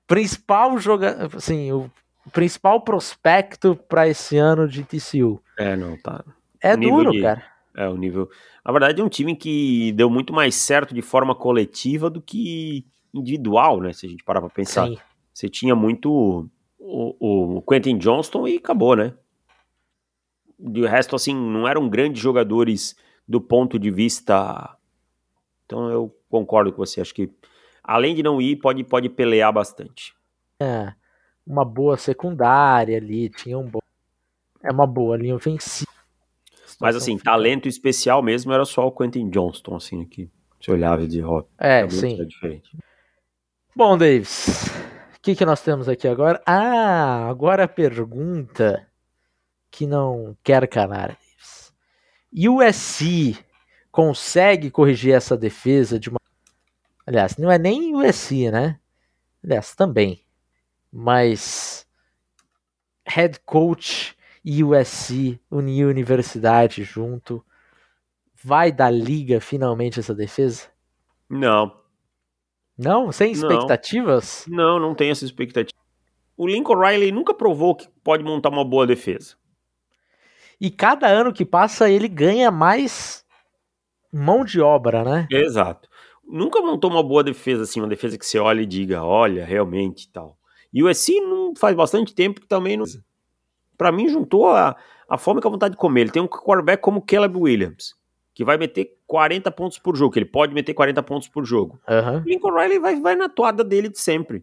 principal 0.07 0.79
jogador, 0.79 1.37
assim, 1.37 1.71
o 1.71 1.91
principal 2.33 2.81
prospecto 2.81 3.77
para 3.77 4.09
esse 4.09 4.37
ano 4.37 4.67
de 4.67 4.83
TCU. 4.83 5.43
É, 5.59 5.77
não, 5.77 5.97
tá. 6.01 6.25
É 6.61 6.77
duro, 6.77 7.13
de, 7.13 7.21
cara. 7.21 7.45
É, 7.77 7.89
o 7.89 7.97
nível. 7.97 8.29
Na 8.65 8.73
verdade, 8.73 9.01
é 9.01 9.05
um 9.05 9.09
time 9.09 9.37
que 9.37 9.93
deu 9.93 10.11
muito 10.11 10.33
mais 10.33 10.55
certo 10.55 10.95
de 10.95 11.03
forma 11.03 11.35
coletiva 11.35 12.11
do 12.11 12.21
que 12.21 12.87
individual, 13.15 13.81
né? 13.81 13.93
Se 13.93 14.07
a 14.07 14.09
gente 14.09 14.25
parar 14.25 14.41
pra 14.41 14.51
pensar. 14.51 14.87
Sim. 14.87 14.99
Você 15.41 15.49
tinha 15.49 15.75
muito 15.75 16.51
o, 16.79 17.57
o 17.57 17.63
Quentin 17.63 17.97
Johnston 17.97 18.47
e 18.47 18.59
acabou, 18.59 18.95
né? 18.95 19.15
De 20.59 20.87
resto, 20.87 21.17
assim, 21.17 21.35
não 21.35 21.67
eram 21.67 21.89
grandes 21.89 22.21
jogadores 22.21 22.95
do 23.27 23.41
ponto 23.41 23.79
de 23.79 23.91
vista. 23.91 24.77
Então 25.65 25.89
eu 25.89 26.15
concordo 26.29 26.71
com 26.71 26.85
você. 26.85 27.01
Acho 27.01 27.15
que, 27.15 27.31
além 27.83 28.15
de 28.15 28.23
não 28.23 28.39
ir, 28.39 28.57
pode, 28.57 28.85
pode 28.85 29.09
pelear 29.09 29.51
bastante. 29.51 30.15
É 30.61 30.93
uma 31.47 31.65
boa 31.65 31.97
secundária 31.97 32.99
ali, 32.99 33.31
tinha 33.31 33.59
um 33.59 33.65
bom. 33.67 33.81
É 34.63 34.71
uma 34.71 34.87
boa 34.87 35.17
linha 35.17 35.37
ofensiva. 35.37 35.91
Mas 36.79 36.95
assim, 36.95 37.17
fica... 37.17 37.31
talento 37.31 37.67
especial 37.67 38.23
mesmo 38.23 38.53
era 38.53 38.67
só 38.67 38.87
o 38.87 38.93
Quentin 38.93 39.31
Johnston, 39.31 39.77
assim, 39.77 40.05
que 40.05 40.31
se 40.61 40.71
olhava 40.71 41.09
de 41.09 41.19
rock. 41.21 41.49
É, 41.59 41.89
sim. 41.89 42.23
Diferente. 42.27 42.77
Bom, 43.75 43.97
Davis, 43.97 44.69
o 45.21 45.23
que, 45.23 45.37
que 45.37 45.45
nós 45.45 45.63
temos 45.63 45.89
aqui 45.89 46.09
agora? 46.09 46.43
Ah, 46.47 47.29
agora 47.29 47.65
a 47.65 47.69
pergunta 47.69 48.87
que 49.71 49.87
não 49.87 50.37
quer 50.43 50.67
calar, 50.67 51.09
Davis. 51.09 51.73
USC 52.33 53.39
consegue 53.93 54.71
corrigir 54.71 55.15
essa 55.15 55.37
defesa 55.37 55.99
de 55.99 56.09
uma. 56.09 56.19
Aliás, 57.07 57.37
não 57.37 57.51
é 57.51 57.59
nem 57.59 57.95
USC, 57.95 58.51
né? 58.51 58.81
Aliás, 59.45 59.75
também 59.75 60.25
mas 60.91 61.87
head 63.07 63.39
coach 63.41 64.17
e 64.45 64.65
USC, 64.65 65.39
unir 65.51 65.87
universidade 65.87 66.83
junto, 66.83 67.45
vai 68.43 68.73
dar 68.73 68.91
liga 68.91 69.41
finalmente 69.41 70.01
essa 70.01 70.15
defesa? 70.15 70.69
Não. 71.29 71.80
Não? 72.81 73.13
Sem 73.13 73.33
expectativas? 73.33 74.47
Não, 74.49 74.79
não, 74.79 74.89
não 74.89 74.95
tem 74.95 75.11
essa 75.11 75.25
expectativa. 75.25 75.79
O 76.35 76.47
Lincoln 76.47 76.79
Riley 76.79 77.13
nunca 77.13 77.35
provou 77.35 77.75
que 77.75 77.87
pode 78.03 78.25
montar 78.25 78.49
uma 78.49 78.65
boa 78.65 78.87
defesa. 78.87 79.37
E 80.59 80.71
cada 80.71 81.07
ano 81.07 81.33
que 81.33 81.45
passa 81.45 81.91
ele 81.91 82.09
ganha 82.09 82.51
mais 82.51 83.23
mão 84.11 84.45
de 84.45 84.61
obra, 84.61 85.05
né? 85.05 85.29
Exato. 85.31 85.89
Nunca 86.27 86.63
montou 86.63 86.91
uma 86.91 87.03
boa 87.03 87.23
defesa, 87.23 87.65
assim, 87.65 87.81
uma 87.81 87.89
defesa 87.89 88.17
que 88.17 88.25
você 88.25 88.39
olha 88.39 88.63
e 88.63 88.67
diga, 88.67 89.05
olha, 89.05 89.45
realmente 89.45 90.11
tal. 90.11 90.39
E 90.73 90.83
o 90.83 90.89
USC 90.89 91.21
não 91.21 91.55
faz 91.55 91.77
bastante 91.77 92.15
tempo 92.15 92.41
que 92.41 92.47
também 92.47 92.79
não. 92.79 92.87
Para 93.77 93.93
mim, 93.93 94.09
juntou 94.09 94.49
a, 94.49 94.75
a 95.09 95.19
fome 95.19 95.43
com 95.43 95.49
a 95.49 95.51
vontade 95.51 95.73
de 95.73 95.79
comer. 95.79 96.03
Ele 96.03 96.11
tem 96.11 96.23
um 96.23 96.29
quarterback 96.29 96.83
como 96.83 97.03
Caleb 97.03 97.37
Williams, 97.37 97.95
que 98.41 98.45
vai 98.45 98.57
meter 98.57 98.97
40 99.07 99.51
pontos 99.51 99.79
por 99.79 99.95
jogo, 99.95 100.15
que 100.15 100.19
ele 100.19 100.25
pode 100.25 100.55
meter 100.55 100.73
40 100.73 101.03
pontos 101.03 101.29
por 101.29 101.45
jogo. 101.45 101.79
Uhum. 101.87 102.21
Lincoln 102.21 102.55
Riley 102.55 102.79
vai, 102.79 102.99
vai 102.99 103.15
na 103.15 103.29
toada 103.29 103.63
dele 103.63 103.91
de 103.91 104.01
sempre, 104.01 104.43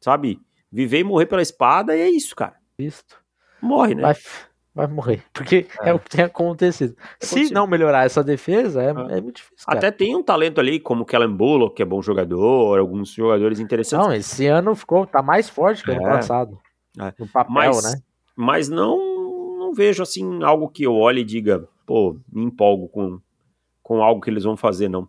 sabe? 0.00 0.40
Viver 0.72 0.98
e 0.98 1.04
morrer 1.04 1.26
pela 1.26 1.40
espada 1.40 1.96
e 1.96 2.00
é 2.00 2.10
isso, 2.10 2.34
cara. 2.34 2.56
Visto. 2.76 3.14
Morre, 3.62 3.94
né? 3.94 4.02
Vai, 4.02 4.16
vai 4.74 4.86
morrer, 4.88 5.22
porque 5.32 5.68
é. 5.82 5.90
é. 5.90 5.94
o 5.94 6.00
que 6.00 6.10
tem 6.10 6.24
acontecido. 6.24 6.96
É 7.22 7.24
Se 7.24 7.54
não 7.54 7.68
melhorar 7.68 8.06
essa 8.06 8.24
defesa, 8.24 8.82
é, 8.82 8.86
é. 8.86 9.18
é 9.18 9.20
muito 9.20 9.36
difícil. 9.36 9.64
Cara. 9.64 9.78
Até 9.78 9.92
tem 9.92 10.16
um 10.16 10.22
talento 10.24 10.58
ali, 10.58 10.80
como 10.80 11.02
o 11.02 11.06
Kellen 11.06 11.30
Bullock, 11.30 11.76
que 11.76 11.82
é 11.82 11.86
bom 11.86 12.02
jogador, 12.02 12.76
alguns 12.76 13.12
jogadores 13.12 13.60
interessantes. 13.60 14.04
Não, 14.04 14.12
esse 14.12 14.48
ano 14.48 14.74
ficou, 14.74 15.06
tá 15.06 15.22
mais 15.22 15.48
forte 15.48 15.84
que 15.84 15.92
o 15.92 15.94
ano 15.94 16.08
é. 16.08 16.10
passado. 16.10 16.58
No 17.16 17.28
papel, 17.28 17.52
mas, 17.54 17.84
né? 17.84 18.00
Mas 18.34 18.68
não, 18.68 18.98
não 19.60 19.72
vejo 19.72 20.02
assim 20.02 20.42
algo 20.42 20.68
que 20.68 20.82
eu 20.82 20.96
olhe 20.96 21.20
e 21.20 21.24
diga, 21.24 21.68
pô, 21.86 22.18
me 22.32 22.42
empolgo 22.42 22.88
com, 22.88 23.20
com 23.88 24.02
algo 24.02 24.20
que 24.20 24.28
eles 24.28 24.44
vão 24.44 24.54
fazer, 24.54 24.86
não. 24.86 25.08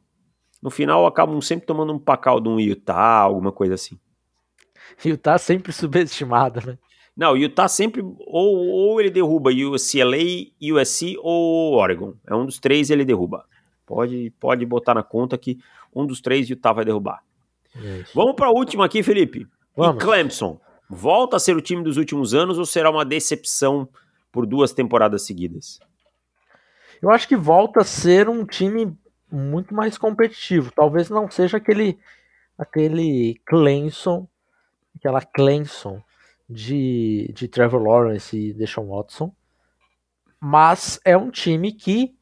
No 0.64 0.70
final, 0.70 1.06
acabam 1.06 1.42
sempre 1.42 1.66
tomando 1.66 1.92
um 1.92 2.00
pacal 2.00 2.40
de 2.40 2.48
um 2.48 2.58
Utah, 2.58 3.20
alguma 3.20 3.52
coisa 3.52 3.74
assim. 3.74 4.00
Utah 5.04 5.38
sempre 5.38 5.74
subestimado, 5.74 6.66
né? 6.66 6.78
Não, 7.16 7.36
Utah 7.36 7.68
sempre, 7.68 8.02
ou, 8.02 8.58
ou 8.58 9.02
ele 9.02 9.10
derruba 9.10 9.52
UCLA, 9.52 10.18
USC 10.62 11.18
ou 11.20 11.74
Oregon. 11.74 12.14
É 12.26 12.34
um 12.34 12.46
dos 12.46 12.58
três 12.58 12.90
ele 12.90 13.04
derruba. 13.04 13.46
Pode, 13.86 14.34
pode 14.40 14.66
botar 14.66 14.94
na 14.94 15.04
conta 15.04 15.38
que 15.38 15.58
um 15.94 16.06
dos 16.06 16.22
três 16.22 16.48
Utah 16.50 16.72
vai 16.72 16.86
derrubar. 16.86 17.22
Isso. 17.76 18.14
Vamos 18.16 18.34
para 18.34 18.48
a 18.48 18.52
última 18.52 18.86
aqui, 18.86 19.04
Felipe. 19.04 19.46
Vamos. 19.76 20.02
E 20.02 20.06
Clemson, 20.06 20.58
volta 20.90 21.36
a 21.36 21.40
ser 21.40 21.58
o 21.58 21.62
time 21.62 21.84
dos 21.84 21.98
últimos 21.98 22.34
anos 22.34 22.58
ou 22.58 22.66
será 22.66 22.90
uma 22.90 23.04
decepção 23.04 23.90
por 24.32 24.46
duas 24.46 24.72
temporadas 24.72 25.24
seguidas? 25.24 25.82
Eu 27.02 27.12
acho 27.12 27.28
que 27.28 27.36
volta 27.36 27.82
a 27.82 27.86
ser 27.86 28.28
um 28.28 28.46
time 28.46 28.98
muito 29.32 29.74
mais 29.74 29.98
competitivo. 29.98 30.72
Talvez 30.72 31.10
não 31.10 31.30
seja 31.30 31.58
aquele 31.58 31.98
aquele 32.58 33.40
Clemson, 33.46 34.28
aquela 34.96 35.22
Clemson 35.22 36.04
de, 36.50 37.32
de 37.34 37.48
Trevor 37.48 37.82
Lawrence 37.82 38.38
e 38.38 38.54
Deshaun 38.54 38.90
Watson. 38.90 39.34
Mas 40.40 41.00
é 41.06 41.16
um 41.16 41.30
time 41.30 41.72
que, 41.72 42.16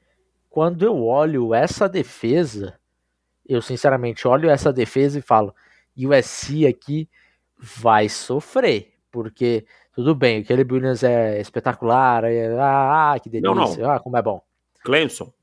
quando 0.49 0.84
eu 0.84 1.03
olho 1.03 1.53
essa 1.53 1.88
defesa, 1.88 2.80
eu 3.47 3.61
sinceramente 3.61 4.28
olho 4.28 4.49
essa 4.49 4.73
defesa 4.73 5.19
e 5.19 5.21
falo: 5.21 5.55
USC 5.97 6.67
aqui 6.67 7.09
vai 7.57 8.09
sofrer. 8.09 8.93
Porque, 9.11 9.65
tudo 9.93 10.13
bem, 10.13 10.41
o 10.41 10.45
Caleb 10.45 10.73
Williams 10.73 11.03
é 11.03 11.39
espetacular, 11.39 12.23
é, 12.25 12.55
ah, 12.59 13.17
que 13.21 13.30
delícia, 13.30 13.55
não, 13.55 13.75
não. 13.75 13.91
ah, 13.91 13.99
como 13.99 14.17
é 14.17 14.21
bom. 14.21 14.41
Clemson. 14.88 15.33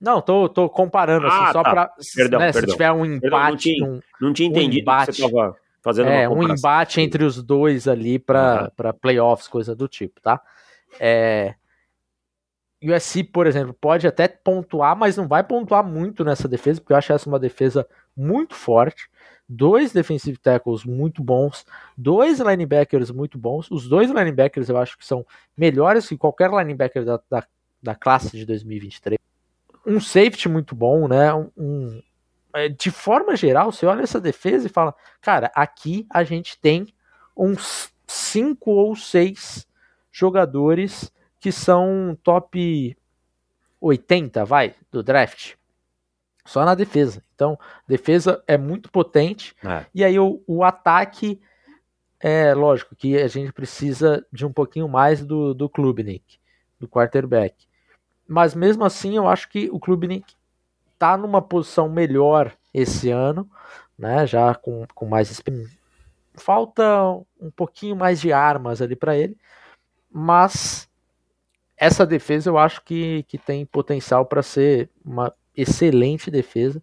Não, 0.00 0.20
tô, 0.20 0.48
tô 0.48 0.68
comparando 0.68 1.28
assim, 1.28 1.36
ah, 1.40 1.52
só 1.52 1.62
tá. 1.62 1.70
pra. 1.70 1.90
Perdão, 2.16 2.40
né, 2.40 2.52
perdão. 2.52 2.68
Se 2.68 2.72
tiver 2.72 2.92
um 2.92 3.06
empate. 3.06 3.20
Perdão, 3.20 3.48
não, 3.48 3.56
tinha, 3.56 3.84
um, 3.84 4.00
não 4.20 4.32
tinha 4.32 4.48
entendido 4.48 4.76
um 4.76 4.82
embate, 4.82 5.22
tava 5.22 5.56
fazendo 5.80 6.08
é, 6.08 6.28
um 6.28 6.42
embate 6.42 7.00
entre 7.00 7.22
os 7.22 7.40
dois 7.40 7.86
ali 7.86 8.18
para 8.18 8.72
uhum. 8.78 8.92
playoffs, 9.00 9.46
coisa 9.46 9.76
do 9.76 9.86
tipo, 9.86 10.20
tá? 10.20 10.40
É, 10.98 11.54
USC, 12.82 13.22
por 13.22 13.46
exemplo, 13.46 13.72
pode 13.72 14.06
até 14.06 14.26
pontuar, 14.26 14.96
mas 14.96 15.16
não 15.16 15.28
vai 15.28 15.44
pontuar 15.44 15.84
muito 15.84 16.24
nessa 16.24 16.48
defesa, 16.48 16.80
porque 16.80 16.92
eu 16.92 16.96
acho 16.96 17.12
essa 17.12 17.28
uma 17.28 17.38
defesa 17.38 17.86
muito 18.16 18.54
forte. 18.54 19.08
Dois 19.48 19.92
defensive 19.92 20.38
tackles 20.38 20.84
muito 20.84 21.22
bons, 21.22 21.64
dois 21.96 22.40
linebackers 22.40 23.10
muito 23.10 23.38
bons. 23.38 23.70
Os 23.70 23.88
dois 23.88 24.10
linebackers 24.10 24.68
eu 24.68 24.76
acho 24.76 24.98
que 24.98 25.06
são 25.06 25.24
melhores 25.56 26.08
que 26.08 26.16
qualquer 26.16 26.50
linebacker 26.50 27.04
da, 27.04 27.20
da 27.30 27.46
da 27.84 27.94
classe 27.94 28.36
de 28.36 28.46
2023. 28.46 29.18
Um 29.86 30.00
safety 30.00 30.48
muito 30.48 30.74
bom, 30.74 31.06
né? 31.06 31.32
Um, 31.34 31.50
um, 31.56 32.02
é, 32.54 32.68
de 32.68 32.90
forma 32.90 33.36
geral, 33.36 33.70
você 33.70 33.84
olha 33.84 34.02
essa 34.02 34.20
defesa 34.20 34.66
e 34.66 34.70
fala, 34.70 34.94
cara, 35.20 35.52
aqui 35.54 36.06
a 36.08 36.24
gente 36.24 36.58
tem 36.58 36.86
uns 37.36 37.92
cinco 38.06 38.70
ou 38.70 38.96
seis 38.96 39.66
jogadores 40.10 41.12
que 41.38 41.52
são 41.52 42.16
top 42.22 42.96
80, 43.80 44.44
vai, 44.46 44.74
do 44.90 45.02
draft. 45.02 45.54
Só 46.46 46.64
na 46.64 46.74
defesa. 46.74 47.22
Então, 47.34 47.58
defesa 47.86 48.42
é 48.46 48.56
muito 48.56 48.90
potente. 48.90 49.54
É. 49.62 49.84
E 49.94 50.02
aí 50.04 50.18
o, 50.18 50.42
o 50.46 50.62
ataque 50.62 51.40
é 52.20 52.54
lógico 52.54 52.96
que 52.96 53.16
a 53.18 53.28
gente 53.28 53.52
precisa 53.52 54.26
de 54.32 54.46
um 54.46 54.52
pouquinho 54.52 54.88
mais 54.88 55.24
do, 55.24 55.52
do 55.52 55.68
Klubnik, 55.68 56.38
do 56.78 56.88
quarterback. 56.88 57.66
Mas 58.26 58.54
mesmo 58.54 58.84
assim, 58.84 59.16
eu 59.16 59.28
acho 59.28 59.48
que 59.48 59.68
o 59.70 59.78
Klubnik 59.78 60.34
está 60.92 61.16
numa 61.16 61.42
posição 61.42 61.88
melhor 61.88 62.52
esse 62.72 63.10
ano, 63.10 63.48
né? 63.98 64.26
Já 64.26 64.54
com, 64.54 64.86
com 64.94 65.06
mais 65.06 65.30
falta 66.34 66.84
um 67.40 67.50
pouquinho 67.50 67.96
mais 67.96 68.20
de 68.20 68.32
armas 68.32 68.82
ali 68.82 68.96
para 68.96 69.16
ele, 69.16 69.36
mas 70.10 70.88
essa 71.76 72.06
defesa 72.06 72.50
eu 72.50 72.58
acho 72.58 72.82
que, 72.82 73.24
que 73.24 73.38
tem 73.38 73.64
potencial 73.66 74.26
para 74.26 74.42
ser 74.42 74.90
uma 75.04 75.32
excelente 75.56 76.30
defesa 76.30 76.82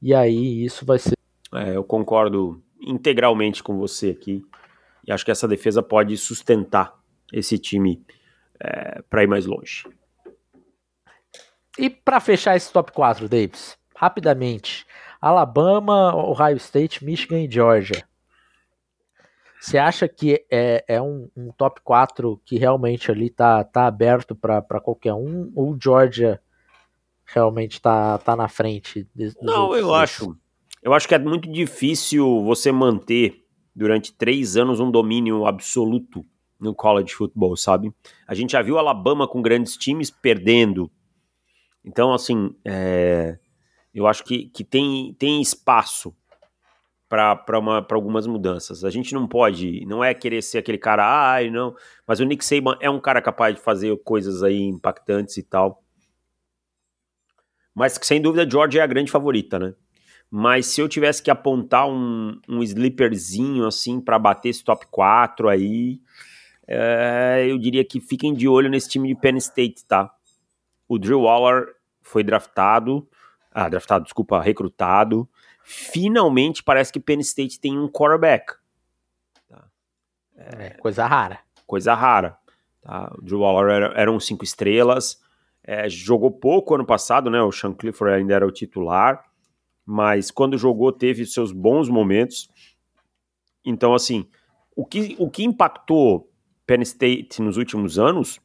e 0.00 0.14
aí 0.14 0.64
isso 0.64 0.84
vai 0.84 0.98
ser. 0.98 1.16
É, 1.52 1.76
eu 1.76 1.84
concordo 1.84 2.62
integralmente 2.80 3.62
com 3.62 3.78
você 3.78 4.10
aqui 4.10 4.44
e 5.06 5.12
acho 5.12 5.24
que 5.24 5.30
essa 5.30 5.48
defesa 5.48 5.82
pode 5.82 6.16
sustentar 6.16 6.94
esse 7.32 7.58
time 7.58 8.02
é, 8.60 9.02
para 9.08 9.22
ir 9.22 9.26
mais 9.26 9.46
longe. 9.46 9.84
E 11.78 11.90
para 11.90 12.20
fechar 12.20 12.56
esse 12.56 12.72
top 12.72 12.92
4, 12.92 13.28
Davis, 13.28 13.76
rapidamente: 13.96 14.86
Alabama, 15.20 16.14
Ohio 16.14 16.56
State, 16.56 17.04
Michigan 17.04 17.40
e 17.40 17.50
Georgia. 17.50 18.06
Você 19.60 19.78
acha 19.78 20.06
que 20.06 20.44
é, 20.50 20.84
é 20.86 21.00
um, 21.00 21.30
um, 21.34 21.50
top 21.50 21.80
4 21.82 22.38
que 22.44 22.58
realmente 22.58 23.10
ali 23.10 23.30
tá, 23.30 23.64
tá 23.64 23.86
aberto 23.86 24.34
para 24.34 24.60
qualquer 24.78 25.14
um? 25.14 25.50
Ou 25.54 25.74
Georgia 25.80 26.38
realmente 27.24 27.80
tá, 27.80 28.18
tá 28.18 28.36
na 28.36 28.46
frente? 28.46 29.08
Não, 29.40 29.74
eu 29.74 29.94
acho. 29.94 30.36
Eu 30.82 30.92
acho 30.92 31.08
que 31.08 31.14
é 31.14 31.18
muito 31.18 31.50
difícil 31.50 32.42
você 32.42 32.70
manter 32.70 33.42
durante 33.74 34.12
três 34.12 34.54
anos 34.54 34.80
um 34.80 34.90
domínio 34.90 35.46
absoluto 35.46 36.22
no 36.60 36.74
college 36.74 37.14
football, 37.14 37.56
sabe? 37.56 37.90
A 38.28 38.34
gente 38.34 38.52
já 38.52 38.60
viu 38.60 38.78
Alabama 38.78 39.26
com 39.26 39.40
grandes 39.40 39.78
times 39.78 40.10
perdendo 40.10 40.90
então, 41.84 42.14
assim, 42.14 42.54
é, 42.64 43.38
eu 43.94 44.06
acho 44.06 44.24
que, 44.24 44.46
que 44.46 44.64
tem, 44.64 45.14
tem 45.18 45.42
espaço 45.42 46.14
para 47.08 47.44
algumas 47.90 48.26
mudanças. 48.26 48.84
A 48.84 48.90
gente 48.90 49.14
não 49.14 49.28
pode, 49.28 49.84
não 49.86 50.02
é 50.02 50.14
querer 50.14 50.42
ser 50.42 50.58
aquele 50.58 50.78
cara, 50.78 51.04
ai, 51.04 51.46
ah, 51.46 51.50
não, 51.50 51.76
mas 52.06 52.18
o 52.18 52.24
Nick 52.24 52.44
Saban 52.44 52.76
é 52.80 52.90
um 52.90 53.00
cara 53.00 53.22
capaz 53.22 53.54
de 53.54 53.60
fazer 53.60 53.96
coisas 54.02 54.42
aí 54.42 54.62
impactantes 54.62 55.36
e 55.36 55.42
tal. 55.42 55.82
Mas 57.74 57.98
sem 58.02 58.20
dúvida, 58.20 58.48
George 58.48 58.78
é 58.78 58.82
a 58.82 58.86
grande 58.86 59.10
favorita, 59.10 59.58
né? 59.58 59.74
Mas 60.30 60.66
se 60.66 60.80
eu 60.80 60.88
tivesse 60.88 61.22
que 61.22 61.30
apontar 61.30 61.88
um, 61.88 62.40
um 62.48 62.60
assim 63.68 64.00
para 64.00 64.18
bater 64.18 64.48
esse 64.48 64.64
top 64.64 64.86
4 64.90 65.48
aí, 65.48 66.00
é, 66.66 67.46
eu 67.48 67.58
diria 67.58 67.84
que 67.84 68.00
fiquem 68.00 68.34
de 68.34 68.48
olho 68.48 68.68
nesse 68.68 68.88
time 68.88 69.08
de 69.08 69.14
Penn 69.14 69.36
State, 69.36 69.84
tá? 69.86 70.12
O 70.88 70.98
Drew 70.98 71.22
Waller 71.22 71.74
foi 72.02 72.22
draftado, 72.22 73.08
ah, 73.54 73.68
draftado, 73.68 74.04
desculpa, 74.04 74.40
recrutado. 74.42 75.28
Finalmente 75.62 76.62
parece 76.62 76.92
que 76.92 77.00
Penn 77.00 77.20
State 77.20 77.60
tem 77.60 77.78
um 77.78 77.88
quarterback. 77.88 78.54
Tá? 79.48 79.64
É, 80.36 80.70
coisa 80.70 81.06
rara. 81.06 81.38
Coisa 81.66 81.94
rara. 81.94 82.36
Tá? 82.82 83.10
O 83.16 83.22
Drew 83.22 83.40
Waller 83.40 83.74
era, 83.74 83.86
era 83.94 84.12
um 84.12 84.18
cinco 84.18 84.44
estrelas. 84.44 85.22
É, 85.62 85.88
jogou 85.88 86.30
pouco 86.30 86.74
ano 86.74 86.84
passado, 86.84 87.30
né? 87.30 87.40
O 87.40 87.52
Sean 87.52 87.72
Clifford 87.72 88.14
ainda 88.14 88.34
era 88.34 88.46
o 88.46 88.52
titular, 88.52 89.24
mas 89.86 90.30
quando 90.30 90.58
jogou 90.58 90.92
teve 90.92 91.24
seus 91.24 91.52
bons 91.52 91.88
momentos. 91.88 92.50
Então, 93.64 93.94
assim, 93.94 94.28
o 94.76 94.84
que, 94.84 95.16
o 95.18 95.30
que 95.30 95.42
impactou 95.42 96.30
Penn 96.66 96.82
State 96.82 97.40
nos 97.40 97.56
últimos 97.56 97.98
anos 97.98 98.38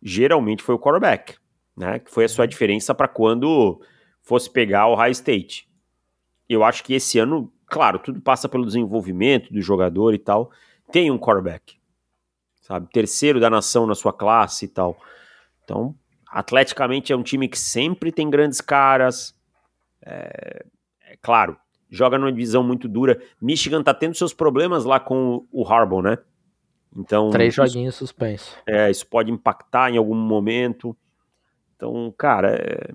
geralmente 0.00 0.62
foi 0.62 0.76
o 0.76 0.78
quarterback 0.78 1.41
né? 1.76 1.98
Que 1.98 2.10
foi 2.10 2.24
a 2.24 2.28
sua 2.28 2.44
uhum. 2.44 2.48
diferença 2.48 2.94
para 2.94 3.08
quando 3.08 3.80
fosse 4.22 4.50
pegar 4.50 4.86
o 4.88 4.94
High 4.94 5.12
State. 5.12 5.68
Eu 6.48 6.62
acho 6.62 6.84
que 6.84 6.94
esse 6.94 7.18
ano, 7.18 7.52
claro, 7.66 7.98
tudo 7.98 8.20
passa 8.20 8.48
pelo 8.48 8.66
desenvolvimento 8.66 9.52
do 9.52 9.60
jogador 9.60 10.14
e 10.14 10.18
tal. 10.18 10.50
Tem 10.90 11.10
um 11.10 11.18
quarterback, 11.18 11.78
sabe? 12.60 12.88
Terceiro 12.92 13.40
da 13.40 13.48
nação 13.48 13.86
na 13.86 13.94
sua 13.94 14.12
classe 14.12 14.66
e 14.66 14.68
tal. 14.68 14.96
Então, 15.64 15.94
atleticamente 16.28 17.12
é 17.12 17.16
um 17.16 17.22
time 17.22 17.48
que 17.48 17.58
sempre 17.58 18.12
tem 18.12 18.28
grandes 18.28 18.60
caras. 18.60 19.34
É, 20.04 20.64
é 21.08 21.16
claro, 21.22 21.56
joga 21.90 22.18
numa 22.18 22.32
divisão 22.32 22.62
muito 22.62 22.88
dura. 22.88 23.20
Michigan 23.40 23.82
tá 23.82 23.94
tendo 23.94 24.14
seus 24.14 24.34
problemas 24.34 24.84
lá 24.84 25.00
com 25.00 25.46
o 25.50 25.66
Harbaugh, 25.66 26.02
né? 26.02 26.18
Então, 26.96 27.30
Três 27.30 27.54
joguinhos 27.54 27.94
suspensos. 27.94 28.54
É, 28.66 28.90
isso 28.90 29.06
pode 29.06 29.30
impactar 29.30 29.90
em 29.90 29.96
algum 29.96 30.14
momento. 30.14 30.96
Então, 31.82 32.14
cara, 32.16 32.54
é, 32.54 32.94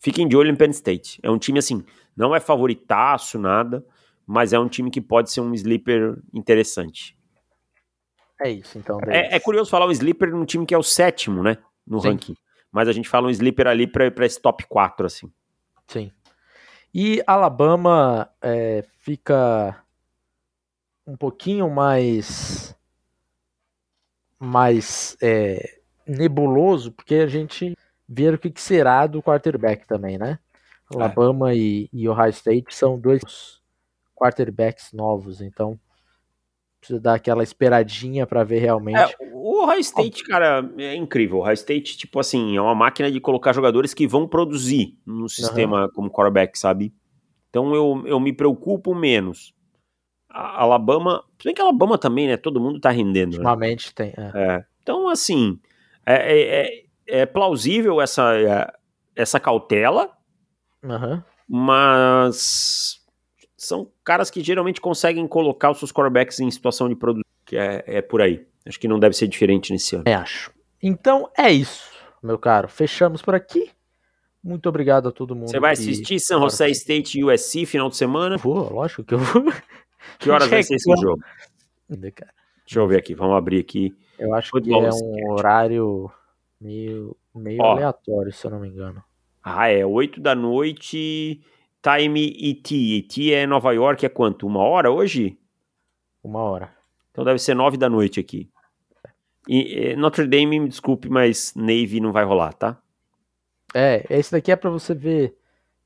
fiquem 0.00 0.26
de 0.26 0.36
olho 0.36 0.50
em 0.50 0.56
Penn 0.56 0.70
State. 0.70 1.20
É 1.22 1.30
um 1.30 1.38
time 1.38 1.60
assim, 1.60 1.84
não 2.16 2.34
é 2.34 2.40
favoritaço, 2.40 3.38
nada, 3.38 3.86
mas 4.26 4.52
é 4.52 4.58
um 4.58 4.68
time 4.68 4.90
que 4.90 5.00
pode 5.00 5.30
ser 5.30 5.40
um 5.40 5.54
sleeper 5.54 6.20
interessante. 6.32 7.16
É 8.40 8.50
isso, 8.50 8.76
então. 8.76 8.98
É, 9.06 9.36
é, 9.36 9.38
curioso 9.38 9.70
falar 9.70 9.86
um 9.86 9.92
sleeper 9.92 10.32
num 10.32 10.44
time 10.44 10.66
que 10.66 10.74
é 10.74 10.78
o 10.78 10.82
sétimo, 10.82 11.40
né? 11.40 11.58
No 11.86 12.00
Sim. 12.00 12.08
ranking. 12.08 12.36
Mas 12.72 12.88
a 12.88 12.92
gente 12.92 13.08
fala 13.08 13.28
um 13.28 13.30
sleeper 13.30 13.68
ali 13.68 13.86
para 13.86 14.26
esse 14.26 14.42
top 14.42 14.66
4, 14.66 15.06
assim. 15.06 15.32
Sim. 15.86 16.10
E 16.92 17.22
Alabama 17.28 18.28
é, 18.42 18.84
fica 18.98 19.80
um 21.06 21.16
pouquinho 21.16 21.70
mais 21.70 22.74
mais 24.40 25.16
é, 25.22 25.73
nebuloso, 26.06 26.92
porque 26.92 27.16
a 27.16 27.26
gente 27.26 27.76
vê 28.08 28.30
o 28.30 28.38
que, 28.38 28.50
que 28.50 28.60
será 28.60 29.06
do 29.06 29.22
quarterback 29.22 29.86
também, 29.86 30.18
né? 30.18 30.38
É. 30.92 30.96
Alabama 30.96 31.54
e, 31.54 31.88
e 31.92 32.08
Ohio 32.08 32.30
State 32.30 32.74
são 32.74 32.98
dois 32.98 33.60
quarterbacks 34.14 34.92
novos, 34.92 35.40
então 35.40 35.78
precisa 36.78 37.00
dar 37.00 37.14
aquela 37.14 37.42
esperadinha 37.42 38.26
para 38.26 38.44
ver 38.44 38.58
realmente. 38.58 38.98
É, 38.98 39.16
o 39.32 39.62
Ohio 39.62 39.80
State, 39.80 40.22
cara, 40.24 40.70
é 40.76 40.94
incrível. 40.94 41.38
O 41.38 41.40
Ohio 41.40 41.54
State, 41.54 41.96
tipo 41.96 42.20
assim, 42.20 42.56
é 42.56 42.60
uma 42.60 42.74
máquina 42.74 43.10
de 43.10 43.20
colocar 43.20 43.54
jogadores 43.54 43.94
que 43.94 44.06
vão 44.06 44.28
produzir 44.28 44.98
no 45.06 45.28
sistema 45.28 45.84
uhum. 45.84 45.90
como 45.94 46.10
quarterback, 46.10 46.58
sabe? 46.58 46.92
Então 47.48 47.74
eu, 47.74 48.02
eu 48.06 48.20
me 48.20 48.32
preocupo 48.32 48.94
menos. 48.94 49.54
A 50.28 50.62
Alabama, 50.62 51.24
se 51.38 51.44
bem 51.44 51.54
que 51.54 51.62
a 51.62 51.64
Alabama 51.64 51.96
também, 51.96 52.26
né? 52.26 52.36
Todo 52.36 52.60
mundo 52.60 52.80
tá 52.80 52.90
rendendo. 52.90 53.32
Né? 53.32 53.38
Ultimamente 53.38 53.86
né? 53.86 53.92
tem. 53.94 54.14
É. 54.16 54.56
É. 54.56 54.64
Então, 54.82 55.08
assim, 55.08 55.58
é, 56.06 56.14
é, 56.14 56.60
é, 56.60 56.84
é 57.22 57.26
plausível 57.26 58.00
essa, 58.00 58.36
é, 58.36 58.72
essa 59.14 59.40
cautela, 59.40 60.10
uhum. 60.82 61.22
mas 61.48 63.00
são 63.56 63.90
caras 64.04 64.30
que 64.30 64.42
geralmente 64.42 64.80
conseguem 64.80 65.26
colocar 65.26 65.70
os 65.70 65.78
seus 65.78 65.92
quarterbacks 65.92 66.40
em 66.40 66.50
situação 66.50 66.88
de 66.88 66.94
produto, 66.94 67.26
que 67.44 67.56
é, 67.56 67.84
é 67.86 68.02
por 68.02 68.20
aí. 68.20 68.46
Acho 68.66 68.80
que 68.80 68.88
não 68.88 68.98
deve 68.98 69.14
ser 69.14 69.26
diferente 69.26 69.72
nesse 69.72 69.96
ano. 69.96 70.04
É, 70.06 70.14
acho. 70.14 70.52
Então 70.82 71.30
é 71.36 71.50
isso, 71.50 71.90
meu 72.22 72.38
caro. 72.38 72.68
Fechamos 72.68 73.22
por 73.22 73.34
aqui. 73.34 73.70
Muito 74.42 74.68
obrigado 74.68 75.08
a 75.08 75.12
todo 75.12 75.34
mundo. 75.34 75.48
Você 75.48 75.58
vai 75.58 75.72
assistir 75.72 76.20
San 76.20 76.38
Jose 76.38 76.70
State 76.70 77.18
e 77.18 77.24
USC 77.24 77.64
final 77.64 77.88
de 77.88 77.96
semana? 77.96 78.36
Vou, 78.36 78.70
lógico 78.70 79.02
que 79.02 79.14
eu 79.14 79.18
vou. 79.18 79.50
Que 80.18 80.30
horas 80.30 80.48
vai 80.50 80.62
ser 80.62 80.74
esse 80.74 80.90
jogo? 81.00 81.22
Deixa 81.88 82.78
eu 82.78 82.86
ver 82.86 82.98
aqui, 82.98 83.14
vamos 83.14 83.36
abrir 83.36 83.60
aqui. 83.60 83.96
Eu 84.18 84.34
acho 84.34 84.52
que 84.60 84.72
é 84.72 84.76
um 84.76 85.30
horário 85.32 86.10
meio, 86.60 87.16
meio 87.34 87.62
aleatório, 87.62 88.32
se 88.32 88.46
eu 88.46 88.50
não 88.50 88.60
me 88.60 88.68
engano. 88.68 89.02
Ah, 89.42 89.68
é 89.68 89.84
8 89.84 90.20
da 90.20 90.34
noite 90.34 91.42
Time 91.82 92.34
ET. 92.40 92.72
ET 92.72 93.32
é 93.32 93.46
Nova 93.46 93.72
York, 93.72 94.06
é 94.06 94.08
quanto? 94.08 94.46
Uma 94.46 94.60
hora 94.60 94.90
hoje? 94.90 95.38
Uma 96.22 96.40
hora. 96.40 96.72
Então 97.10 97.24
deve 97.24 97.38
ser 97.38 97.54
nove 97.54 97.76
da 97.76 97.90
noite 97.90 98.18
aqui. 98.18 98.50
E, 99.46 99.94
Notre 99.96 100.26
Dame, 100.26 100.58
me 100.58 100.68
desculpe, 100.68 101.10
mas 101.10 101.52
Navy 101.54 102.00
não 102.00 102.10
vai 102.10 102.24
rolar, 102.24 102.54
tá? 102.54 102.78
É, 103.74 104.06
esse 104.08 104.32
daqui 104.32 104.50
é 104.50 104.56
para 104.56 104.70
você 104.70 104.94
ver 104.94 105.36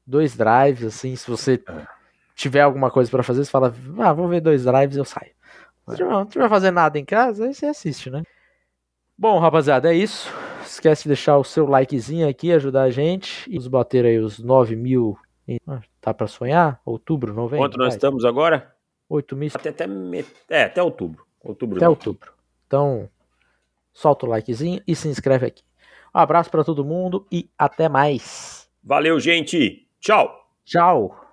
dois 0.06 0.36
drives, 0.36 0.84
assim, 0.84 1.16
se 1.16 1.28
você 1.28 1.60
tiver 2.36 2.60
alguma 2.60 2.90
coisa 2.90 3.10
para 3.10 3.24
fazer, 3.24 3.44
você 3.44 3.50
fala, 3.50 3.74
ah, 3.98 4.12
vou 4.12 4.28
ver 4.28 4.40
dois 4.40 4.64
drives 4.64 4.96
eu 4.96 5.04
saio. 5.04 5.32
Se 5.96 6.04
não 6.04 6.26
tiver 6.26 6.48
fazendo 6.48 6.74
nada 6.74 6.98
em 6.98 7.04
casa, 7.04 7.46
aí 7.46 7.54
você 7.54 7.66
assiste, 7.66 8.10
né? 8.10 8.22
Bom, 9.16 9.38
rapaziada, 9.38 9.92
é 9.92 9.96
isso. 9.96 10.32
Esquece 10.62 11.04
de 11.04 11.08
deixar 11.08 11.38
o 11.38 11.44
seu 11.44 11.66
likezinho 11.66 12.28
aqui, 12.28 12.52
ajudar 12.52 12.82
a 12.82 12.90
gente. 12.90 13.50
E 13.50 13.56
nos 13.56 13.68
bater 13.68 14.04
aí 14.04 14.18
os 14.18 14.38
9 14.38 14.76
mil 14.76 15.18
ah, 15.66 15.80
tá 16.00 16.12
para 16.12 16.26
sonhar? 16.26 16.80
Outubro, 16.84 17.32
novembro? 17.32 17.64
Quanto 17.64 17.78
nós 17.78 17.88
vai. 17.88 17.96
estamos 17.96 18.24
agora? 18.24 18.74
8 19.08 19.36
mil. 19.36 19.50
Até, 19.54 19.70
até, 19.70 19.86
é, 20.50 20.64
até 20.64 20.82
outubro. 20.82 21.24
outubro 21.42 21.78
até 21.78 21.88
outubro. 21.88 22.32
Então, 22.66 23.08
solta 23.92 24.26
o 24.26 24.28
likezinho 24.28 24.82
e 24.86 24.94
se 24.94 25.08
inscreve 25.08 25.46
aqui. 25.46 25.62
Um 26.14 26.18
abraço 26.18 26.50
para 26.50 26.64
todo 26.64 26.84
mundo 26.84 27.26
e 27.32 27.48
até 27.56 27.88
mais. 27.88 28.68
Valeu, 28.82 29.18
gente. 29.18 29.88
Tchau. 30.00 30.46
Tchau. 30.64 31.27